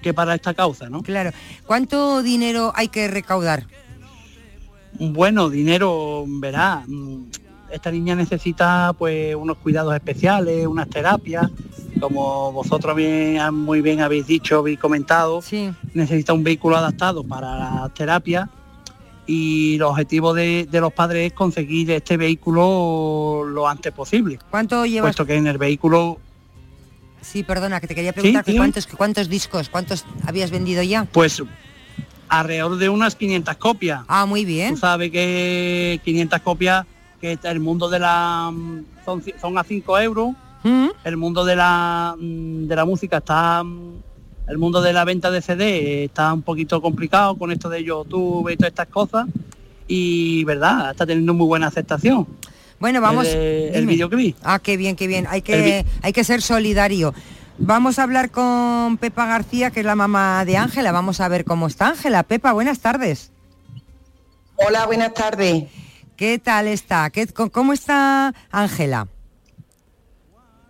que 0.01 0.13
para 0.13 0.35
esta 0.35 0.53
causa, 0.53 0.89
¿no? 0.89 1.01
Claro. 1.01 1.31
¿Cuánto 1.65 2.21
dinero 2.21 2.71
hay 2.75 2.89
que 2.89 3.07
recaudar? 3.07 3.65
Bueno, 4.99 5.49
dinero, 5.49 6.25
verá, 6.27 6.83
mm, 6.87 7.23
esta 7.71 7.91
niña 7.91 8.15
necesita 8.15 8.93
pues 8.97 9.35
unos 9.35 9.57
cuidados 9.57 9.93
especiales, 9.93 10.65
unas 10.67 10.89
terapias, 10.89 11.49
como 11.99 12.51
vosotros 12.51 12.95
bien, 12.95 13.53
muy 13.53 13.81
bien 13.81 14.01
habéis 14.01 14.27
dicho, 14.27 14.59
habéis 14.59 14.79
comentado, 14.79 15.41
necesita 15.93 16.33
un 16.33 16.43
vehículo 16.43 16.77
adaptado 16.77 17.23
para 17.23 17.57
la 17.57 17.91
terapia 17.93 18.49
y 19.27 19.75
el 19.75 19.83
objetivo 19.83 20.33
de, 20.33 20.67
los 20.71 20.93
padres 20.93 21.27
es 21.27 21.33
conseguir 21.33 21.91
este 21.91 22.17
vehículo 22.17 23.43
lo 23.45 23.67
antes 23.67 23.91
posible. 23.91 24.39
¿Cuánto 24.49 24.85
llevas? 24.85 25.09
Puesto 25.09 25.25
que 25.25 25.35
en 25.35 25.47
el 25.47 25.57
vehículo... 25.57 26.19
Sí, 27.25 27.43
perdona, 27.43 27.81
que 27.81 27.87
te 27.87 27.95
quería 27.95 28.13
preguntar 28.13 28.45
cuántos, 28.55 28.87
cuántos 28.87 29.29
discos, 29.29 29.69
cuántos 29.69 30.05
habías 30.25 30.51
vendido 30.51 30.83
ya. 30.83 31.05
Pues 31.05 31.41
alrededor 32.29 32.77
de 32.77 32.89
unas 32.89 33.15
500 33.15 33.57
copias. 33.57 34.01
Ah, 34.07 34.25
muy 34.25 34.45
bien. 34.45 34.75
Tú 34.75 34.79
sabes 34.79 35.11
que 35.11 35.99
500 36.03 36.41
copias 36.41 36.85
que 37.19 37.37
el 37.43 37.59
mundo 37.59 37.89
de 37.89 37.99
la 37.99 38.53
son, 39.03 39.23
son 39.41 39.57
a 39.57 39.63
5 39.63 39.99
euros, 39.99 40.35
mm. 40.63 40.87
el 41.03 41.17
mundo 41.17 41.45
de 41.45 41.55
la 41.55 42.15
mm, 42.17 42.67
de 42.67 42.75
la 42.75 42.85
música 42.85 43.17
está 43.17 43.63
mm, 43.63 43.93
el 44.47 44.57
mundo 44.57 44.81
de 44.81 44.93
la 44.93 45.05
venta 45.05 45.31
de 45.31 45.41
CD 45.41 46.03
está 46.03 46.31
un 46.31 46.43
poquito 46.43 46.81
complicado 46.81 47.35
con 47.35 47.51
esto 47.51 47.69
de 47.69 47.83
YouTube 47.83 48.49
y 48.51 48.57
todas 48.57 48.69
estas 48.69 48.87
cosas 48.87 49.27
y 49.87 50.43
verdad, 50.43 50.91
está 50.91 51.05
teniendo 51.05 51.33
muy 51.33 51.47
buena 51.47 51.67
aceptación. 51.67 52.27
Bueno, 52.85 53.01
vamos. 53.01 53.25
El, 53.25 53.87
videoclip. 53.87 54.37
Ah, 54.43 54.59
qué 54.59 54.77
bien, 54.77 54.95
qué 54.95 55.07
bien. 55.07 55.25
Hay 55.27 55.41
que, 55.41 55.83
hay 56.03 56.13
que 56.13 56.23
ser 56.23 56.43
solidario. 56.43 57.15
Vamos 57.57 57.97
a 57.97 58.03
hablar 58.03 58.29
con 58.29 58.99
Pepa 58.99 59.25
García, 59.25 59.71
que 59.71 59.79
es 59.79 59.85
la 59.87 59.95
mamá 59.95 60.45
de 60.45 60.57
Ángela. 60.57 60.91
Vamos 60.91 61.19
a 61.19 61.27
ver 61.27 61.45
cómo 61.45 61.65
está 61.65 61.87
Ángela. 61.87 62.21
Pepa, 62.21 62.53
buenas 62.53 62.81
tardes. 62.81 63.31
Hola, 64.57 64.85
buenas 64.85 65.15
tardes. 65.15 65.63
¿Qué 66.15 66.37
tal 66.37 66.67
está? 66.67 67.09
¿Qué, 67.09 67.25
¿Cómo 67.25 67.73
está 67.73 68.35
Ángela? 68.51 69.07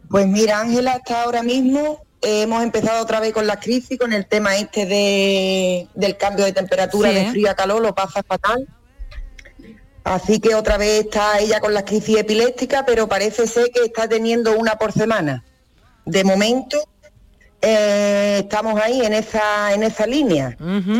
Pues 0.10 0.26
mira, 0.26 0.62
Ángela 0.62 0.94
está 0.94 1.24
ahora 1.24 1.44
mismo, 1.44 2.00
hemos 2.22 2.64
empezado 2.64 3.04
otra 3.04 3.20
vez 3.20 3.34
con 3.34 3.46
la 3.46 3.60
crisis, 3.60 4.00
con 4.00 4.14
el 4.14 4.26
tema 4.26 4.56
este 4.56 4.86
de, 4.86 5.90
del 5.96 6.16
cambio 6.16 6.46
de 6.46 6.54
temperatura 6.54 7.10
de 7.10 7.30
frío 7.32 7.52
a 7.52 7.56
calor, 7.56 7.82
lo 7.82 7.94
pasa 7.94 8.24
fatal. 8.24 8.66
Así 10.06 10.40
que 10.40 10.54
otra 10.54 10.78
vez 10.78 11.06
está 11.06 11.40
ella 11.40 11.60
con 11.60 11.74
la 11.74 11.84
crisis 11.84 12.18
epiléptica, 12.18 12.86
pero 12.86 13.08
parece 13.08 13.48
ser 13.48 13.72
que 13.72 13.86
está 13.86 14.08
teniendo 14.08 14.56
una 14.56 14.76
por 14.76 14.92
semana. 14.92 15.44
De 16.06 16.24
momento 16.24 16.78
eh, 17.60 18.42
estamos 18.44 18.80
ahí 18.80 19.02
en 19.02 19.14
esa, 19.14 19.74
en 19.74 19.82
esa 19.82 20.06
línea. 20.06 20.56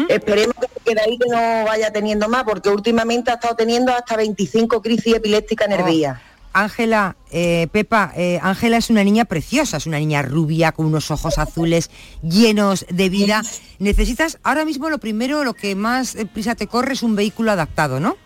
Esperemos 0.10 0.56
que 0.56 0.92
quede 0.92 1.02
ahí 1.02 1.20
que 1.20 1.30
no 1.30 1.66
vaya 1.66 1.94
teniendo 1.94 2.28
más, 2.28 2.46
porque 2.46 2.70
últimamente 2.70 3.30
ha 3.30 3.36
estado 3.36 3.56
teniendo 3.56 3.94
hasta 3.94 4.18
25 4.18 4.82
crisis 4.82 5.16
epilépticas 5.16 5.68
Oh. 5.70 6.62
Ángela, 6.64 7.16
eh, 7.32 7.68
Pepa, 7.72 8.12
eh, 8.16 8.40
Ángela 8.42 8.78
es 8.78 8.90
una 8.90 9.04
niña 9.04 9.26
preciosa, 9.26 9.78
es 9.78 9.86
una 9.86 10.00
niña 10.00 10.24
rubia 10.24 10.72
con 10.72 10.88
unos 10.88 11.12
ojos 11.12 11.38
azules 11.38 11.92
llenos 12.24 12.88
de 12.90 13.10
vida. 13.10 13.44
Necesitas, 13.78 14.40
ahora 14.42 14.66
mismo 14.66 14.90
lo 14.90 14.98
primero, 14.98 15.44
lo 15.44 15.54
que 15.54 15.76
más 15.76 16.18
prisa 16.34 16.56
te 16.56 16.66
corre 16.66 16.94
es 16.94 17.04
un 17.04 17.16
vehículo 17.16 17.52
adaptado, 17.52 18.00
¿no? 18.00 18.18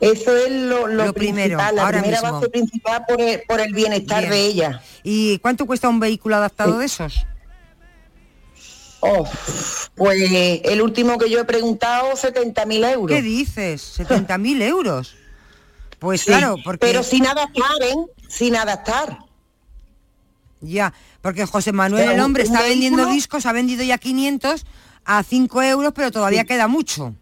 Eso 0.00 0.36
es 0.36 0.52
lo, 0.52 0.86
lo 0.86 1.06
Lo 1.06 1.12
primero, 1.14 1.56
principal, 1.56 1.76
la 1.76 1.82
ahora 1.84 2.00
primera 2.00 2.20
mismo. 2.22 2.36
base 2.36 2.50
principal 2.50 3.04
por 3.08 3.20
el, 3.20 3.42
por 3.48 3.60
el 3.60 3.72
bienestar 3.72 4.20
Bien. 4.20 4.30
de 4.30 4.40
ella. 4.46 4.82
¿Y 5.02 5.38
cuánto 5.38 5.64
cuesta 5.66 5.88
un 5.88 6.00
vehículo 6.00 6.36
adaptado 6.36 6.78
de 6.78 6.84
esos? 6.86 7.26
Oh, 9.00 9.28
pues 9.94 10.30
el 10.64 10.82
último 10.82 11.16
que 11.18 11.30
yo 11.30 11.40
he 11.40 11.44
preguntado, 11.44 12.12
70.000 12.12 12.92
euros. 12.92 13.16
¿Qué 13.16 13.22
dices? 13.22 13.98
¿70.000 13.98 14.62
euros? 14.68 15.14
Pues 15.98 16.22
Sí, 16.22 16.26
claro, 16.26 16.56
porque... 16.64 16.78
Pero 16.86 17.02
sin 17.02 17.26
adaptar, 17.26 17.82
¿eh? 17.82 17.94
Sin 18.28 18.56
adaptar. 18.56 19.18
Ya, 20.60 20.92
porque 21.22 21.46
José 21.46 21.72
Manuel, 21.72 22.02
Pero 22.04 22.14
el 22.14 22.20
hombre, 22.20 22.42
está 22.42 22.62
vendiendo 22.62 23.06
discos, 23.06 23.46
ha 23.46 23.52
vendido 23.52 23.84
ya 23.84 23.98
500 23.98 24.66
a 25.04 25.22
5 25.22 25.62
euros, 25.62 25.92
pero 25.94 26.10
todavía 26.10 26.44
queda 26.44 26.66
mucho. 26.66 27.14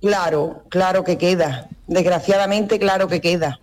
Claro, 0.00 0.62
claro 0.68 1.04
que 1.04 1.18
queda. 1.18 1.68
Desgraciadamente, 1.86 2.78
claro 2.78 3.08
que 3.08 3.20
queda. 3.20 3.60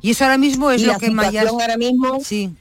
Y 0.00 0.10
eso 0.12 0.24
ahora 0.24 0.38
mismo 0.38 0.70
es 0.70 0.82
Y 0.82 0.86
lo 0.86 0.92
la 0.92 0.98
que 0.98 1.10
más... 1.10 1.26
situación 1.26 1.60
ahora 1.60 1.76
mismo... 1.76 2.18
Sí. 2.22 2.54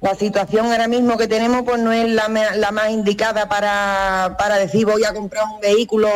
La 0.00 0.14
situación 0.14 0.66
ahora 0.70 0.86
mismo 0.86 1.16
que 1.18 1.26
tenemos 1.26 1.62
pues 1.64 1.80
no 1.82 1.90
es 1.92 2.08
la, 2.08 2.28
más 2.28 2.90
indicada 2.90 3.48
para, 3.48 4.36
para 4.38 4.56
decir 4.56 4.86
voy 4.86 5.02
a 5.02 5.12
comprar 5.12 5.44
un 5.52 5.60
vehículo 5.60 6.08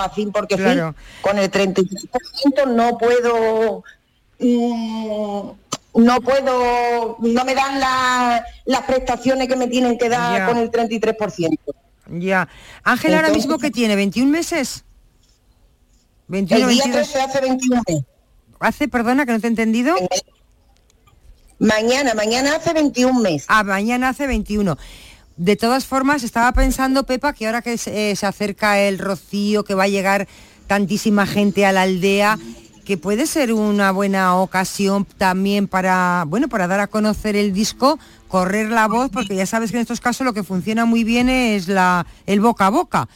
así 0.00 0.26
porque 0.26 0.54
Claro. 0.56 0.94
sí. 0.96 1.22
Con 1.22 1.36
el 1.38 1.50
33% 1.50 2.68
no 2.68 2.96
puedo... 2.98 3.82
mm, 4.38 5.50
no 5.96 6.20
puedo, 6.20 7.16
no 7.20 7.44
me 7.46 7.54
dan 7.54 7.80
la- 7.80 8.44
las 8.66 8.82
prestaciones 8.82 9.48
que 9.48 9.56
me 9.56 9.66
tienen 9.66 9.96
que 9.98 10.08
dar 10.10 10.38
Ya. 10.40 10.46
con 10.46 10.58
el 10.58 10.70
33%. 10.70 11.58
Ya. 12.20 12.48
Ángel 12.84 13.14
ahora 13.14 13.30
mismo 13.30 13.58
que 13.58 13.70
tiene, 13.70 13.96
21 13.96 14.30
meses. 14.30 14.84
21, 16.28 16.68
el 16.68 16.74
día 16.74 16.84
22. 16.84 17.12
13 17.12 17.20
hace 17.20 17.40
21 17.40 17.82
meses. 17.86 18.04
Hace, 18.58 18.88
perdona, 18.88 19.26
que 19.26 19.32
no 19.32 19.40
te 19.40 19.46
he 19.46 19.50
entendido. 19.50 19.94
Mañana, 21.58 22.14
mañana 22.14 22.56
hace 22.56 22.72
21 22.72 23.20
meses. 23.20 23.46
Ah, 23.48 23.64
mañana 23.64 24.10
hace 24.10 24.26
21. 24.26 24.76
De 25.36 25.56
todas 25.56 25.86
formas, 25.86 26.22
estaba 26.22 26.52
pensando, 26.52 27.04
Pepa, 27.04 27.32
que 27.32 27.46
ahora 27.46 27.62
que 27.62 27.76
se, 27.78 28.10
eh, 28.10 28.16
se 28.16 28.26
acerca 28.26 28.80
el 28.80 28.98
rocío, 28.98 29.64
que 29.64 29.74
va 29.74 29.84
a 29.84 29.88
llegar 29.88 30.26
tantísima 30.66 31.26
gente 31.26 31.66
a 31.66 31.72
la 31.72 31.82
aldea, 31.82 32.38
que 32.84 32.96
puede 32.96 33.26
ser 33.26 33.52
una 33.52 33.90
buena 33.90 34.36
ocasión 34.36 35.04
también 35.04 35.68
para, 35.68 36.24
bueno, 36.26 36.48
para 36.48 36.66
dar 36.66 36.80
a 36.80 36.86
conocer 36.86 37.36
el 37.36 37.52
disco, 37.52 37.98
correr 38.28 38.70
la 38.70 38.86
voz, 38.88 39.10
porque 39.10 39.34
ya 39.34 39.44
sabes 39.44 39.70
que 39.70 39.76
en 39.76 39.82
estos 39.82 40.00
casos 40.00 40.24
lo 40.24 40.32
que 40.32 40.42
funciona 40.42 40.84
muy 40.84 41.04
bien 41.04 41.28
es 41.28 41.68
la, 41.68 42.06
el 42.26 42.40
boca 42.40 42.66
a 42.66 42.70
boca. 42.70 43.08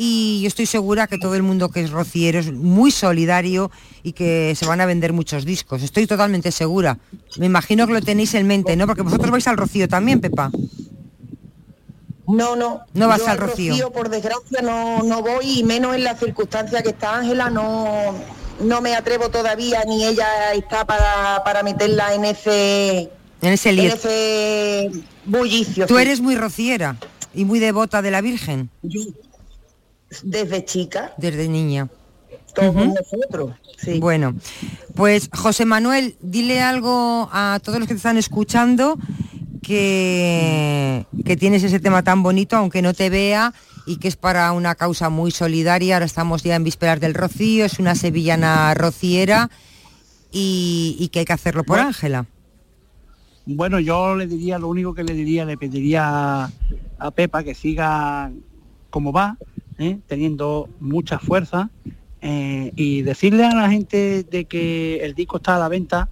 Y 0.00 0.42
yo 0.42 0.46
estoy 0.46 0.66
segura 0.66 1.08
que 1.08 1.18
todo 1.18 1.34
el 1.34 1.42
mundo 1.42 1.70
que 1.70 1.80
es 1.80 1.90
rociero 1.90 2.38
es 2.38 2.52
muy 2.52 2.92
solidario 2.92 3.72
y 4.04 4.12
que 4.12 4.54
se 4.54 4.64
van 4.64 4.80
a 4.80 4.86
vender 4.86 5.12
muchos 5.12 5.44
discos. 5.44 5.82
Estoy 5.82 6.06
totalmente 6.06 6.52
segura. 6.52 6.98
Me 7.36 7.46
imagino 7.46 7.84
que 7.84 7.94
lo 7.94 8.00
tenéis 8.00 8.32
en 8.34 8.46
mente, 8.46 8.76
¿no? 8.76 8.86
Porque 8.86 9.02
vosotros 9.02 9.32
vais 9.32 9.48
al 9.48 9.56
rocío 9.56 9.88
también, 9.88 10.20
Pepa. 10.20 10.52
No, 12.28 12.54
no. 12.54 12.82
No 12.94 13.08
vas 13.08 13.22
Yo 13.22 13.28
al 13.28 13.38
Rocío. 13.38 13.90
Por 13.90 14.08
desgracia 14.08 14.62
no, 14.62 15.02
no 15.02 15.20
voy 15.20 15.58
y 15.58 15.64
menos 15.64 15.96
en 15.96 16.04
la 16.04 16.14
circunstancia 16.14 16.80
que 16.80 16.90
está 16.90 17.16
Ángela, 17.16 17.50
no, 17.50 18.14
no 18.60 18.80
me 18.80 18.94
atrevo 18.94 19.30
todavía 19.30 19.82
ni 19.84 20.04
ella 20.04 20.52
está 20.54 20.84
para, 20.84 21.42
para 21.42 21.64
meterla 21.64 22.14
en 22.14 22.24
ese 22.24 23.10
En 23.42 23.52
ese 23.52 23.70
en 23.70 23.80
ese 23.80 24.90
bullicio. 25.24 25.88
Tú 25.88 25.96
sí. 25.96 26.02
eres 26.02 26.20
muy 26.20 26.36
rociera 26.36 26.94
y 27.34 27.44
muy 27.44 27.58
devota 27.58 28.00
de 28.00 28.12
la 28.12 28.20
Virgen 28.20 28.70
desde 30.22 30.64
chica, 30.64 31.12
desde 31.18 31.48
niña. 31.48 31.88
todos 32.54 32.74
nosotros. 32.74 33.54
Sí. 33.76 34.00
Bueno, 34.00 34.34
pues 34.94 35.30
José 35.32 35.64
Manuel, 35.64 36.16
dile 36.20 36.60
algo 36.60 37.28
a 37.32 37.60
todos 37.62 37.78
los 37.78 37.86
que 37.86 37.94
te 37.94 37.98
están 37.98 38.16
escuchando 38.16 38.98
que, 39.62 41.06
que 41.24 41.36
tienes 41.36 41.62
ese 41.62 41.78
tema 41.78 42.02
tan 42.02 42.22
bonito, 42.22 42.56
aunque 42.56 42.82
no 42.82 42.94
te 42.94 43.10
vea, 43.10 43.52
y 43.86 43.98
que 43.98 44.08
es 44.08 44.16
para 44.16 44.50
una 44.52 44.74
causa 44.74 45.10
muy 45.10 45.30
solidaria. 45.30 45.94
Ahora 45.96 46.06
estamos 46.06 46.42
ya 46.42 46.56
en 46.56 46.64
vísperas 46.64 47.00
del 47.00 47.14
Rocío, 47.14 47.64
es 47.64 47.78
una 47.78 47.94
sevillana 47.94 48.74
rociera 48.74 49.50
y, 50.32 50.96
y 50.98 51.08
que 51.08 51.20
hay 51.20 51.24
que 51.24 51.32
hacerlo 51.32 51.64
por 51.64 51.76
Bueno. 51.76 51.88
Ángela. 51.88 52.26
Bueno, 53.46 53.80
yo 53.80 54.14
le 54.14 54.26
diría, 54.26 54.58
lo 54.58 54.68
único 54.68 54.92
que 54.92 55.04
le 55.04 55.14
diría, 55.14 55.44
le 55.46 55.56
pediría 55.56 56.44
a, 56.44 56.52
a 56.98 57.10
Pepa 57.12 57.42
que 57.44 57.54
siga 57.54 58.30
como 58.90 59.10
va, 59.12 59.38
¿eh? 59.78 59.98
teniendo 60.06 60.68
mucha 60.80 61.18
fuerza 61.18 61.70
eh, 62.20 62.72
y 62.76 63.02
decirle 63.02 63.44
a 63.44 63.54
la 63.54 63.70
gente 63.70 64.24
de 64.24 64.44
que 64.44 64.98
el 65.04 65.14
disco 65.14 65.36
está 65.38 65.56
a 65.56 65.58
la 65.60 65.68
venta, 65.68 66.08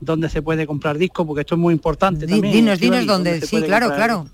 donde 0.00 0.28
se 0.28 0.42
puede 0.42 0.66
comprar 0.66 0.98
disco, 0.98 1.26
porque 1.26 1.40
esto 1.42 1.54
es 1.54 1.60
muy 1.60 1.72
importante 1.74 2.26
Di- 2.26 2.32
también. 2.32 2.52
dinos, 2.54 2.78
dinos 2.80 3.06
dónde, 3.06 3.40
sí, 3.40 3.62
claro, 3.62 3.86
comprar 3.86 4.08
claro. 4.08 4.30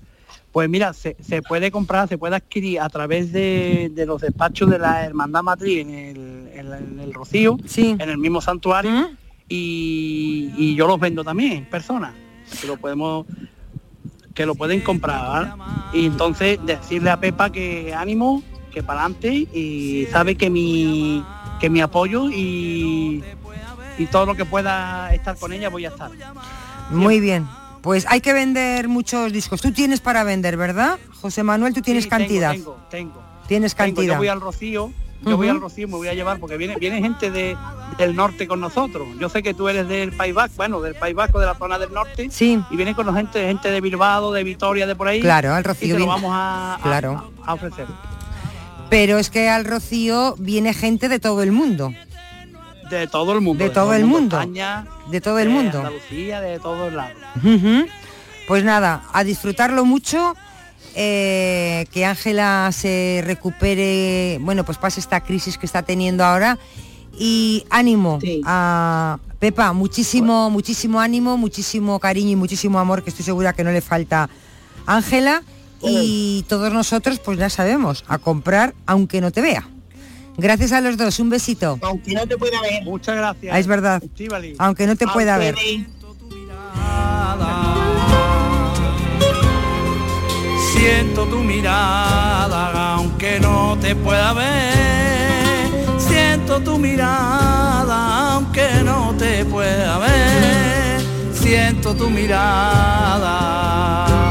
Pues 0.51 0.69
mira, 0.69 0.93
se, 0.93 1.17
se 1.19 1.41
puede 1.41 1.69
comprar, 1.69 2.07
se 2.07 2.17
puede 2.17 2.35
adquirir 2.37 2.79
a 2.79 2.87
través 2.87 3.33
de, 3.33 3.91
de 3.93 4.05
los 4.05 4.21
despachos 4.21 4.69
de 4.69 4.79
la 4.79 5.03
Hermandad 5.03 5.43
Matriz 5.43 5.79
en 5.79 5.89
el, 5.89 6.49
en 6.53 6.69
la- 6.69 6.77
en 6.77 6.99
el 7.01 7.13
Rocío, 7.13 7.57
en 7.99 8.09
el 8.09 8.17
mismo 8.17 8.39
santuario, 8.41 8.89
y, 9.49 10.51
y 10.57 10.75
yo 10.75 10.87
los 10.87 10.99
vendo 10.99 11.23
también 11.23 11.51
en 11.53 11.65
persona, 11.69 12.13
que 12.61 12.67
lo 12.67 12.77
podemos 12.77 13.25
que 14.33 14.45
lo 14.45 14.55
pueden 14.55 14.81
comprar. 14.81 15.55
Y 15.93 16.05
entonces 16.05 16.59
decirle 16.65 17.09
a 17.09 17.19
Pepa 17.19 17.49
que 17.51 17.93
ánimo, 17.93 18.43
que 18.75 18.83
para 18.83 18.99
adelante 19.05 19.29
y 19.53 20.05
sabe 20.11 20.35
que 20.35 20.49
mi 20.51 21.23
que 21.61 21.69
mi 21.69 21.79
apoyo 21.79 22.29
y, 22.29 23.23
y 23.97 24.05
todo 24.07 24.25
lo 24.25 24.35
que 24.35 24.43
pueda 24.45 25.13
estar 25.15 25.37
con 25.37 25.53
ella 25.53 25.69
voy 25.69 25.85
a 25.85 25.89
estar. 25.89 26.11
Muy 26.91 27.19
bien. 27.21 27.47
Pues 27.81 28.05
hay 28.09 28.19
que 28.19 28.33
vender 28.33 28.87
muchos 28.89 29.31
discos. 29.31 29.61
Tú 29.61 29.71
tienes 29.71 30.01
para 30.01 30.23
vender, 30.25 30.57
¿verdad? 30.57 30.99
José 31.21 31.43
Manuel, 31.43 31.73
tú 31.73 31.81
tienes 31.81 32.03
Sí, 32.03 32.09
tengo, 32.09 32.19
cantidad. 32.19 32.51
Tengo, 32.51 32.77
tengo. 32.89 33.23
Tienes 33.47 33.73
Tengo, 33.75 33.95
cantidad. 33.95 34.13
Yo 34.15 34.17
voy 34.17 34.27
al 34.27 34.41
Rocío, 34.41 34.91
yo 35.23 35.37
voy 35.37 35.47
al 35.47 35.61
Rocío, 35.61 35.87
me 35.87 35.93
voy 35.95 36.07
a 36.09 36.13
llevar 36.13 36.39
porque 36.39 36.57
viene 36.57 36.75
viene 36.77 36.99
gente 36.99 37.31
de, 37.31 37.55
del 37.97 38.15
norte 38.15 38.47
con 38.47 38.59
nosotros. 38.59 39.07
Yo 39.19 39.29
sé 39.29 39.41
que 39.43 39.53
tú 39.53 39.69
eres 39.69 39.87
del 39.87 40.11
País 40.11 40.33
Vasco, 40.33 40.55
bueno, 40.57 40.81
del 40.81 40.95
País 40.95 41.15
Vasco, 41.15 41.39
de 41.39 41.45
la 41.45 41.55
zona 41.55 41.79
del 41.79 41.93
norte. 41.93 42.27
Sí. 42.31 42.59
Y 42.69 42.75
viene 42.75 42.95
con 42.95 43.13
gente, 43.15 43.47
gente 43.47 43.69
de 43.71 43.79
Bilbao, 43.81 44.33
de 44.33 44.43
Vitoria, 44.43 44.85
de 44.87 44.95
por 44.95 45.07
ahí. 45.07 45.21
Claro, 45.21 45.53
al 45.53 45.63
Rocío 45.63 45.89
Y 45.89 45.93
te 45.93 45.99
lo 45.99 46.07
vamos 46.07 46.31
a, 46.33 46.75
a- 46.75 46.79
Claro. 46.81 47.31
a 47.45 47.53
ofrecer. 47.53 47.85
Pero 48.89 49.17
es 49.17 49.29
que 49.29 49.49
al 49.49 49.65
Rocío 49.65 50.35
viene 50.37 50.73
gente 50.73 51.09
de 51.09 51.19
todo 51.19 51.43
el 51.43 51.51
mundo. 51.51 51.93
De 52.89 53.07
todo 53.07 53.33
el 53.33 53.41
mundo. 53.41 53.63
De 53.63 53.69
todo 53.69 53.93
el 53.93 54.05
mundo. 54.05 54.39
España, 54.39 54.85
De 55.09 55.21
todo 55.21 55.39
el 55.39 55.47
de 55.47 55.53
mundo. 55.53 55.77
Andalucía, 55.79 56.41
de 56.41 56.59
todos 56.59 56.93
lados. 56.93 57.17
Pues 58.47 58.63
nada, 58.63 59.03
a 59.11 59.23
disfrutarlo 59.23 59.85
mucho, 59.85 60.35
eh, 60.93 61.87
que 61.91 62.05
Ángela 62.05 62.69
se 62.71 63.23
recupere, 63.25 64.37
bueno, 64.41 64.63
pues 64.63 64.77
pase 64.77 64.99
esta 64.99 65.21
crisis 65.21 65.57
que 65.57 65.65
está 65.65 65.81
teniendo 65.81 66.23
ahora 66.23 66.59
y 67.17 67.65
ánimo 67.69 68.19
a 68.45 69.19
Pepa, 69.39 69.73
muchísimo, 69.73 70.49
muchísimo 70.49 70.99
ánimo, 70.99 71.37
muchísimo 71.37 71.99
cariño 71.99 72.31
y 72.31 72.35
muchísimo 72.35 72.79
amor 72.79 73.03
que 73.03 73.09
estoy 73.09 73.25
segura 73.25 73.53
que 73.53 73.63
no 73.63 73.71
le 73.71 73.81
falta 73.81 74.29
Ángela 74.85 75.43
y 75.81 76.45
todos 76.47 76.73
nosotros 76.73 77.19
pues 77.19 77.37
ya 77.37 77.49
sabemos, 77.49 78.03
a 78.07 78.17
comprar 78.17 78.73
aunque 78.85 79.21
no 79.21 79.31
te 79.31 79.41
vea. 79.41 79.67
Gracias 80.37 80.73
a 80.73 80.81
los 80.81 80.97
dos, 80.97 81.19
un 81.19 81.29
besito. 81.29 81.79
Aunque 81.81 82.13
no 82.13 82.27
te 82.27 82.37
pueda 82.37 82.59
ver. 82.61 82.83
Muchas 82.83 83.15
gracias. 83.15 83.53
Ah, 83.53 83.59
es 83.59 83.67
verdad. 83.67 84.01
Aunque 84.57 84.87
no 84.87 84.95
te 84.95 85.07
pueda 85.07 85.37
ver. 85.37 85.55
Siento 90.75 91.25
tu 91.25 91.39
mirada 91.39 92.95
aunque 92.95 93.39
no 93.39 93.77
te 93.81 93.95
pueda 93.95 94.33
ver. 94.33 95.69
Siento 95.97 96.59
tu 96.59 96.77
mirada 96.77 98.33
aunque 98.33 98.67
no 98.83 99.15
te 99.17 99.45
pueda 99.45 99.97
ver. 99.99 101.01
Siento 101.33 101.95
tu 101.95 102.09
mirada. 102.09 104.24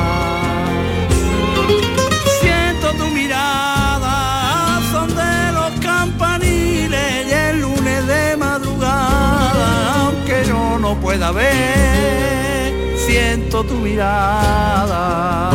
No 10.95 11.01
pueda 11.01 11.33
ver. 11.33 12.73
siento 13.07 13.65
tu 13.65 13.75
mirada. 13.75 15.51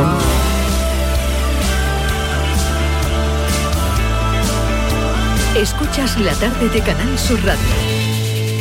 Escuchas 5.56 6.18
la 6.20 6.34
tarde 6.34 6.70
de 6.70 6.80
Canal 6.82 7.18
Sur 7.18 7.44
Radio 7.44 7.60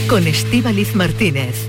con 0.08 0.26
Estíbaliz 0.26 0.94
Martínez. 0.94 1.68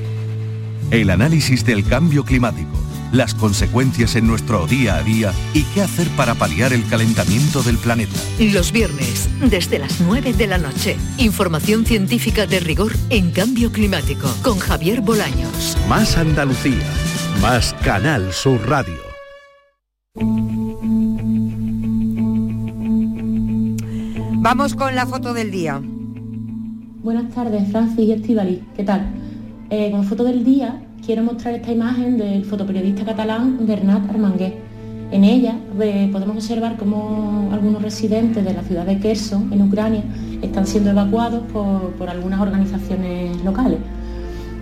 El 0.92 1.10
análisis 1.10 1.66
del 1.66 1.86
cambio 1.86 2.24
climático, 2.24 2.72
las 3.12 3.34
consecuencias 3.34 4.16
en 4.16 4.28
nuestro 4.28 4.68
día 4.68 4.96
a 4.96 5.04
día 5.04 5.34
y 5.54 5.64
qué 5.64 5.82
hacer 5.82 6.08
para 6.10 6.36
paliar 6.36 6.74
el 6.74 6.86
calentamiento 6.88 7.64
del 7.64 7.78
planeta. 7.78 8.20
Los 8.40 8.72
viernes, 8.72 9.30
desde 9.42 9.80
las 9.80 10.02
9 10.02 10.34
de 10.34 10.48
la 10.48 10.58
noche. 10.58 10.98
Información 11.18 11.86
científica 11.86 12.46
de 12.46 12.60
rigor 12.60 12.94
en 13.10 13.32
cambio 13.32 13.72
climático 13.72 14.28
con 14.44 14.60
Javier 14.60 15.02
Bolaños. 15.02 15.78
Más 15.88 16.18
Andalucía, 16.18 16.86
más 17.42 17.74
Canal 17.84 18.32
Sur 18.34 18.68
Radio. 18.68 19.10
Vamos 24.42 24.74
con 24.74 24.96
la 24.96 25.06
foto 25.06 25.34
del 25.34 25.52
día. 25.52 25.82
Buenas 27.04 27.34
tardes, 27.34 27.72
Francis 27.72 28.00
y 28.00 28.12
Estivali. 28.12 28.64
¿Qué 28.76 28.84
tal? 28.84 29.14
Eh, 29.70 29.92
como 29.92 30.04
foto 30.04 30.24
del 30.24 30.44
día, 30.44 30.82
quiero 31.06 31.24
mostrar 31.24 31.56
esta 31.56 31.72
imagen 31.72 32.18
del 32.18 32.46
fotoperiodista 32.46 33.06
catalán 33.06 33.58
Bernat 33.66 34.10
Armangué. 34.10 34.58
En 35.12 35.24
ella 35.24 35.56
eh, 35.82 36.08
podemos 36.12 36.36
observar 36.36 36.78
cómo 36.78 37.50
algunos 37.52 37.82
residentes 37.82 38.46
de 38.46 38.54
la 38.54 38.62
ciudad 38.62 38.86
de 38.86 39.00
Kherson, 39.00 39.52
en 39.52 39.62
Ucrania, 39.64 40.04
están 40.42 40.68
siendo 40.68 40.92
evacuados 40.92 41.42
por, 41.52 41.92
por 41.94 42.10
algunas 42.10 42.40
organizaciones 42.40 43.44
locales. 43.44 43.80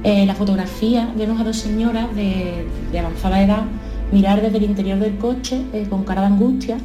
Eh, 0.04 0.26
la 0.26 0.36
fotografía 0.36 1.12
vemos 1.18 1.42
a 1.42 1.44
dos 1.44 1.58
señoras 1.58 2.16
de, 2.16 2.66
de 2.92 3.00
avanzada 3.00 3.42
edad 3.44 3.64
mirar 4.12 4.42
desde 4.42 4.58
el 4.58 4.64
interior 4.64 5.00
del 5.00 5.18
coche 5.18 5.62
eh, 5.74 5.86
con 5.90 6.04
cara 6.04 6.22
de 6.22 6.28
angustia 6.28 6.78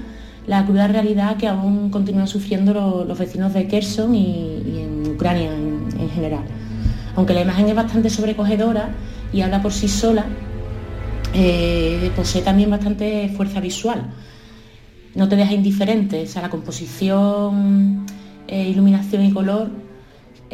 la 0.48 0.66
cruda 0.66 0.88
realidad 0.88 1.36
que 1.36 1.46
aún 1.46 1.90
continúan 1.90 2.26
sufriendo 2.26 2.74
lo- 2.74 3.05
los 3.05 3.16
vecinos 3.16 3.55
de 3.55 3.68
Kherson 3.68 4.12
y, 4.16 4.80
en 4.82 5.12
Ucrania 5.14 5.53
en 5.55 6.11
general. 6.11 6.42
Aunque 7.14 7.32
la 7.34 7.42
imagen 7.42 7.68
es 7.68 7.76
bastante 7.76 8.11
sobrecogedora 8.11 8.88
y 9.33 9.41
habla 9.41 9.62
por 9.62 9.72
sí 9.72 9.89
sola, 9.89 10.26
eh, 11.35 12.11
posee 12.14 12.43
también 12.43 12.70
bastante 12.70 13.28
fuerza 13.37 13.61
visual. 13.61 14.12
No 15.14 15.28
te 15.28 15.37
deja 15.37 15.53
indiferente, 15.53 16.22
o 16.22 16.26
sea, 16.26 16.43
la 16.43 16.51
composición, 16.51 18.07
eh, 18.49 18.68
iluminación 18.68 19.24
y 19.24 19.33
color 19.33 19.70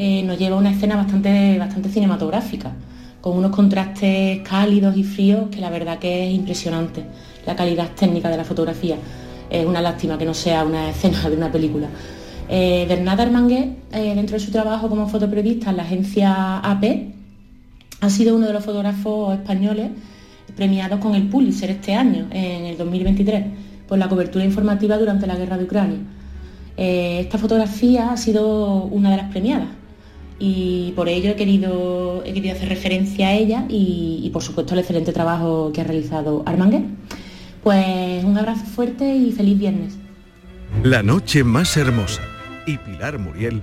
eh, 0.01 0.23
nos 0.23 0.39
lleva 0.39 0.55
a 0.55 0.61
una 0.61 0.71
escena 0.71 0.95
bastante, 0.95 1.59
bastante 1.59 1.89
cinematográfica, 1.89 2.73
con 3.21 3.37
unos 3.37 3.51
contrastes 3.51 4.41
cálidos 4.49 4.97
y 4.97 5.03
fríos 5.03 5.49
que 5.51 5.61
la 5.61 5.71
verdad 5.71 5.99
que 5.99 6.29
es 6.29 6.35
impresionante, 6.35 7.05
la 7.45 7.57
calidad 7.57 7.91
técnica 7.97 8.29
de 8.29 8.37
la 8.37 8.45
fotografía. 8.45 8.97
Es 9.51 9.67
una 9.67 9.83
lástima 9.83 10.17
que 10.17 10.25
no 10.25 10.35
sea 10.35 10.65
una 10.65 10.91
escena 10.91 11.29
de 11.29 11.37
una 11.37 11.51
película. 11.51 11.89
Eh, 12.49 12.87
eh, 12.89 14.15
dentro 14.15 14.35
de 14.35 14.41
su 14.41 14.53
trabajo 14.53 14.89
como 14.89 15.09
fotoperiodista 15.09 15.71
en 15.71 15.77
la 15.79 15.83
agencia 15.83 16.59
AP, 16.59 17.18
ha 18.01 18.11
sido 18.11 18.37
uno 18.37 18.47
de 18.47 18.53
los 18.53 18.65
fotógrafos 18.65 19.35
españoles 19.35 19.91
premiados 20.57 21.01
con 21.01 21.15
el 21.15 21.29
Pulitzer 21.29 21.71
este 21.71 21.95
año, 21.95 22.27
en 22.31 22.65
el 22.65 22.77
2023, 22.77 23.45
por 23.87 23.99
la 23.99 24.09
cobertura 24.09 24.45
informativa 24.45 24.97
durante 24.97 25.27
la 25.27 25.37
guerra 25.37 25.59
de 25.59 25.65
Ucrania. 25.65 25.99
Eh, 26.77 27.21
esta 27.21 27.39
fotografía 27.39 28.13
ha 28.13 28.17
sido 28.17 28.85
una 28.85 29.11
de 29.11 29.17
las 29.17 29.31
premiadas 29.31 29.69
y 30.39 30.93
por 30.95 31.09
ello 31.09 31.31
he 31.31 31.37
querido, 31.37 32.23
hacer 32.23 32.69
referencia 32.69 33.29
a 33.29 33.33
ella 33.35 33.65
y, 33.69 34.21
y, 34.23 34.31
por 34.31 34.43
supuesto 34.43 34.75
al 34.75 34.81
excelente 34.81 35.13
trabajo 35.13 35.73
que 35.73 35.81
ha 35.81 35.85
realizado 35.85 36.45
Armangué. 36.47 36.85
Pues 37.65 38.25
un 38.25 38.39
abrazo 38.39 38.65
fuerte 38.65 39.17
y 39.17 39.33
feliz 39.33 39.59
viernes. 39.59 39.97
La 40.85 41.03
noche 41.03 41.43
más 41.43 41.77
hermosa 41.77 42.23
y 42.67 42.77
Pilar 42.79 43.19
Muriel 43.19 43.63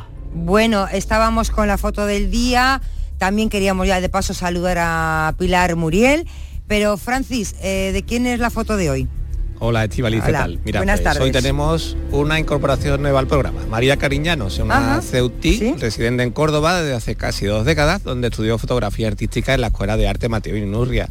Bueno, 0.33 0.87
estábamos 0.91 1.51
con 1.51 1.67
la 1.67 1.77
foto 1.77 2.05
del 2.05 2.31
día, 2.31 2.81
también 3.17 3.49
queríamos 3.49 3.87
ya 3.87 3.99
de 3.99 4.09
paso 4.09 4.33
saludar 4.33 4.77
a 4.79 5.35
Pilar 5.37 5.75
Muriel, 5.75 6.25
pero 6.67 6.97
Francis, 6.97 7.55
eh, 7.61 7.91
¿de 7.93 8.03
quién 8.03 8.25
es 8.25 8.39
la 8.39 8.49
foto 8.49 8.77
de 8.77 8.89
hoy? 8.89 9.07
Hola 9.59 9.83
Estivaliz, 9.83 10.23
¿qué 10.23 10.31
tal? 10.31 10.59
Mira, 10.65 10.79
buenas 10.79 11.01
pues, 11.01 11.03
tardes. 11.03 11.21
hoy 11.21 11.31
tenemos 11.31 11.95
una 12.11 12.39
incorporación 12.39 12.99
nueva 13.01 13.19
al 13.19 13.27
programa. 13.27 13.63
María 13.69 13.97
Cariñanos, 13.97 14.57
una 14.57 14.77
Ajá, 14.77 15.01
ceutí, 15.03 15.75
residente 15.77 16.23
en 16.23 16.31
Córdoba 16.31 16.81
desde 16.81 16.95
hace 16.95 17.15
casi 17.15 17.45
dos 17.45 17.63
décadas, 17.63 18.03
donde 18.03 18.29
estudió 18.29 18.57
fotografía 18.57 19.07
artística 19.07 19.53
en 19.53 19.61
la 19.61 19.67
Escuela 19.67 19.97
de 19.97 20.07
Arte 20.07 20.29
Mateo 20.29 20.57
Inurria. 20.57 21.07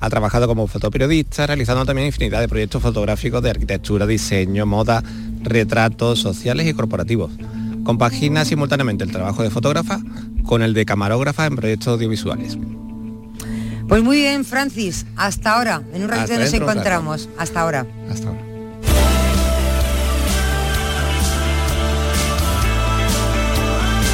Ha 0.00 0.08
trabajado 0.08 0.46
como 0.46 0.66
fotoperiodista, 0.68 1.46
realizando 1.46 1.84
también 1.84 2.06
infinidad 2.06 2.40
de 2.40 2.48
proyectos 2.48 2.80
fotográficos 2.80 3.42
de 3.42 3.50
arquitectura, 3.50 4.06
diseño, 4.06 4.64
moda, 4.64 5.02
retratos 5.42 6.18
sociales 6.18 6.66
y 6.66 6.72
corporativos. 6.72 7.30
Compagina 7.84 8.44
simultáneamente 8.44 9.04
el 9.04 9.10
trabajo 9.10 9.42
de 9.42 9.50
fotógrafa 9.50 10.00
con 10.44 10.62
el 10.62 10.74
de 10.74 10.84
camarógrafa 10.84 11.46
en 11.46 11.56
proyectos 11.56 11.88
audiovisuales. 11.88 12.58
Pues 13.88 14.02
muy 14.02 14.16
bien, 14.18 14.44
Francis, 14.44 15.06
hasta 15.16 15.54
ahora. 15.54 15.82
En 15.92 16.02
un 16.04 16.08
ratito 16.08 16.38
nos 16.38 16.52
encontramos. 16.52 17.28
Hasta 17.38 17.60
ahora. 17.60 17.86
Hasta 18.10 18.28
ahora. 18.28 18.40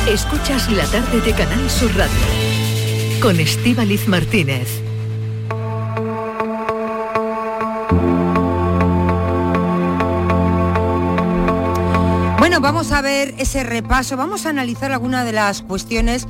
Escuchas 0.09 0.73
la 0.73 0.87
tarde 0.87 1.21
de 1.21 1.33
Canal 1.33 1.69
Sur 1.69 1.95
Radio 1.95 2.16
con 3.21 3.39
Estíbaliz 3.39 4.09
Martínez. 4.09 4.88
Bueno, 12.59 12.75
vamos 12.75 12.91
a 12.91 13.03
ver 13.03 13.37
ese 13.39 13.63
repaso, 13.63 14.17
vamos 14.17 14.45
a 14.45 14.49
analizar 14.49 14.91
algunas 14.91 15.25
de 15.25 15.31
las 15.31 15.63
cuestiones 15.63 16.27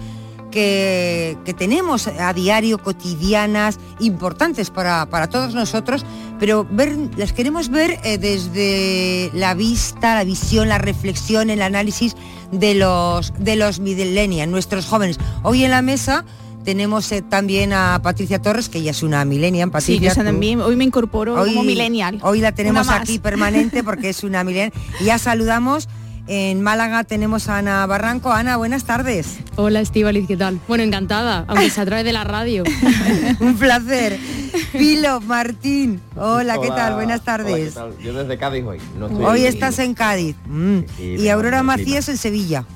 que, 0.51 1.39
que 1.47 1.55
tenemos 1.55 2.07
a 2.07 2.35
diario, 2.35 2.77
cotidianas, 2.77 3.79
importantes 3.99 4.69
para, 4.69 5.07
para 5.07 5.31
todos 5.31 5.55
nosotros, 5.55 6.05
pero 6.39 6.67
ver, 6.71 6.99
las 7.17 7.33
queremos 7.33 7.71
ver 7.71 7.99
eh, 8.05 8.19
desde 8.19 9.31
la 9.33 9.55
vista, 9.55 10.17
la 10.17 10.25
visión, 10.25 10.69
la 10.69 10.77
reflexión, 10.77 11.49
el 11.49 11.63
análisis 11.63 12.15
de 12.53 12.75
los, 12.75 13.33
de 13.39 13.57
los 13.57 13.81
millennials, 13.81 14.51
nuestros 14.53 14.85
jóvenes. 14.85 15.19
Hoy 15.45 15.65
en 15.65 15.71
la 15.71 15.81
mesa 15.81 16.27
tenemos 16.63 17.11
eh, 17.11 17.23
también 17.23 17.73
a 17.73 18.01
Patricia 18.03 18.39
Torres, 18.43 18.69
que 18.69 18.81
ella 18.81 18.91
es 18.91 19.03
una 19.03 19.25
millennial, 19.25 19.69
Sí, 19.69 19.73
Patricia. 19.73 20.09
yo 20.11 20.15
sé 20.15 20.21
tú- 20.21 20.27
también, 20.27 20.61
hoy 20.61 20.77
me 20.77 20.85
incorporo 20.85 21.37
como 21.43 21.63
millennial. 21.65 22.19
Hoy 22.23 22.43
la 22.43 22.53
tenemos 22.53 22.87
aquí 22.91 23.19
permanente 23.19 23.83
porque 23.83 24.11
es 24.11 24.23
una 24.25 24.45
millennial. 24.45 24.75
Y 25.01 25.05
ya 25.05 25.19
saludamos. 25.19 25.89
En 26.31 26.61
Málaga 26.61 27.05
tenemos 27.05 27.49
a 27.49 27.57
Ana 27.59 27.87
Barranco. 27.87 28.31
Ana, 28.33 28.59
buenas 28.59 28.85
tardes. 28.85 29.39
Hola 29.57 29.81
Estivaliz, 29.81 30.27
¿qué 30.29 30.37
tal? 30.37 30.61
Bueno, 30.69 30.85
encantada, 30.85 31.47
aunque 31.49 31.71
sea 31.71 31.85
a 31.85 31.87
través 31.87 32.05
de 32.05 32.13
la 32.13 32.23
radio. 32.25 32.65
Un 33.41 33.57
placer. 33.57 34.19
Pilo, 34.73 35.23
Martín. 35.23 36.03
Hola, 36.17 36.55
¿qué 36.61 36.67
Hola, 36.67 36.75
tal? 36.77 36.95
Buenas 36.97 37.21
hola, 37.21 37.25
tardes. 37.25 37.69
¿qué 37.69 37.75
tal? 37.81 37.99
Yo 37.99 38.13
desde 38.13 38.37
Cádiz 38.37 38.63
hoy. 38.65 38.79
No 38.99 39.07
estoy 39.07 39.25
Hoy 39.25 39.47
estás 39.47 39.79
en 39.79 39.95
Cádiz. 39.95 40.37
Mm. 40.47 40.81
Sí, 40.99 41.03
Y 41.19 41.29
Aurora. 41.31 41.63
Macías 41.63 42.07
en 42.11 42.19
Sevilla. 42.19 42.67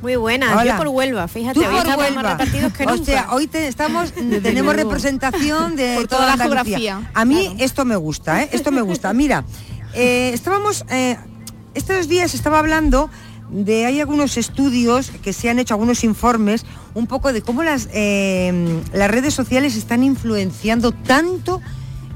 Muy 0.00 0.16
buenas, 0.16 0.52
Hola. 0.54 0.64
yo 0.72 0.76
por 0.78 0.88
Huelva, 0.88 1.28
fíjate, 1.28 1.60
Tú 1.60 1.66
hoy 1.66 1.76
por 1.76 1.86
más 1.86 1.96
Huelva. 1.98 2.22
repartidos 2.22 2.72
que 2.74 2.84
O 2.84 2.90
nunca. 2.90 3.04
sea, 3.04 3.26
hoy 3.32 3.46
te- 3.46 3.68
estamos, 3.68 4.12
tenemos 4.42 4.76
representación 4.76 5.76
de 5.76 5.94
Por 5.96 6.08
toda, 6.08 6.20
toda 6.24 6.26
la 6.36 6.44
Andalucía. 6.44 6.78
geografía, 6.78 7.10
A 7.14 7.24
mí 7.24 7.56
esto 7.58 7.84
me 7.86 7.96
gusta, 7.96 8.42
¿eh? 8.42 8.48
Esto 8.52 8.70
me 8.70 8.82
gusta. 8.82 9.12
Mira, 9.14 9.44
eh, 9.94 10.30
estábamos, 10.34 10.84
eh, 10.90 11.16
estos 11.74 12.08
días 12.08 12.34
estaba 12.34 12.58
hablando 12.58 13.10
de, 13.50 13.86
hay 13.86 14.00
algunos 14.00 14.36
estudios 14.36 15.10
que 15.22 15.32
se 15.32 15.50
han 15.50 15.58
hecho, 15.58 15.74
algunos 15.74 16.04
informes, 16.04 16.64
un 16.94 17.06
poco 17.06 17.32
de 17.32 17.42
cómo 17.42 17.62
las, 17.62 17.88
eh, 17.92 18.82
las 18.92 19.10
redes 19.10 19.34
sociales 19.34 19.76
están 19.76 20.02
influenciando 20.02 20.92
tanto 20.92 21.60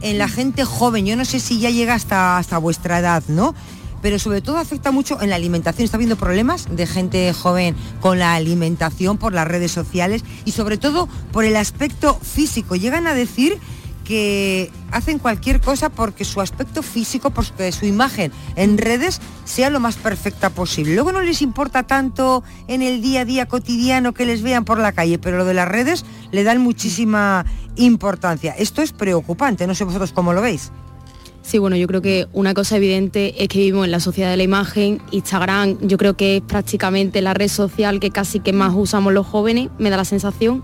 en 0.01 0.19
la 0.19 0.29
gente 0.29 0.65
joven. 0.65 1.07
Yo 1.07 1.17
no 1.17 1.25
sé 1.25 1.41
si 1.41 1.61
ya 1.61 1.71
llega 1.71 1.95
hasta, 1.95 2.39
hasta 2.39 2.59
vuestra 2.59 2.99
edad, 2.99 3.23
¿no? 3.29 3.55
Pero 4.01 4.19
sobre 4.19 4.41
todo 4.41 4.59
afecta 4.59 4.93
mucho 4.93 5.21
en 5.21 5.31
la 5.31 5.37
alimentación. 5.37 5.85
Está 5.85 5.97
habiendo 5.97 6.17
problemas 6.17 6.69
de 6.71 6.87
gente 6.87 7.33
joven 7.33 7.75
con 8.01 8.19
la 8.19 8.35
alimentación 8.35 9.19
por 9.19 9.33
las 9.33 9.49
redes 9.49 9.73
sociales 9.73 10.23
y 10.45 10.53
sobre 10.53 10.79
todo 10.79 11.09
por 11.33 11.45
el 11.45 11.57
aspecto 11.57 12.15
físico. 12.15 12.77
Llegan 12.77 13.09
a 13.09 13.15
decir 13.15 13.59
que 14.09 14.71
hacen 14.91 15.19
cualquier 15.19 15.61
cosa 15.61 15.91
porque 15.91 16.25
su 16.25 16.41
aspecto 16.41 16.83
físico, 16.83 17.29
porque 17.29 17.71
su 17.73 17.85
imagen 17.85 18.33
en 18.57 18.79
redes 18.79 19.21
sea 19.45 19.69
lo 19.69 19.81
más 19.81 19.97
perfecta 19.97 20.49
posible. 20.49 20.95
Luego 20.95 21.13
no 21.13 21.21
les 21.21 21.43
importa 21.43 21.83
tanto 21.83 22.43
en 22.69 22.81
el 22.81 23.03
día 23.03 23.21
a 23.21 23.25
día 23.27 23.47
cotidiano 23.47 24.15
que 24.15 24.25
les 24.25 24.41
vean 24.41 24.65
por 24.65 24.79
la 24.79 24.93
calle, 24.93 25.19
pero 25.19 25.37
lo 25.37 25.45
de 25.45 25.53
las 25.53 25.69
redes 25.69 26.07
le 26.33 26.43
dan 26.43 26.63
muchísima 26.63 27.45
importancia. 27.77 28.55
Esto 28.57 28.81
es 28.81 28.93
preocupante, 28.93 29.67
no 29.67 29.75
sé 29.75 29.85
vosotros 29.85 30.13
cómo 30.13 30.33
lo 30.33 30.41
veis. 30.41 30.73
Sí, 31.43 31.59
bueno, 31.59 31.77
yo 31.77 31.87
creo 31.87 32.01
que 32.01 32.29
una 32.33 32.55
cosa 32.55 32.79
evidente 32.79 33.43
es 33.43 33.49
que 33.49 33.59
vivimos 33.59 33.85
en 33.85 33.91
la 33.91 34.01
sociedad 34.01 34.31
de 34.31 34.39
la 34.39 34.43
imagen. 34.43 35.03
Instagram 35.11 35.77
yo 35.83 35.99
creo 35.99 36.17
que 36.17 36.39
es 36.39 36.43
prácticamente 36.43 37.21
la 37.21 37.35
red 37.35 37.49
social 37.49 38.01
que 38.01 38.11
casi 38.11 38.41
que 38.41 38.55
más 38.55 38.73
usamos 38.75 39.13
los 39.13 39.27
jóvenes, 39.27 39.69
me 39.79 39.91
da 39.91 39.99
la 39.99 40.07
sensación. 40.07 40.63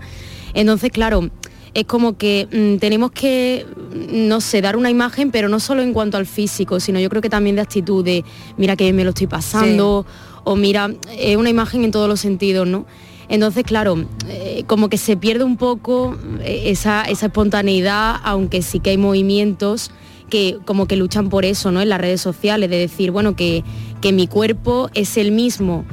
Entonces, 0.55 0.89
claro, 0.89 1.29
es 1.75 1.85
como 1.85 2.17
que 2.17 2.47
mm, 2.51 2.79
tenemos 2.79 3.11
que, 3.11 3.65
mm, 3.67 4.27
no 4.27 4.41
sé, 4.41 4.61
dar 4.61 4.77
una 4.77 4.89
imagen, 4.89 5.29
pero 5.29 5.49
no 5.49 5.59
solo 5.59 5.83
en 5.83 5.93
cuanto 5.93 6.17
al 6.17 6.25
físico, 6.25 6.79
sino 6.79 6.99
yo 6.99 7.09
creo 7.09 7.21
que 7.21 7.29
también 7.29 7.57
de 7.57 7.61
actitud, 7.61 8.03
de 8.03 8.23
mira 8.57 8.75
que 8.75 8.91
me 8.93 9.03
lo 9.03 9.09
estoy 9.09 9.27
pasando, 9.27 10.05
o 10.45 10.55
mira, 10.55 10.89
es 11.17 11.35
una 11.35 11.49
imagen 11.49 11.83
en 11.83 11.91
todos 11.91 12.07
los 12.07 12.21
sentidos, 12.21 12.65
¿no? 12.65 12.85
Entonces, 13.27 13.63
claro, 13.63 14.05
eh, 14.29 14.63
como 14.67 14.87
que 14.87 14.97
se 14.97 15.17
pierde 15.17 15.43
un 15.43 15.57
poco 15.57 16.15
eh, 16.41 16.63
esa, 16.67 17.03
esa 17.03 17.25
espontaneidad, 17.25 18.15
aunque 18.23 18.61
sí 18.61 18.79
que 18.79 18.91
hay 18.91 18.97
movimientos 18.97 19.91
que 20.29 20.57
como 20.65 20.87
que 20.87 20.95
luchan 20.95 21.29
por 21.29 21.43
eso, 21.43 21.71
¿no? 21.71 21.81
En 21.81 21.89
las 21.89 21.99
redes 21.99 22.21
sociales, 22.21 22.69
de 22.69 22.77
decir, 22.77 23.11
bueno, 23.11 23.35
que, 23.35 23.63
que 24.01 24.13
mi 24.13 24.27
cuerpo 24.27 24.89
es 24.93 25.17
el 25.17 25.31
mismo 25.31 25.85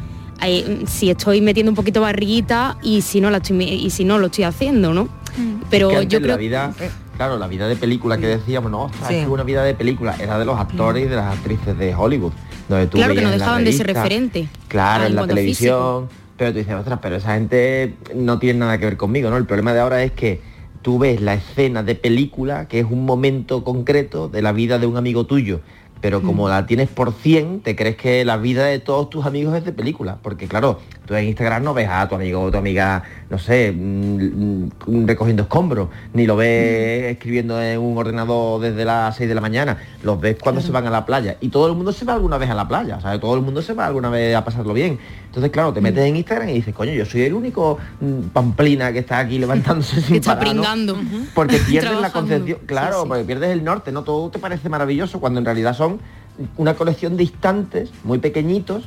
eh, 0.44 0.84
si 0.86 1.10
estoy 1.10 1.40
metiendo 1.40 1.70
un 1.70 1.76
poquito 1.76 2.00
barriguita 2.00 2.78
y 2.82 3.02
si 3.02 3.20
no 3.20 3.30
la 3.30 3.38
estoy 3.38 3.62
y 3.64 3.90
si 3.90 4.04
no 4.04 4.18
lo 4.18 4.26
estoy 4.26 4.44
haciendo, 4.44 4.92
¿no? 4.92 5.21
Pero 5.70 5.88
Es 5.88 5.94
que 5.94 6.02
antes 6.02 6.12
yo 6.12 6.20
creo 6.20 6.34
la 6.36 6.40
vida, 6.40 6.74
claro, 7.16 7.38
la 7.38 7.46
vida 7.46 7.68
de 7.68 7.76
película 7.76 8.18
que 8.18 8.26
decíamos, 8.26 8.70
no, 8.70 8.82
ostras, 8.84 9.08
Sí. 9.08 9.16
es 9.16 9.28
una 9.28 9.42
vida 9.42 9.64
de 9.64 9.74
película 9.74 10.14
era 10.20 10.38
de 10.38 10.44
los 10.44 10.58
actores 10.58 11.06
y 11.06 11.08
de 11.08 11.16
las 11.16 11.36
actrices 11.36 11.76
de 11.78 11.94
Hollywood, 11.94 12.32
donde 12.68 12.86
tú 12.86 12.98
claro 12.98 13.14
que 13.14 13.20
veías 13.20 13.30
no 13.30 13.34
en 13.34 13.38
la 13.38 13.44
dejaban 13.44 13.64
de 13.64 13.72
ser 13.72 13.86
referente. 13.86 14.48
Claro, 14.68 15.04
en 15.06 15.14
la 15.14 15.26
televisión, 15.26 16.08
pero 16.36 16.52
tú 16.52 16.58
dices, 16.58 16.74
ostras, 16.74 16.98
pero 17.00 17.16
esa 17.16 17.34
gente 17.34 17.94
no 18.14 18.38
tiene 18.38 18.60
nada 18.60 18.78
que 18.78 18.84
ver 18.86 18.96
conmigo, 18.96 19.30
¿no? 19.30 19.36
El 19.36 19.46
problema 19.46 19.72
de 19.72 19.80
ahora 19.80 20.02
es 20.02 20.12
que 20.12 20.40
tú 20.82 20.98
ves 20.98 21.20
la 21.20 21.34
escena 21.34 21.82
de 21.82 21.94
película, 21.94 22.66
que 22.66 22.80
es 22.80 22.86
un 22.90 23.04
momento 23.04 23.62
concreto 23.64 24.28
de 24.28 24.42
la 24.42 24.52
vida 24.52 24.78
de 24.78 24.86
un 24.86 24.96
amigo 24.96 25.26
tuyo, 25.26 25.60
pero 26.02 26.20
como 26.20 26.48
la 26.48 26.66
tienes 26.66 26.88
por 26.88 27.12
100, 27.12 27.60
te 27.60 27.76
crees 27.76 27.96
que 27.96 28.24
la 28.24 28.36
vida 28.36 28.66
de 28.66 28.80
todos 28.80 29.08
tus 29.08 29.24
amigos 29.24 29.56
es 29.56 29.64
de 29.64 29.72
película, 29.72 30.18
porque 30.20 30.48
claro, 30.48 30.80
tú 31.06 31.14
en 31.14 31.28
Instagram 31.28 31.62
no 31.62 31.74
ves 31.74 31.88
a 31.88 32.08
tu 32.08 32.16
amigo 32.16 32.42
o 32.42 32.50
tu 32.50 32.58
amiga, 32.58 33.04
no 33.30 33.38
sé, 33.38 33.70
mm, 33.70 34.68
mm, 34.84 35.06
recogiendo 35.06 35.44
escombros, 35.44 35.90
ni 36.12 36.26
lo 36.26 36.34
ves 36.34 37.12
escribiendo 37.12 37.62
en 37.62 37.78
un 37.78 37.96
ordenador 37.96 38.60
desde 38.60 38.84
las 38.84 39.14
6 39.14 39.28
de 39.28 39.34
la 39.36 39.40
mañana, 39.40 39.78
los 40.02 40.20
ves 40.20 40.36
cuando 40.40 40.60
se 40.60 40.72
van 40.72 40.88
a 40.88 40.90
la 40.90 41.06
playa, 41.06 41.36
y 41.40 41.50
todo 41.50 41.68
el 41.68 41.74
mundo 41.76 41.92
se 41.92 42.04
va 42.04 42.14
alguna 42.14 42.36
vez 42.36 42.50
a 42.50 42.54
la 42.54 42.66
playa, 42.66 43.00
¿sabes? 43.00 43.20
Todo 43.20 43.36
el 43.36 43.42
mundo 43.42 43.62
se 43.62 43.72
va 43.72 43.86
alguna 43.86 44.10
vez 44.10 44.34
a 44.34 44.44
pasarlo 44.44 44.74
bien. 44.74 44.98
Entonces, 45.32 45.50
claro, 45.50 45.72
te 45.72 45.80
metes 45.80 46.04
en 46.04 46.14
Instagram 46.14 46.50
y 46.50 46.52
dices, 46.52 46.74
coño, 46.74 46.92
yo 46.92 47.06
soy 47.06 47.22
el 47.22 47.32
único 47.32 47.78
mm, 48.02 48.28
pamplina 48.34 48.92
que 48.92 48.98
está 48.98 49.18
aquí 49.18 49.38
levantándose 49.38 49.96
sin 50.02 50.10
que 50.10 50.16
está 50.18 50.38
parar. 50.38 50.54
Porque 51.34 51.56
pierdes 51.66 51.98
la 52.02 52.12
concepción, 52.12 52.58
claro, 52.66 53.06
porque 53.08 53.24
pierdes 53.24 53.48
el 53.48 53.64
norte, 53.64 53.92
¿no? 53.92 54.04
Todo 54.04 54.28
te 54.28 54.38
parece 54.38 54.68
maravilloso 54.68 55.20
cuando 55.20 55.38
en 55.38 55.46
realidad 55.46 55.74
son 55.74 56.00
una 56.58 56.74
colección 56.74 57.16
de 57.16 57.22
instantes 57.22 57.92
muy 58.04 58.18
pequeñitos 58.18 58.84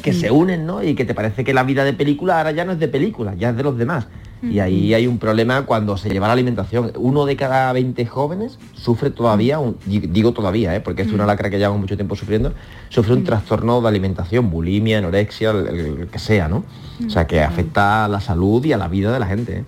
que 0.00 0.14
se 0.14 0.30
unen, 0.30 0.64
¿no? 0.64 0.82
Y 0.82 0.94
que 0.94 1.04
te 1.04 1.12
parece 1.12 1.44
que 1.44 1.52
la 1.52 1.62
vida 1.62 1.84
de 1.84 1.92
película 1.92 2.38
ahora 2.38 2.52
ya 2.52 2.64
no 2.64 2.72
es 2.72 2.78
de 2.78 2.88
película, 2.88 3.34
ya 3.34 3.50
es 3.50 3.56
de 3.58 3.62
los 3.62 3.76
demás. 3.76 4.06
Y 4.50 4.60
ahí 4.60 4.94
hay 4.94 5.06
un 5.06 5.18
problema 5.18 5.62
cuando 5.66 5.96
se 5.96 6.08
lleva 6.10 6.26
la 6.26 6.32
alimentación. 6.34 6.92
Uno 6.96 7.24
de 7.26 7.36
cada 7.36 7.72
20 7.72 8.04
jóvenes 8.06 8.58
sufre 8.74 9.10
todavía, 9.10 9.58
un- 9.58 9.76
digo 9.86 10.32
todavía, 10.32 10.74
¿eh? 10.74 10.80
porque 10.80 11.02
es 11.02 11.12
una 11.12 11.26
lacra 11.26 11.50
que 11.50 11.58
llevamos 11.58 11.80
mucho 11.80 11.96
tiempo 11.96 12.14
sufriendo, 12.16 12.52
sufre 12.88 13.14
un 13.14 13.24
trastorno 13.24 13.80
de 13.80 13.88
alimentación, 13.88 14.50
bulimia, 14.50 14.98
anorexia, 14.98 15.50
el, 15.50 15.66
el- 15.68 16.00
el 16.02 16.06
que 16.08 16.18
sea, 16.18 16.48
¿no? 16.48 16.64
O 17.06 17.10
sea, 17.10 17.26
que 17.26 17.40
afecta 17.42 18.04
a 18.04 18.08
la 18.08 18.20
salud 18.20 18.64
y 18.64 18.72
a 18.72 18.76
la 18.78 18.88
vida 18.88 19.12
de 19.12 19.18
la 19.20 19.26
gente. 19.26 19.58
¿eh? 19.58 19.64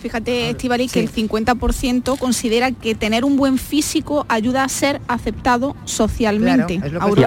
Fíjate, 0.00 0.50
Estivali, 0.50 0.88
que 0.88 1.00
el 1.00 1.10
50% 1.10 2.16
considera 2.18 2.70
que 2.72 2.94
tener 2.94 3.24
un 3.24 3.36
buen 3.36 3.58
físico 3.58 4.24
ayuda 4.28 4.62
a 4.64 4.68
ser 4.68 5.00
aceptado 5.08 5.74
socialmente. 5.84 6.78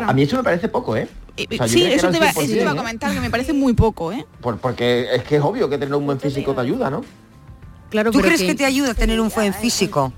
A 0.10 0.14
mí 0.14 0.22
eso 0.24 0.38
me 0.38 0.44
parece 0.44 0.68
poco, 0.70 0.96
¿eh? 0.96 1.08
O 1.46 1.56
sea, 1.56 1.68
yo 1.68 1.74
sí, 1.74 1.84
eso 1.84 2.10
te, 2.10 2.18
el 2.18 2.24
iba, 2.24 2.30
eso 2.32 2.40
te 2.42 2.46
iba 2.62 2.72
a 2.72 2.74
100%, 2.74 2.74
¿eh? 2.74 2.78
comentar, 2.78 3.14
que 3.14 3.20
me 3.20 3.30
parece 3.30 3.54
muy 3.54 3.74
poco, 3.74 4.12
¿eh? 4.12 4.26
Por- 4.42 4.58
porque 4.58 5.08
es 5.14 5.24
que 5.24 5.36
es 5.38 5.42
obvio 5.44 5.70
que 5.70 5.78
tener 5.78 5.94
un 5.94 6.06
buen 6.06 6.20
físico 6.20 6.54
te 6.56 6.62
ayuda, 6.62 6.90
¿no? 6.90 7.04
Claro, 7.90 8.12
¿Tú 8.12 8.18
pero 8.18 8.28
crees 8.30 8.42
que- 8.42 8.48
que 8.48 8.56
te 8.56 8.66
ayuda 8.66 8.92
a 8.92 8.94
tener 8.94 9.20
un 9.22 9.30
buen 9.30 9.54
físico? 9.54 10.12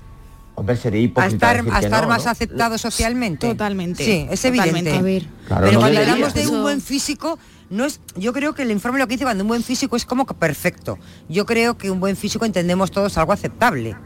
Hombre, 0.54 0.76
sería 0.76 1.00
A 1.00 1.04
hipócrita 1.04 1.34
estar, 1.34 1.56
decir 1.58 1.72
a 1.72 1.78
que 1.80 1.86
estar 1.86 2.02
no, 2.02 2.08
más 2.08 2.24
¿no? 2.24 2.30
aceptado 2.30 2.76
socialmente. 2.78 3.46
Totalmente. 3.48 4.04
Sí, 4.04 4.26
es 4.30 4.40
Totalmente. 4.42 4.90
evidente. 4.90 4.98
A 4.98 5.02
ver. 5.02 5.22
Claro, 5.46 5.60
Pero 5.66 5.72
no 5.74 5.78
cuando 5.80 6.00
debería. 6.00 6.12
hablamos 6.26 6.34
de 6.34 6.48
un 6.48 6.62
buen 6.62 6.80
físico, 6.80 7.38
no 7.70 7.84
es. 7.86 8.00
Yo 8.16 8.32
creo 8.32 8.54
que 8.54 8.62
el 8.62 8.70
informe 8.70 8.98
lo 8.98 9.06
que 9.06 9.14
dice 9.14 9.24
cuando 9.24 9.44
un 9.44 9.48
buen 9.48 9.62
físico 9.62 9.96
es 9.96 10.04
como 10.04 10.26
que 10.26 10.34
perfecto. 10.34 10.98
Yo 11.28 11.46
creo 11.46 11.78
que 11.78 11.90
un 11.90 12.00
buen 12.00 12.16
físico 12.16 12.44
entendemos 12.44 12.90
todos 12.90 13.16
algo 13.16 13.32
aceptable. 13.32 13.96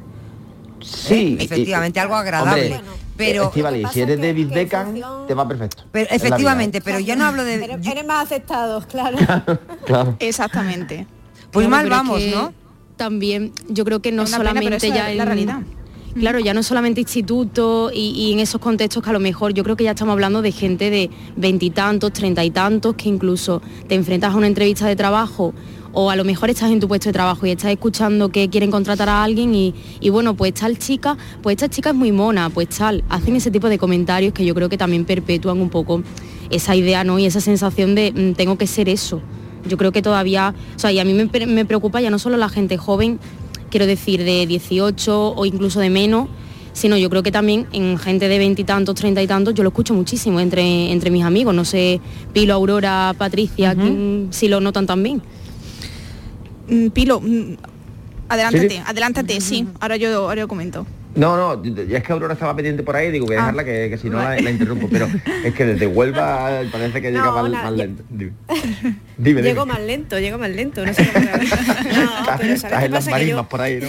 Sí, 0.81 1.37
¿Eh? 1.41 1.45
efectivamente, 1.45 1.99
y- 1.99 2.03
algo 2.03 2.15
agradable. 2.15 2.77
Hombre, 2.77 2.81
pero 3.17 3.53
si 3.93 4.01
eres 4.01 4.21
David 4.21 4.49
Beckham, 4.53 4.95
te 5.27 5.35
va 5.35 5.47
perfecto. 5.47 5.85
pero 5.93 6.09
efectivamente, 6.11 6.81
pero 6.81 6.99
ya 6.99 7.17
no 7.17 7.25
hablo 7.25 7.45
de. 7.45 7.55
Eres, 7.65 7.87
eres 7.87 8.07
más 8.07 8.25
aceptado, 8.27 8.81
claro. 8.89 9.17
Claro. 9.87 10.17
Exactamente. 10.19 11.07
Pues 11.51 11.67
Claro, 11.67 11.71
mal 11.71 11.85
es 11.85 11.91
vamos, 11.91 12.19
que 12.19 12.31
¿no? 12.33 12.53
También 12.97 13.53
yo 13.69 13.85
creo 13.85 14.01
que 14.01 14.13
no 14.13 14.23
Es 14.23 14.29
una 14.31 14.39
pena, 14.39 14.51
pero 14.53 14.61
solamente 14.63 14.87
eso 14.87 14.95
ya 14.95 15.11
es 15.11 15.17
la 15.17 15.23
en- 15.23 15.29
realidad. 15.29 15.61
Claro, 16.17 16.39
ya 16.39 16.55
no 16.55 16.63
solamente 16.63 17.01
instituto 17.01 17.91
y, 17.93 18.11
y 18.11 18.33
en 18.33 18.39
esos 18.39 18.61
contextos 18.61 19.03
que 19.03 19.11
a 19.11 19.13
lo 19.13 19.19
mejor 19.19 19.53
yo 19.53 19.65
creo 19.65 19.75
que 19.75 19.83
ya 19.83 19.91
estamos 19.91 20.13
hablando 20.13 20.43
de 20.43 20.53
gente 20.53 20.89
de 20.89 21.11
veintitantos, 21.35 22.13
treinta 22.13 22.45
y 22.45 22.53
tantos, 22.53 22.95
que 22.95 23.09
incluso 23.09 23.61
te 23.89 23.97
enfrentas 23.97 24.33
a 24.33 24.37
una 24.37 24.47
entrevista 24.47 24.87
de 24.87 24.95
trabajo 24.95 25.55
o 25.95 26.11
a 26.11 26.17
lo 26.17 26.25
mejor 26.25 26.51
estás 26.51 26.71
en 26.71 26.81
tu 26.81 26.89
puesto 26.89 27.09
de 27.09 27.13
trabajo 27.13 27.47
y 27.47 27.51
estás 27.51 27.71
escuchando 27.71 28.29
que 28.29 28.51
quieren 28.51 28.71
contratar 28.71 29.09
a 29.09 29.23
alguien 29.23 29.55
y, 29.55 29.75
y 30.01 30.11
bueno, 30.11 30.35
pues 30.35 30.55
tal 30.55 30.79
chica, 30.79 31.17
pues 31.43 31.55
esta 31.55 31.69
chica 31.69 31.91
es 31.91 31.97
muy 31.97 32.13
mona, 32.13 32.51
pues 32.51 32.69
tal, 32.69 33.05
hacen 33.09 33.37
ese 33.37 33.51
tipo 33.51 33.69
de 33.69 33.79
comentarios 33.79 34.33
que 34.33 34.45
yo 34.45 34.55
creo 34.55 34.69
que 34.69 34.77
también 34.77 35.05
perpetúan 35.05 35.61
un 35.61 35.71
poco 35.71 36.03
esa 36.51 36.77
idea, 36.77 37.05
¿no? 37.05 37.19
Y 37.19 37.27
esa 37.27 37.41
sensación 37.41 37.95
de 37.95 38.13
mm, 38.13 38.35
tengo 38.35 38.59
que 38.59 38.67
ser 38.67 38.89
eso. 38.89 39.23
Yo 39.67 39.77
creo 39.79 39.93
que 39.93 40.03
todavía, 40.03 40.55
o 40.77 40.79
sea, 40.79 40.93
y 40.93 40.99
a 40.99 41.05
mí 41.05 41.15
me, 41.15 41.47
me 41.47 41.65
preocupa 41.65 42.01
ya 42.01 42.11
no 42.11 42.19
solo 42.19 42.37
la 42.37 42.49
gente 42.49 42.77
joven, 42.77 43.19
quiero 43.71 43.87
decir, 43.87 44.23
de 44.25 44.47
18 44.47 45.35
o 45.35 45.47
incluso 45.47 45.81
de 45.81 45.91
menos, 45.91 46.29
sino 46.75 46.97
yo 46.99 47.09
creo 47.09 47.23
que 47.23 47.33
también 47.33 47.67
en 47.73 47.99
gente 47.99 48.29
de 48.29 48.37
veintitantos, 48.39 48.95
treinta 48.97 49.23
y 49.23 49.27
tantos, 49.27 49.55
yo 49.55 49.63
lo 49.63 49.71
escucho 49.71 49.95
muchísimo 49.95 50.41
entre, 50.41 50.93
entre 50.93 51.11
mis 51.11 51.25
amigos, 51.25 51.55
no 51.55 51.65
sé, 51.65 52.01
Pilo, 52.33 52.53
Aurora, 52.53 53.15
Patricia, 53.17 53.75
mm, 53.75 54.33
si 54.33 54.49
lo 54.49 54.61
notan 54.61 54.87
también. 54.87 55.23
Mm, 56.69 56.89
Pilo, 56.89 57.21
mm, 57.21 57.57
adelántate, 58.29 58.69
Sí, 58.69 58.77
sí. 58.77 58.83
adelántate, 58.87 59.41
sí. 59.41 59.69
Ahora 59.81 59.97
yo, 59.97 60.09
ahora 60.29 60.41
yo 60.41 60.49
comento. 60.49 60.87
No, 61.17 61.37
no, 61.37 61.63
ya 61.65 61.99
es 61.99 62.03
que 62.03 62.13
Aurora 62.13 62.33
estaba 62.35 62.57
pendiente 62.57 62.83
por 62.83 62.97
ahí, 62.97 63.13
digo, 63.13 63.27
voy 63.27 63.37
a 63.37 63.39
Ah. 63.39 63.43
dejarla 63.43 63.65
que, 63.65 63.89
que 63.89 63.99
si 63.99 64.11
no 64.11 64.17
la, 64.19 64.35
la 64.41 64.51
interrumpo, 64.51 64.89
pero 64.91 65.07
es 65.45 65.55
que 65.55 65.65
desde 65.65 65.87
Huelva 65.87 66.63
parece 66.73 67.01
que 67.01 67.13
llega 67.13 67.25
No, 67.27 67.33
más, 67.41 67.51
nada, 67.53 67.71
más 67.71 67.79
ya- 67.79 67.85
lento. 67.87 68.03
Dime, 68.11 68.33
dime. 69.17 69.43
Llego 69.43 69.65
más 69.65 69.81
lento, 69.81 70.19
llego 70.19 70.39
más 70.39 70.51
lento. 70.51 70.85
No 70.85 70.93
sé 70.93 71.09
cómo. 71.13 71.25
No, 71.31 72.37
pero 72.39 72.53
Estás 72.55 72.61
¿sabes 72.63 72.79
qué 72.81 72.85
en 72.87 72.91
las 72.93 73.05
pasa? 73.05 73.19
Que 73.19 73.27
yo, 73.29 73.37
marismas 73.37 73.47
por 73.47 73.61
ahí, 73.61 73.79
¿no? 73.81 73.87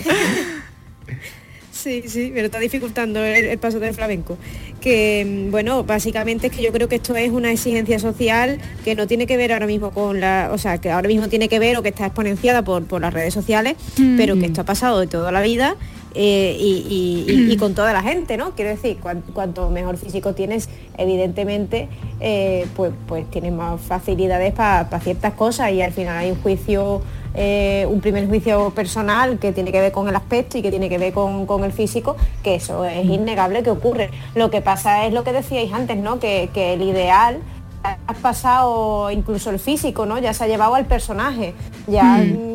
Sí, 1.85 2.01
sí, 2.07 2.31
me 2.33 2.39
lo 2.39 2.47
está 2.47 2.57
dificultando 2.57 3.23
el, 3.23 3.45
el 3.45 3.57
paso 3.59 3.79
del 3.79 3.93
flamenco. 3.93 4.39
Que, 4.81 5.45
mm, 5.47 5.51
bueno, 5.51 5.83
básicamente 5.83 6.47
es 6.47 6.53
que 6.53 6.63
yo 6.63 6.71
creo 6.71 6.89
que 6.89 6.95
esto 6.95 7.15
es 7.15 7.29
una 7.31 7.51
exigencia 7.51 7.99
social 7.99 8.57
que 8.83 8.95
no 8.95 9.05
tiene 9.05 9.27
que 9.27 9.37
ver 9.37 9.53
ahora 9.53 9.67
mismo 9.67 9.91
con 9.91 10.19
la, 10.19 10.49
o 10.51 10.57
sea, 10.57 10.79
que 10.79 10.89
ahora 10.89 11.07
mismo 11.07 11.27
tiene 11.29 11.47
que 11.47 11.59
ver 11.59 11.77
o 11.77 11.83
que 11.83 11.89
está 11.89 12.07
exponenciada 12.07 12.63
por, 12.63 12.85
por 12.85 13.01
las 13.01 13.13
redes 13.13 13.35
sociales, 13.35 13.75
pero 14.17 14.35
que 14.39 14.47
esto 14.47 14.61
ha 14.61 14.65
pasado 14.65 14.99
de 14.99 15.05
toda 15.05 15.31
la 15.31 15.41
vida 15.43 15.75
eh, 16.15 16.57
y, 16.59 17.25
y- 17.27 17.31
y- 17.31 17.51
y 17.53 17.57
con 17.57 17.75
toda 17.75 17.93
la 17.93 18.01
gente, 18.01 18.35
¿no? 18.35 18.55
Quiero 18.55 18.71
decir, 18.71 18.97
cuan- 18.99 19.21
cuanto 19.33 19.69
mejor 19.69 19.97
físico 19.97 20.33
tienes, 20.33 20.69
evidentemente, 20.97 21.87
eh, 22.19 22.65
pues, 22.75 22.93
pues 23.07 23.29
tienes 23.29 23.51
más 23.53 23.79
facilidades 23.79 24.53
para 24.53 24.99
ciertas 25.01 25.33
cosas 25.33 25.71
y 25.71 25.81
al 25.83 25.91
final 25.91 26.17
hay 26.17 26.31
un 26.31 26.41
juicio, 26.41 27.01
eh, 27.35 27.85
un 27.89 28.01
primer 28.01 28.27
juicio 28.27 28.71
personal 28.71 29.39
que 29.39 29.51
tiene 29.51 29.71
que 29.71 29.81
ver 29.81 29.91
con 29.91 30.07
el 30.07 30.15
aspecto 30.15 30.57
y 30.57 30.61
que 30.61 30.69
tiene 30.69 30.89
que 30.89 30.97
ver 30.97 31.13
con, 31.13 31.45
con 31.45 31.63
el 31.63 31.71
físico, 31.71 32.15
que 32.43 32.55
eso 32.55 32.85
es 32.85 33.05
innegable 33.05 33.63
que 33.63 33.69
ocurre. 33.69 34.09
Lo 34.35 34.49
que 34.49 34.61
pasa 34.61 35.05
es 35.05 35.13
lo 35.13 35.23
que 35.23 35.33
decíais 35.33 35.71
antes, 35.73 35.97
¿no? 35.97 36.19
Que, 36.19 36.49
que 36.53 36.73
el 36.73 36.81
ideal 36.81 37.39
has 38.07 38.17
pasado 38.17 39.11
incluso 39.11 39.49
el 39.49 39.59
físico, 39.59 40.05
¿no? 40.05 40.17
Ya 40.19 40.33
se 40.33 40.43
ha 40.43 40.47
llevado 40.47 40.75
al 40.75 40.85
personaje. 40.85 41.53
Ya, 41.87 42.17
mm, 42.17 42.54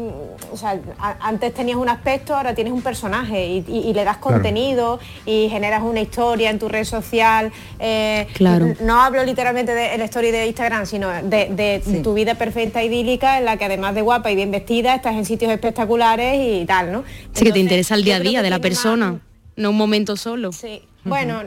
o 0.53 0.57
sea, 0.57 0.79
antes 1.21 1.53
tenías 1.55 1.77
un 1.79 1.89
aspecto, 1.89 2.35
ahora 2.37 2.55
tienes 2.55 2.73
un 2.73 2.83
personaje 2.83 3.47
y, 3.47 3.65
y- 3.69 3.89
y 3.89 3.95
le 3.95 4.05
das 4.05 4.19
Claro. 4.19 4.35
contenido 4.37 4.99
y 5.27 5.49
generas 5.51 5.83
una 5.83 6.01
historia 6.01 6.51
en 6.51 6.59
tu 6.59 6.69
red 6.69 6.85
social. 6.85 7.53
eh, 7.79 8.27
Claro. 8.35 8.75
No 8.81 9.01
hablo 9.01 9.25
literalmente 9.25 9.73
del 9.75 10.01
story 10.03 10.31
de 10.31 10.47
Instagram, 10.47 10.87
sino 10.87 11.09
de, 11.11 11.49
de 11.51 12.01
tu 12.03 12.15
vida 12.15 12.35
perfecta 12.35 12.83
idílica 12.83 13.39
en 13.39 13.45
la 13.45 13.57
que 13.57 13.65
además 13.65 13.95
de 13.95 14.03
guapa 14.03 14.31
y 14.31 14.37
bien 14.37 14.51
vestida 14.51 14.95
estás 14.95 15.15
en 15.15 15.25
sitios 15.25 15.51
espectaculares 15.53 16.35
y 16.63 16.65
tal, 16.67 16.93
¿no? 16.93 17.05
Sí, 17.33 17.45
que 17.45 17.53
te 17.53 17.59
interesa 17.59 17.95
el 17.95 18.05
día 18.05 18.17
a 18.17 18.21
día 18.21 18.43
de 18.43 18.51
la 18.51 18.59
persona. 18.59 19.21
no 19.57 19.71
un 19.71 19.77
momento 19.77 20.17
solo. 20.17 20.53
Sí. 20.53 20.83
Bueno, 21.05 21.43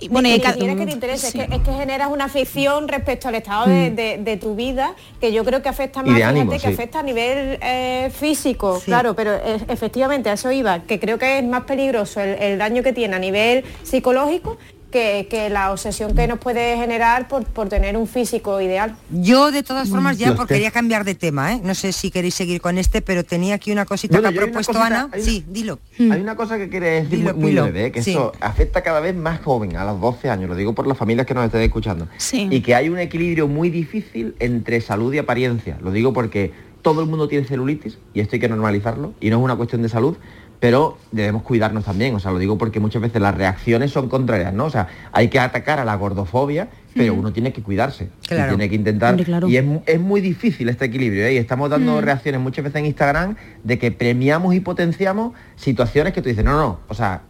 y 0.00 0.08
bueno, 0.08 0.28
y 0.28 0.32
es 0.34 0.42
que 0.42 0.52
te 0.86 0.92
interese, 0.92 1.30
Sí. 1.30 1.40
es, 1.40 1.48
que, 1.48 1.54
es 1.56 1.62
que 1.62 1.72
generas 1.72 2.08
una 2.10 2.24
afición 2.24 2.86
respecto 2.88 3.28
al 3.28 3.34
estado 3.34 3.66
de, 3.66 3.90
de- 3.90 4.18
de 4.18 4.36
tu 4.36 4.54
vida 4.54 4.94
que 5.20 5.32
yo 5.32 5.44
creo 5.44 5.60
que 5.62 5.68
afecta 5.68 6.02
más, 6.02 6.16
que 6.60 6.66
afecta 6.68 7.00
a 7.00 7.02
nivel 7.02 7.58
eh, 7.62 8.10
físico, 8.14 8.78
Sí. 8.78 8.84
claro, 8.86 9.14
pero 9.14 9.34
eh, 9.34 9.58
efectivamente 9.68 10.30
a 10.30 10.34
eso 10.34 10.52
iba, 10.52 10.80
que 10.80 11.00
creo 11.00 11.18
que 11.18 11.38
es 11.38 11.44
más 11.44 11.64
peligroso 11.64 12.20
el, 12.20 12.30
el 12.40 12.58
daño 12.58 12.82
que 12.82 12.92
tiene 12.92 13.16
a 13.16 13.18
nivel 13.18 13.64
psicológico 13.82 14.56
que, 14.90 15.26
que 15.28 15.50
la 15.50 15.70
obsesión 15.70 16.14
que 16.14 16.26
nos 16.26 16.38
puede 16.38 16.76
generar 16.76 17.28
por, 17.28 17.44
por 17.44 17.68
tener 17.68 17.96
un 17.96 18.06
físico 18.06 18.60
ideal. 18.60 18.96
Yo 19.10 19.50
de 19.50 19.62
todas 19.62 19.88
formas 19.90 20.16
ya 20.18 20.34
porque 20.34 20.54
quería 20.54 20.70
cambiar 20.70 21.04
de 21.04 21.14
tema, 21.14 21.52
¿eh? 21.54 21.60
No 21.62 21.74
sé 21.74 21.92
si 21.92 22.10
queréis 22.10 22.34
seguir 22.34 22.60
con 22.60 22.78
este, 22.78 23.02
pero 23.02 23.22
tenía 23.24 23.54
aquí 23.56 23.70
una 23.70 23.84
cosita 23.84 24.14
Bueno, 24.18 24.32
que 24.32 24.38
ha 24.38 24.42
propuesto 24.44 24.72
cosita- 24.72 24.86
Ana. 24.86 25.08
hay 25.12 25.22
Sí, 25.22 25.44
dilo. 25.48 25.78
Hay 25.98 26.20
una 26.20 26.36
cosa 26.36 26.56
que 26.56 26.68
quiere 26.70 27.02
decir 27.02 27.18
Dilo, 27.18 27.34
muy, 27.34 27.52
muy 27.52 27.60
breve, 27.70 27.92
que 27.92 28.02
Sí. 28.02 28.12
eso 28.12 28.32
afecta 28.40 28.82
cada 28.82 29.00
vez 29.00 29.14
más 29.14 29.40
joven, 29.40 29.76
a 29.76 29.84
los 29.84 30.00
12 30.00 30.30
años, 30.30 30.48
lo 30.48 30.56
digo 30.56 30.74
por 30.74 30.86
las 30.86 30.96
familias 30.96 31.26
que 31.26 31.34
nos 31.34 31.44
estén 31.44 31.60
escuchando. 31.62 32.08
Sí. 32.16 32.48
Y 32.50 32.60
que 32.62 32.74
hay 32.74 32.88
un 32.88 32.98
equilibrio 32.98 33.46
muy 33.48 33.68
difícil 33.70 34.34
entre 34.38 34.80
salud 34.80 35.12
y 35.12 35.18
apariencia. 35.18 35.76
Lo 35.82 35.90
digo 35.90 36.12
porque 36.12 36.52
todo 36.80 37.02
el 37.02 37.08
mundo 37.08 37.28
tiene 37.28 37.44
celulitis 37.46 37.98
y 38.14 38.20
esto 38.20 38.36
hay 38.36 38.40
que 38.40 38.48
normalizarlo 38.48 39.12
y 39.20 39.28
no 39.30 39.38
es 39.38 39.42
una 39.44 39.56
cuestión 39.56 39.82
de 39.82 39.88
salud, 39.90 40.16
pero 40.60 40.98
debemos 41.12 41.42
cuidarnos 41.42 41.84
también. 41.84 42.14
O 42.14 42.20
sea, 42.20 42.32
lo 42.32 42.38
digo 42.38 42.58
porque 42.58 42.80
muchas 42.80 43.02
veces 43.02 43.22
las 43.22 43.34
reacciones 43.34 43.92
son 43.92 44.08
contrarias, 44.08 44.52
¿no? 44.52 44.66
O 44.66 44.70
sea, 44.70 44.88
hay 45.12 45.28
que 45.28 45.38
atacar 45.38 45.78
a 45.78 45.84
la 45.84 45.94
gordofobia, 45.94 46.68
pero 46.94 47.14
uno 47.14 47.32
tiene 47.32 47.52
que 47.52 47.62
cuidarse. 47.62 48.08
y 48.24 48.28
tiene 48.28 48.68
que 48.68 48.74
intentar. 48.74 49.16
Claro. 49.22 49.48
Y 49.48 49.56
es, 49.56 49.64
es 49.86 50.00
muy 50.00 50.20
difícil 50.20 50.68
este 50.68 50.86
equilibrio, 50.86 51.26
¿eh? 51.26 51.34
Y 51.34 51.36
estamos 51.36 51.70
dando 51.70 52.00
reacciones 52.00 52.40
muchas 52.40 52.64
veces 52.64 52.80
en 52.80 52.86
Instagram 52.86 53.36
de 53.62 53.78
que 53.78 53.92
premiamos 53.92 54.54
y 54.54 54.60
potenciamos 54.60 55.32
situaciones 55.56 56.12
que 56.12 56.22
tú 56.22 56.28
dices, 56.28 56.44
no, 56.44 56.56
no, 56.56 56.80
o 56.88 56.94
sea, 56.94 57.22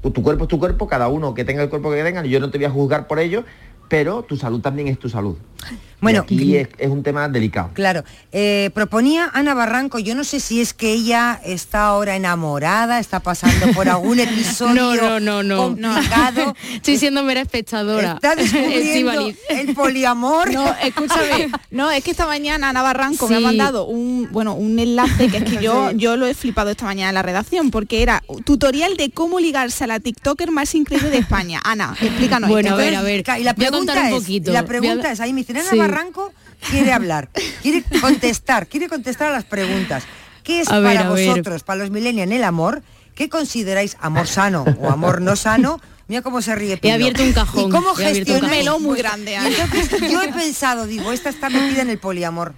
tu, 0.00 0.12
tu 0.12 0.22
cuerpo 0.22 0.44
es 0.44 0.48
tu 0.48 0.58
cuerpo, 0.58 0.86
cada 0.86 1.08
uno 1.08 1.34
que 1.34 1.44
tenga 1.44 1.62
el 1.62 1.68
cuerpo 1.68 1.90
que 1.90 2.04
tenga, 2.04 2.24
yo 2.24 2.38
no 2.38 2.50
te 2.50 2.58
voy 2.58 2.66
a 2.66 2.70
juzgar 2.70 3.08
por 3.08 3.18
ello, 3.18 3.44
pero 3.88 4.22
tu 4.22 4.36
salud 4.36 4.60
también 4.60 4.88
es 4.88 4.98
tu 4.98 5.08
salud. 5.08 5.36
Bueno, 5.98 6.26
y 6.28 6.34
aquí 6.34 6.56
es, 6.56 6.68
es 6.76 6.90
un 6.90 7.02
tema 7.02 7.26
delicado. 7.26 7.70
Claro, 7.72 8.04
eh, 8.30 8.70
proponía 8.74 9.30
Ana 9.32 9.54
Barranco, 9.54 9.98
yo 9.98 10.14
no 10.14 10.24
sé 10.24 10.40
si 10.40 10.60
es 10.60 10.74
que 10.74 10.92
ella 10.92 11.40
está 11.42 11.86
ahora 11.86 12.16
enamorada, 12.16 13.00
está 13.00 13.20
pasando 13.20 13.68
por 13.72 13.88
algún 13.88 14.20
episodio 14.20 14.74
No, 14.74 14.94
no, 14.94 15.20
no, 15.20 15.42
no. 15.42 15.56
complicado, 15.94 16.54
Estoy 16.74 16.98
siendo 16.98 17.22
mera 17.22 17.40
espectadora. 17.40 18.12
está 18.22 18.36
descubriendo 18.36 19.32
el 19.48 19.74
poliamor. 19.74 20.52
No, 20.52 20.70
escúchame, 20.82 21.50
no, 21.70 21.90
es 21.90 22.04
que 22.04 22.10
esta 22.10 22.26
mañana 22.26 22.68
Ana 22.68 22.82
Barranco 22.82 23.26
me 23.26 23.36
ha 23.36 23.40
mandado 23.40 23.86
un, 23.86 24.28
bueno, 24.30 24.54
un 24.54 24.78
enlace 24.78 25.28
que 25.28 25.38
es 25.38 25.44
que 25.44 25.62
yo, 25.62 25.92
yo 25.92 26.16
lo 26.16 26.26
he 26.26 26.34
flipado 26.34 26.70
esta 26.70 26.84
mañana 26.84 27.08
en 27.08 27.14
la 27.14 27.22
redacción, 27.22 27.70
porque 27.70 28.02
era 28.02 28.22
tutorial 28.44 28.98
de 28.98 29.10
cómo 29.10 29.40
ligarse 29.40 29.84
a 29.84 29.86
la 29.86 29.98
TikToker 29.98 30.50
más 30.50 30.74
increíble 30.74 31.08
de 31.08 31.18
España. 31.18 31.62
Ana, 31.64 31.96
explícanos. 31.98 32.50
Bueno, 32.50 32.68
esto. 32.68 32.80
a 32.80 32.84
ver, 32.84 32.94
a 32.96 33.02
ver. 33.02 33.24
Y 33.40 33.44
la 33.44 33.54
contar 33.78 33.98
un 33.98 34.04
es, 34.06 34.14
poquito. 34.14 34.50
y 34.50 34.52
la 34.54 34.60
a- 34.60 34.64
pregunta 34.64 35.10
es, 35.12 35.20
ahí 35.20 35.32
me 35.32 35.40
dicen, 35.40 35.56
Ana 35.58 35.70
Sí. 35.70 35.78
Barranco 35.78 36.32
quiere 36.70 36.92
hablar, 36.92 37.28
quiere 37.62 37.82
contestar, 38.00 38.66
quiere 38.66 38.88
contestar 38.88 39.28
a 39.28 39.32
las 39.32 39.44
preguntas. 39.44 40.04
¿Qué 40.42 40.60
es 40.60 40.68
A 40.68 40.80
para 40.82 41.08
ver. 41.10 41.26
vosotros, 41.28 41.62
para 41.64 41.80
los 41.80 41.90
millennials, 41.90 42.30
el 42.32 42.44
amor? 42.44 42.82
¿Qué 43.14 43.28
consideráis 43.28 43.96
amor 44.00 44.26
sano 44.26 44.64
o 44.80 44.90
amor 44.90 45.20
no 45.22 45.34
sano? 45.36 45.80
Mira 46.08 46.22
cómo 46.22 46.40
se 46.40 46.54
ríe 46.54 46.76
Pilo. 46.76 46.94
abierto 46.94 47.22
un 47.24 47.32
cajón, 47.32 47.68
¿Y 47.68 47.72
cómo 47.72 47.88
he 47.98 48.32
un 48.40 48.48
melón 48.48 48.80
muy 48.82 48.96
grande, 48.96 49.34
entonces 49.34 50.08
yo 50.10 50.22
he 50.22 50.28
pensado, 50.32 50.86
digo, 50.86 51.10
esta 51.10 51.30
está 51.30 51.50
metida 51.50 51.82
en 51.82 51.90
el 51.90 51.98
poliamor. 51.98 52.54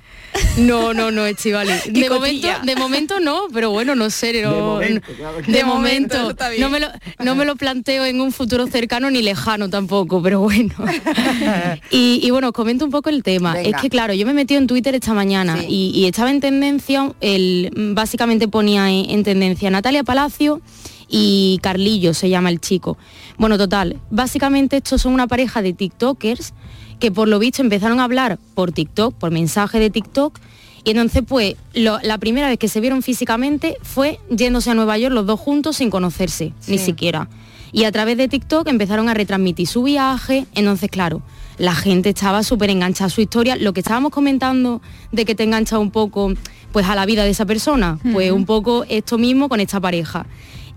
No, 0.59 0.93
no, 0.93 1.11
no, 1.11 1.25
Estivali. 1.25 1.73
De 1.89 2.11
momento, 2.11 2.49
de 2.63 2.77
momento 2.77 3.21
no, 3.21 3.45
pero 3.53 3.71
bueno, 3.71 3.95
no 3.95 4.11
sé. 4.11 4.43
no- 4.43 4.79
De 4.79 5.65
momento, 5.65 6.35
claro 6.37 6.53
de 6.53 6.59
no, 6.59 6.69
me 6.69 6.81
lo, 6.81 6.89
no 7.25 7.35
me 7.35 7.47
lo 7.47 7.57
planteo 7.57 8.05
en 8.05 8.21
un 8.21 8.33
futuro 8.33 8.67
cercano 8.67 9.11
ni 9.11 9.23
lejano 9.23 9.71
tampoco, 9.71 10.23
pero 10.23 10.41
bueno. 10.41 10.75
y, 11.91 12.21
y 12.23 12.31
bueno, 12.31 12.49
os 12.49 12.53
comento 12.53 12.85
un 12.85 12.91
poco 12.91 13.09
el 13.09 13.23
tema. 13.23 13.55
Venga. 13.55 13.69
Es 13.77 13.83
que 13.83 13.89
claro, 13.89 14.13
yo 14.13 14.27
me 14.27 14.35
metí 14.35 14.55
en 14.55 14.67
Twitter 14.67 14.95
esta 14.95 15.15
mañana 15.15 15.57
Sí. 15.61 15.67
y, 15.69 15.91
y 15.95 16.07
estaba 16.07 16.31
en 16.31 16.41
tendencia, 16.41 17.13
el, 17.23 17.71
básicamente 17.95 18.47
ponía 18.49 18.91
en, 18.91 19.09
en 19.11 19.25
tendencia 19.25 19.71
Natalia 19.71 20.05
Palacio 20.05 20.61
y 21.09 21.59
Carlillo 21.63 22.13
se 22.15 22.29
llama 22.29 22.51
el 22.51 22.61
chico. 22.61 22.99
Bueno, 23.39 23.57
total, 23.59 23.99
básicamente 24.11 24.77
estos 24.77 25.03
son 25.03 25.15
una 25.15 25.27
pareja 25.27 25.63
de 25.63 25.73
TikTokers 25.73 26.53
que 27.01 27.11
por 27.13 27.29
lo 27.29 27.39
visto 27.39 27.63
empezaron 27.63 28.01
a 28.01 28.05
hablar 28.05 28.39
por 28.55 28.73
TikTok, 28.73 29.15
por 29.15 29.31
mensaje 29.31 29.79
de 29.79 29.89
TikTok, 29.91 30.39
y 30.85 30.91
entonces 30.91 31.23
pues 31.27 31.55
lo- 31.75 31.99
la 32.03 32.19
primera 32.19 32.49
vez 32.49 32.59
que 32.59 32.69
se 32.69 32.81
vieron 32.81 33.03
físicamente 33.03 33.77
fue 33.83 34.19
yéndose 34.31 34.71
a 34.71 34.75
Nueva 34.75 34.99
York 34.99 35.15
los 35.15 35.27
dos 35.27 35.39
juntos 35.41 35.77
sin 35.77 35.91
conocerse, 35.91 36.53
ni 36.67 36.79
siquiera. 36.79 37.29
Y 37.71 37.85
a 37.85 37.93
través 37.93 38.17
de 38.17 38.29
TikTok 38.29 38.67
empezaron 38.69 39.09
a 39.09 39.15
retransmitir 39.15 39.67
su 39.69 39.83
viaje, 39.83 40.47
entonces 40.55 40.91
claro, 40.91 41.21
la 41.59 41.75
gente 41.75 42.09
estaba 42.11 42.43
súper 42.43 42.71
enganchada 42.71 43.07
a 43.07 43.11
su 43.11 43.21
historia. 43.21 43.57
Lo 43.57 43.73
que 43.73 43.81
estábamos 43.81 44.11
comentando 44.11 44.81
de 45.13 45.25
que 45.25 45.35
te 45.35 45.43
engancha 45.45 45.79
un 45.79 45.91
poco 45.91 46.33
pues 46.73 46.87
a 46.87 46.95
la 46.95 47.05
vida 47.07 47.25
de 47.25 47.31
esa 47.31 47.45
persona, 47.47 47.99
pues 48.13 48.31
un 48.33 48.45
poco 48.47 48.85
esto 48.89 49.19
mismo 49.19 49.49
con 49.49 49.61
esta 49.61 49.81
pareja. 49.81 50.27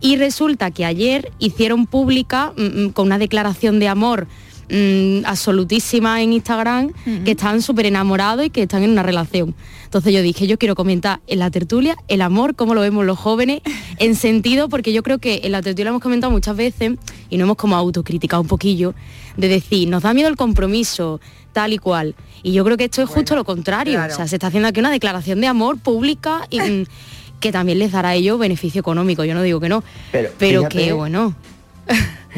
Y 0.01 0.15
resulta 0.17 0.71
que 0.71 0.83
ayer 0.83 1.31
hicieron 1.37 1.85
pública 1.85 2.53
mm, 2.57 2.61
mm, 2.61 2.89
con 2.89 3.05
una 3.05 3.19
declaración 3.19 3.79
de 3.79 3.87
amor 3.87 4.27
mm, 4.69 5.25
absolutísima 5.25 6.21
en 6.21 6.33
Instagram, 6.33 6.91
que 7.23 7.31
están 7.31 7.61
súper 7.61 7.85
enamorados 7.85 8.45
y 8.45 8.49
que 8.49 8.63
están 8.63 8.83
en 8.83 8.89
una 8.89 9.03
relación. 9.03 9.53
Entonces 9.85 10.13
yo 10.13 10.21
dije, 10.21 10.47
yo 10.47 10.57
quiero 10.57 10.73
comentar 10.73 11.19
en 11.27 11.39
la 11.39 11.51
tertulia 11.51 11.97
el 12.07 12.21
amor, 12.21 12.55
cómo 12.55 12.73
lo 12.73 12.81
vemos 12.81 13.05
los 13.05 13.19
jóvenes, 13.19 13.61
en 13.99 14.15
sentido, 14.15 14.69
porque 14.69 14.91
yo 14.91 15.03
creo 15.03 15.19
que 15.19 15.41
en 15.43 15.51
la 15.51 15.61
tertulia 15.61 15.89
hemos 15.89 16.01
comentado 16.01 16.31
muchas 16.31 16.55
veces, 16.55 16.93
y 17.29 17.37
no 17.37 17.43
hemos 17.43 17.57
como 17.57 17.75
autocriticado 17.75 18.41
un 18.41 18.47
poquillo, 18.47 18.95
de 19.37 19.49
decir, 19.49 19.87
nos 19.87 20.03
da 20.03 20.13
miedo 20.13 20.29
el 20.29 20.35
compromiso, 20.35 21.21
tal 21.53 21.73
y 21.73 21.77
cual. 21.77 22.15
Y 22.43 22.53
yo 22.53 22.63
creo 22.63 22.77
que 22.77 22.85
esto 22.85 23.01
es 23.01 23.09
justo 23.09 23.35
lo 23.35 23.43
contrario. 23.43 23.95
claro. 23.95 24.13
O 24.13 24.15
sea, 24.15 24.27
se 24.27 24.37
está 24.37 24.47
haciendo 24.47 24.69
aquí 24.69 24.79
una 24.79 24.91
declaración 24.91 25.41
de 25.41 25.47
amor 25.47 25.77
pública 25.77 26.47
y 26.49 26.59
que 27.41 27.51
también 27.51 27.79
les 27.79 27.91
dará 27.91 28.09
a 28.09 28.15
ellos 28.15 28.39
beneficio 28.39 28.79
económico. 28.79 29.25
Yo 29.25 29.33
no 29.33 29.41
digo 29.41 29.59
que 29.59 29.67
no, 29.67 29.83
Pero, 30.13 30.29
pero 30.37 30.59
fíjate, 30.61 30.77
que 30.85 30.93
bueno, 30.93 31.35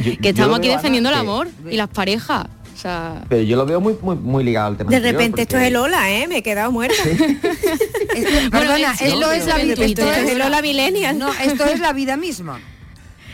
yo- 0.03 0.17
que 0.21 0.29
estamos 0.29 0.57
aquí 0.57 0.69
Ana, 0.69 0.77
defendiendo 0.77 1.09
el 1.09 1.15
que- 1.15 1.19
amor 1.21 1.47
y 1.69 1.77
las 1.77 1.89
parejas. 1.89 2.45
O 2.73 2.77
sea, 2.83 3.23
Pero 3.29 3.43
yo 3.43 3.55
lo 3.55 3.65
veo 3.65 3.79
muy, 3.79 3.95
muy, 4.01 4.15
muy 4.15 4.43
ligado 4.43 4.67
al 4.69 4.77
tema. 4.77 4.89
De 4.89 4.99
repente 4.99 5.43
esto 5.43 5.57
es 5.57 5.67
el 5.67 5.73
Lola, 5.73 6.09
¿eh? 6.11 6.27
Me 6.27 6.37
he 6.37 6.43
quedado 6.43 6.71
muerta. 6.71 6.95
Es- 8.15 8.49
perdona, 8.49 8.93
es- 8.93 9.01
esto 9.01 9.19
no, 9.19 9.31
es 9.31 9.45
la 9.47 9.57
vida. 9.57 9.73
Esto 9.85 10.01
es 10.11 10.61
Millennial. 10.63 11.17
No, 11.17 11.31
esto 11.33 11.65
es 11.65 11.79
la 11.79 11.93
vida 11.93 12.17
misma. 12.17 12.59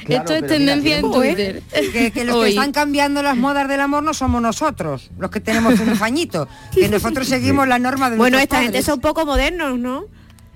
Claro, 0.05 0.21
esto 0.23 0.33
es 0.33 0.41
pero 0.41 0.59
mira, 0.59 0.73
tendencia 0.73 0.97
en. 0.97 1.91
Que, 1.91 2.11
que 2.11 2.23
los 2.25 2.43
que 2.43 2.49
están 2.49 2.71
cambiando 2.71 3.21
las 3.21 3.37
modas 3.37 3.67
del 3.67 3.79
amor 3.81 4.01
no 4.01 4.13
somos 4.15 4.41
nosotros, 4.41 5.11
los 5.19 5.29
que 5.29 5.39
tenemos 5.39 5.79
un 5.79 5.95
fañito, 5.97 6.47
que 6.73 6.89
nosotros 6.89 7.27
seguimos 7.27 7.67
la 7.67 7.77
norma 7.77 8.09
de 8.09 8.17
Bueno, 8.17 8.39
esta 8.39 8.55
gente 8.57 8.71
padres. 8.71 8.85
son 8.85 9.01
poco 9.01 9.25
modernos, 9.27 9.77
¿no? 9.77 10.05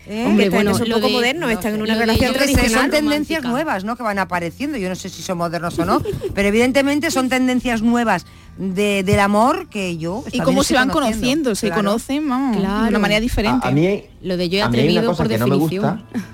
¿Eh? 0.06 0.26
Hombre, 0.28 0.50
bueno, 0.50 0.78
son 0.78 0.90
lo 0.90 0.96
poco 0.96 1.08
de- 1.08 1.14
modernos, 1.14 1.50
no 1.50 1.50
están 1.50 1.72
sé, 1.72 1.76
en 1.78 1.82
una 1.82 1.96
relación 1.96 2.34
que 2.34 2.40
son 2.40 2.48
tradicional. 2.56 2.92
tendencias 2.92 3.42
romántica. 3.44 3.50
nuevas, 3.50 3.84
¿no? 3.86 3.96
Que 3.96 4.04
van 4.04 4.20
apareciendo. 4.20 4.78
Yo 4.78 4.90
no 4.90 4.96
sé 4.96 5.08
si 5.10 5.22
son 5.22 5.38
modernos 5.38 5.80
o 5.80 5.86
no, 5.86 6.02
pero 6.36 6.48
evidentemente 6.50 7.10
son 7.10 7.30
tendencias 7.30 7.82
nuevas 7.82 8.26
de- 8.58 9.04
del 9.04 9.20
amor 9.22 9.68
que 9.70 9.98
yo. 9.98 10.24
Y 10.32 10.40
cómo 10.42 10.64
se 10.64 10.74
van 10.74 10.90
conociendo, 10.90 11.56
se 11.56 11.68
Claro. 11.68 11.84
conocen, 11.84 12.28
vamos, 12.28 12.58
de 12.58 12.90
una 12.90 13.00
manera 13.00 13.22
diferente. 13.22 13.66
A, 13.66 13.70
a 13.70 13.74
mí, 13.74 14.04
Lo 14.22 14.36
de 14.36 14.50
yo 14.50 14.58
he 14.58 14.62
a 14.62 14.70
mí 14.70 14.78
hay 14.80 14.84
una 14.90 15.00
atrevido 15.02 15.12
cosa 15.12 15.24
por 15.24 15.28
que 15.32 15.38
no 15.38 15.48
me 15.48 15.56
definición. 15.56 16.02
gusta. 16.12 16.30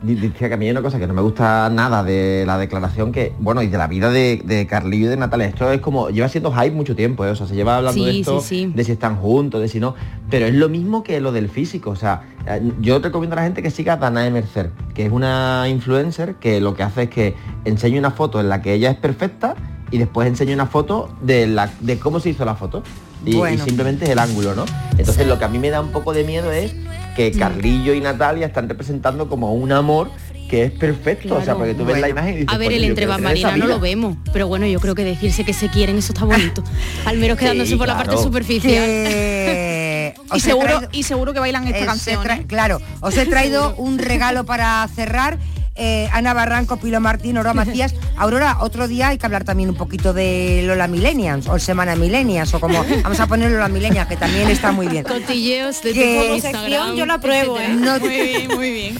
Di- 0.00 0.14
Decía 0.14 0.48
que 0.48 0.54
a 0.54 0.56
mí 0.56 0.66
hay 0.66 0.70
una 0.70 0.82
cosa 0.82 0.98
que 0.98 1.06
no 1.08 1.14
me 1.14 1.22
gusta 1.22 1.68
nada 1.70 2.04
de 2.04 2.44
la 2.46 2.56
declaración 2.56 3.10
que, 3.10 3.32
bueno, 3.40 3.62
y 3.62 3.66
de 3.66 3.78
la 3.78 3.88
vida 3.88 4.10
de, 4.10 4.40
de 4.44 4.66
Carlillo 4.66 5.06
y 5.06 5.08
de 5.08 5.16
Natalia. 5.16 5.46
Esto 5.48 5.72
es 5.72 5.80
como, 5.80 6.10
lleva 6.10 6.28
siendo 6.28 6.52
hype 6.52 6.70
mucho 6.70 6.94
tiempo, 6.94 7.24
¿eh? 7.24 7.30
o 7.30 7.34
sea, 7.34 7.46
se 7.48 7.56
lleva 7.56 7.78
hablando 7.78 8.04
de 8.04 8.20
esto, 8.20 8.40
sí, 8.40 8.66
sí. 8.66 8.72
de 8.74 8.84
si 8.84 8.92
están 8.92 9.16
juntos, 9.16 9.60
de 9.60 9.66
si 9.68 9.80
no. 9.80 9.94
Pero 10.30 10.46
es 10.46 10.54
lo 10.54 10.68
mismo 10.68 11.02
que 11.02 11.20
lo 11.20 11.32
del 11.32 11.48
físico. 11.48 11.90
O 11.90 11.96
sea, 11.96 12.22
eh, 12.46 12.62
yo 12.80 13.00
recomiendo 13.00 13.34
a 13.34 13.38
la 13.38 13.42
gente 13.42 13.60
que 13.62 13.70
siga 13.70 13.94
a 13.94 13.96
Danae 13.96 14.30
Mercer, 14.30 14.70
que 14.94 15.04
es 15.06 15.10
una 15.12 15.66
influencer 15.68 16.36
que 16.36 16.60
lo 16.60 16.74
que 16.74 16.84
hace 16.84 17.02
es 17.04 17.10
que 17.10 17.34
enseña 17.64 17.98
una 17.98 18.12
foto 18.12 18.40
en 18.40 18.48
la 18.48 18.62
que 18.62 18.74
ella 18.74 18.90
es 18.92 18.96
perfecta 18.96 19.56
y 19.90 19.98
después 19.98 20.28
enseña 20.28 20.54
una 20.54 20.66
foto 20.66 21.08
de, 21.22 21.46
la, 21.46 21.70
de 21.80 21.98
cómo 21.98 22.20
se 22.20 22.30
hizo 22.30 22.44
la 22.44 22.54
foto. 22.54 22.82
Y, 23.26 23.32
simplemente 23.58 24.04
es 24.04 24.10
el 24.10 24.18
ángulo, 24.20 24.54
¿no? 24.54 24.64
Entonces 24.96 25.26
lo 25.26 25.38
que 25.38 25.44
a 25.44 25.48
mí 25.48 25.58
me 25.58 25.70
da 25.70 25.80
un 25.80 25.90
poco 25.90 26.12
de 26.12 26.22
miedo 26.24 26.52
es 26.52 26.72
que 27.16 27.32
Mm. 27.34 27.38
Carlillo 27.38 27.92
y 27.94 28.00
Natalia 28.00 28.46
están 28.46 28.68
representando 28.68 29.28
como 29.28 29.52
un 29.54 29.72
amor 29.72 30.10
que 30.48 30.64
es 30.64 30.70
perfecto. 30.70 31.34
O 31.34 31.38
sea, 31.38 31.44
Claro. 31.46 31.58
porque 31.58 31.74
tú 31.74 31.84
ves 31.84 32.00
la 32.00 32.08
imagen 32.08 32.34
y 32.34 32.36
dices, 32.38 32.54
A 32.54 32.58
ver, 32.58 32.68
"Coño, 32.68 32.76
el 32.78 32.84
entre 32.84 33.06
bambalinas 33.06 33.56
no 33.58 33.64
vida". 33.64 33.74
lo 33.74 33.80
vemos, 33.80 34.16
pero 34.32 34.46
bueno, 34.46 34.66
yo 34.66 34.78
creo 34.80 34.94
que 34.94 35.04
decirse 35.04 35.44
que 35.44 35.52
se 35.52 35.68
quieren, 35.68 35.98
eso 35.98 36.12
está 36.12 36.24
bonito. 36.24 36.62
Al 37.06 37.18
menos 37.18 37.36
quedándose 37.36 37.72
Sí, 37.72 37.76
por 37.76 37.88
la 37.88 37.94
parte 37.96 38.10
claro. 38.12 38.22
superficial. 38.22 38.84
Y 40.34 40.40
seguro, 40.40 40.66
traído- 40.66 40.88
y 40.92 41.02
seguro 41.04 41.32
que 41.32 41.40
bailan 41.40 41.66
esta 41.68 41.86
canción. 41.86 42.30
¿eh? 42.30 42.44
Claro, 42.46 42.80
os 43.00 43.16
he 43.16 43.24
traído 43.26 43.74
un 43.78 43.98
regalo 43.98 44.44
para 44.44 44.86
cerrar. 44.94 45.38
Eh, 45.78 46.08
Ana 46.12 46.34
Barranco, 46.34 46.76
Pilo 46.76 47.00
Martín, 47.00 47.38
Oro 47.38 47.54
Macías. 47.54 47.94
Aurora, 48.16 48.58
otro 48.60 48.88
día 48.88 49.08
hay 49.08 49.18
que 49.18 49.26
hablar 49.26 49.44
también 49.44 49.70
un 49.70 49.76
poquito 49.76 50.12
de 50.12 50.62
Lola 50.66 50.88
Millennials 50.88 51.46
o 51.46 51.58
Semana 51.58 51.94
Millennials 51.94 52.52
o 52.54 52.60
como 52.60 52.84
vamos 53.02 53.20
a 53.20 53.26
poner 53.26 53.50
Lola 53.50 53.68
Millennials, 53.68 54.08
que 54.08 54.16
también 54.16 54.50
está 54.50 54.72
muy 54.72 54.88
bien. 54.88 55.04
Cotilleos 55.04 55.80
de 55.82 55.92
que, 55.92 56.40
sección 56.40 56.96
yo 56.96 57.06
la 57.06 57.20
pruebo, 57.20 57.58
¿eh? 57.58 57.68
Muy 57.98 58.08
bien, 58.08 58.48
muy 58.48 58.72
bien. 58.72 58.98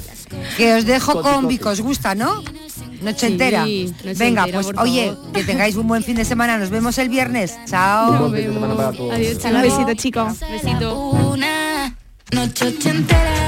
Que 0.56 0.74
os 0.74 0.84
dejo 0.84 1.22
con 1.22 1.48
Vico, 1.48 1.70
os 1.70 1.80
gusta, 1.80 2.14
¿no? 2.14 2.42
Noche 3.02 3.26
entera. 3.28 3.66
Venga, 4.16 4.46
pues 4.52 4.68
oye, 4.76 5.14
que 5.32 5.44
tengáis 5.44 5.76
un 5.76 5.86
buen 5.86 6.02
fin 6.02 6.16
de 6.16 6.24
semana. 6.24 6.58
Nos 6.58 6.70
vemos 6.70 6.98
el 6.98 7.08
viernes. 7.08 7.56
Chao. 7.66 8.26
Un. 8.26 8.34
Adiós, 8.34 9.38
chicos. 9.38 9.52
Un 9.52 9.62
besito, 9.62 9.94
chicos. 9.94 10.40
Besito. 10.50 10.96
Una 11.10 11.96
noche 12.32 12.74
entera. 12.84 13.47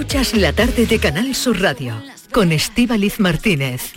Escuchas 0.00 0.32
la 0.32 0.54
tarde 0.54 0.86
de 0.86 0.98
Canal 0.98 1.34
Sur 1.34 1.60
Radio 1.60 2.02
con 2.32 2.52
Estíbaliz 2.52 3.20
Martínez. 3.20 3.92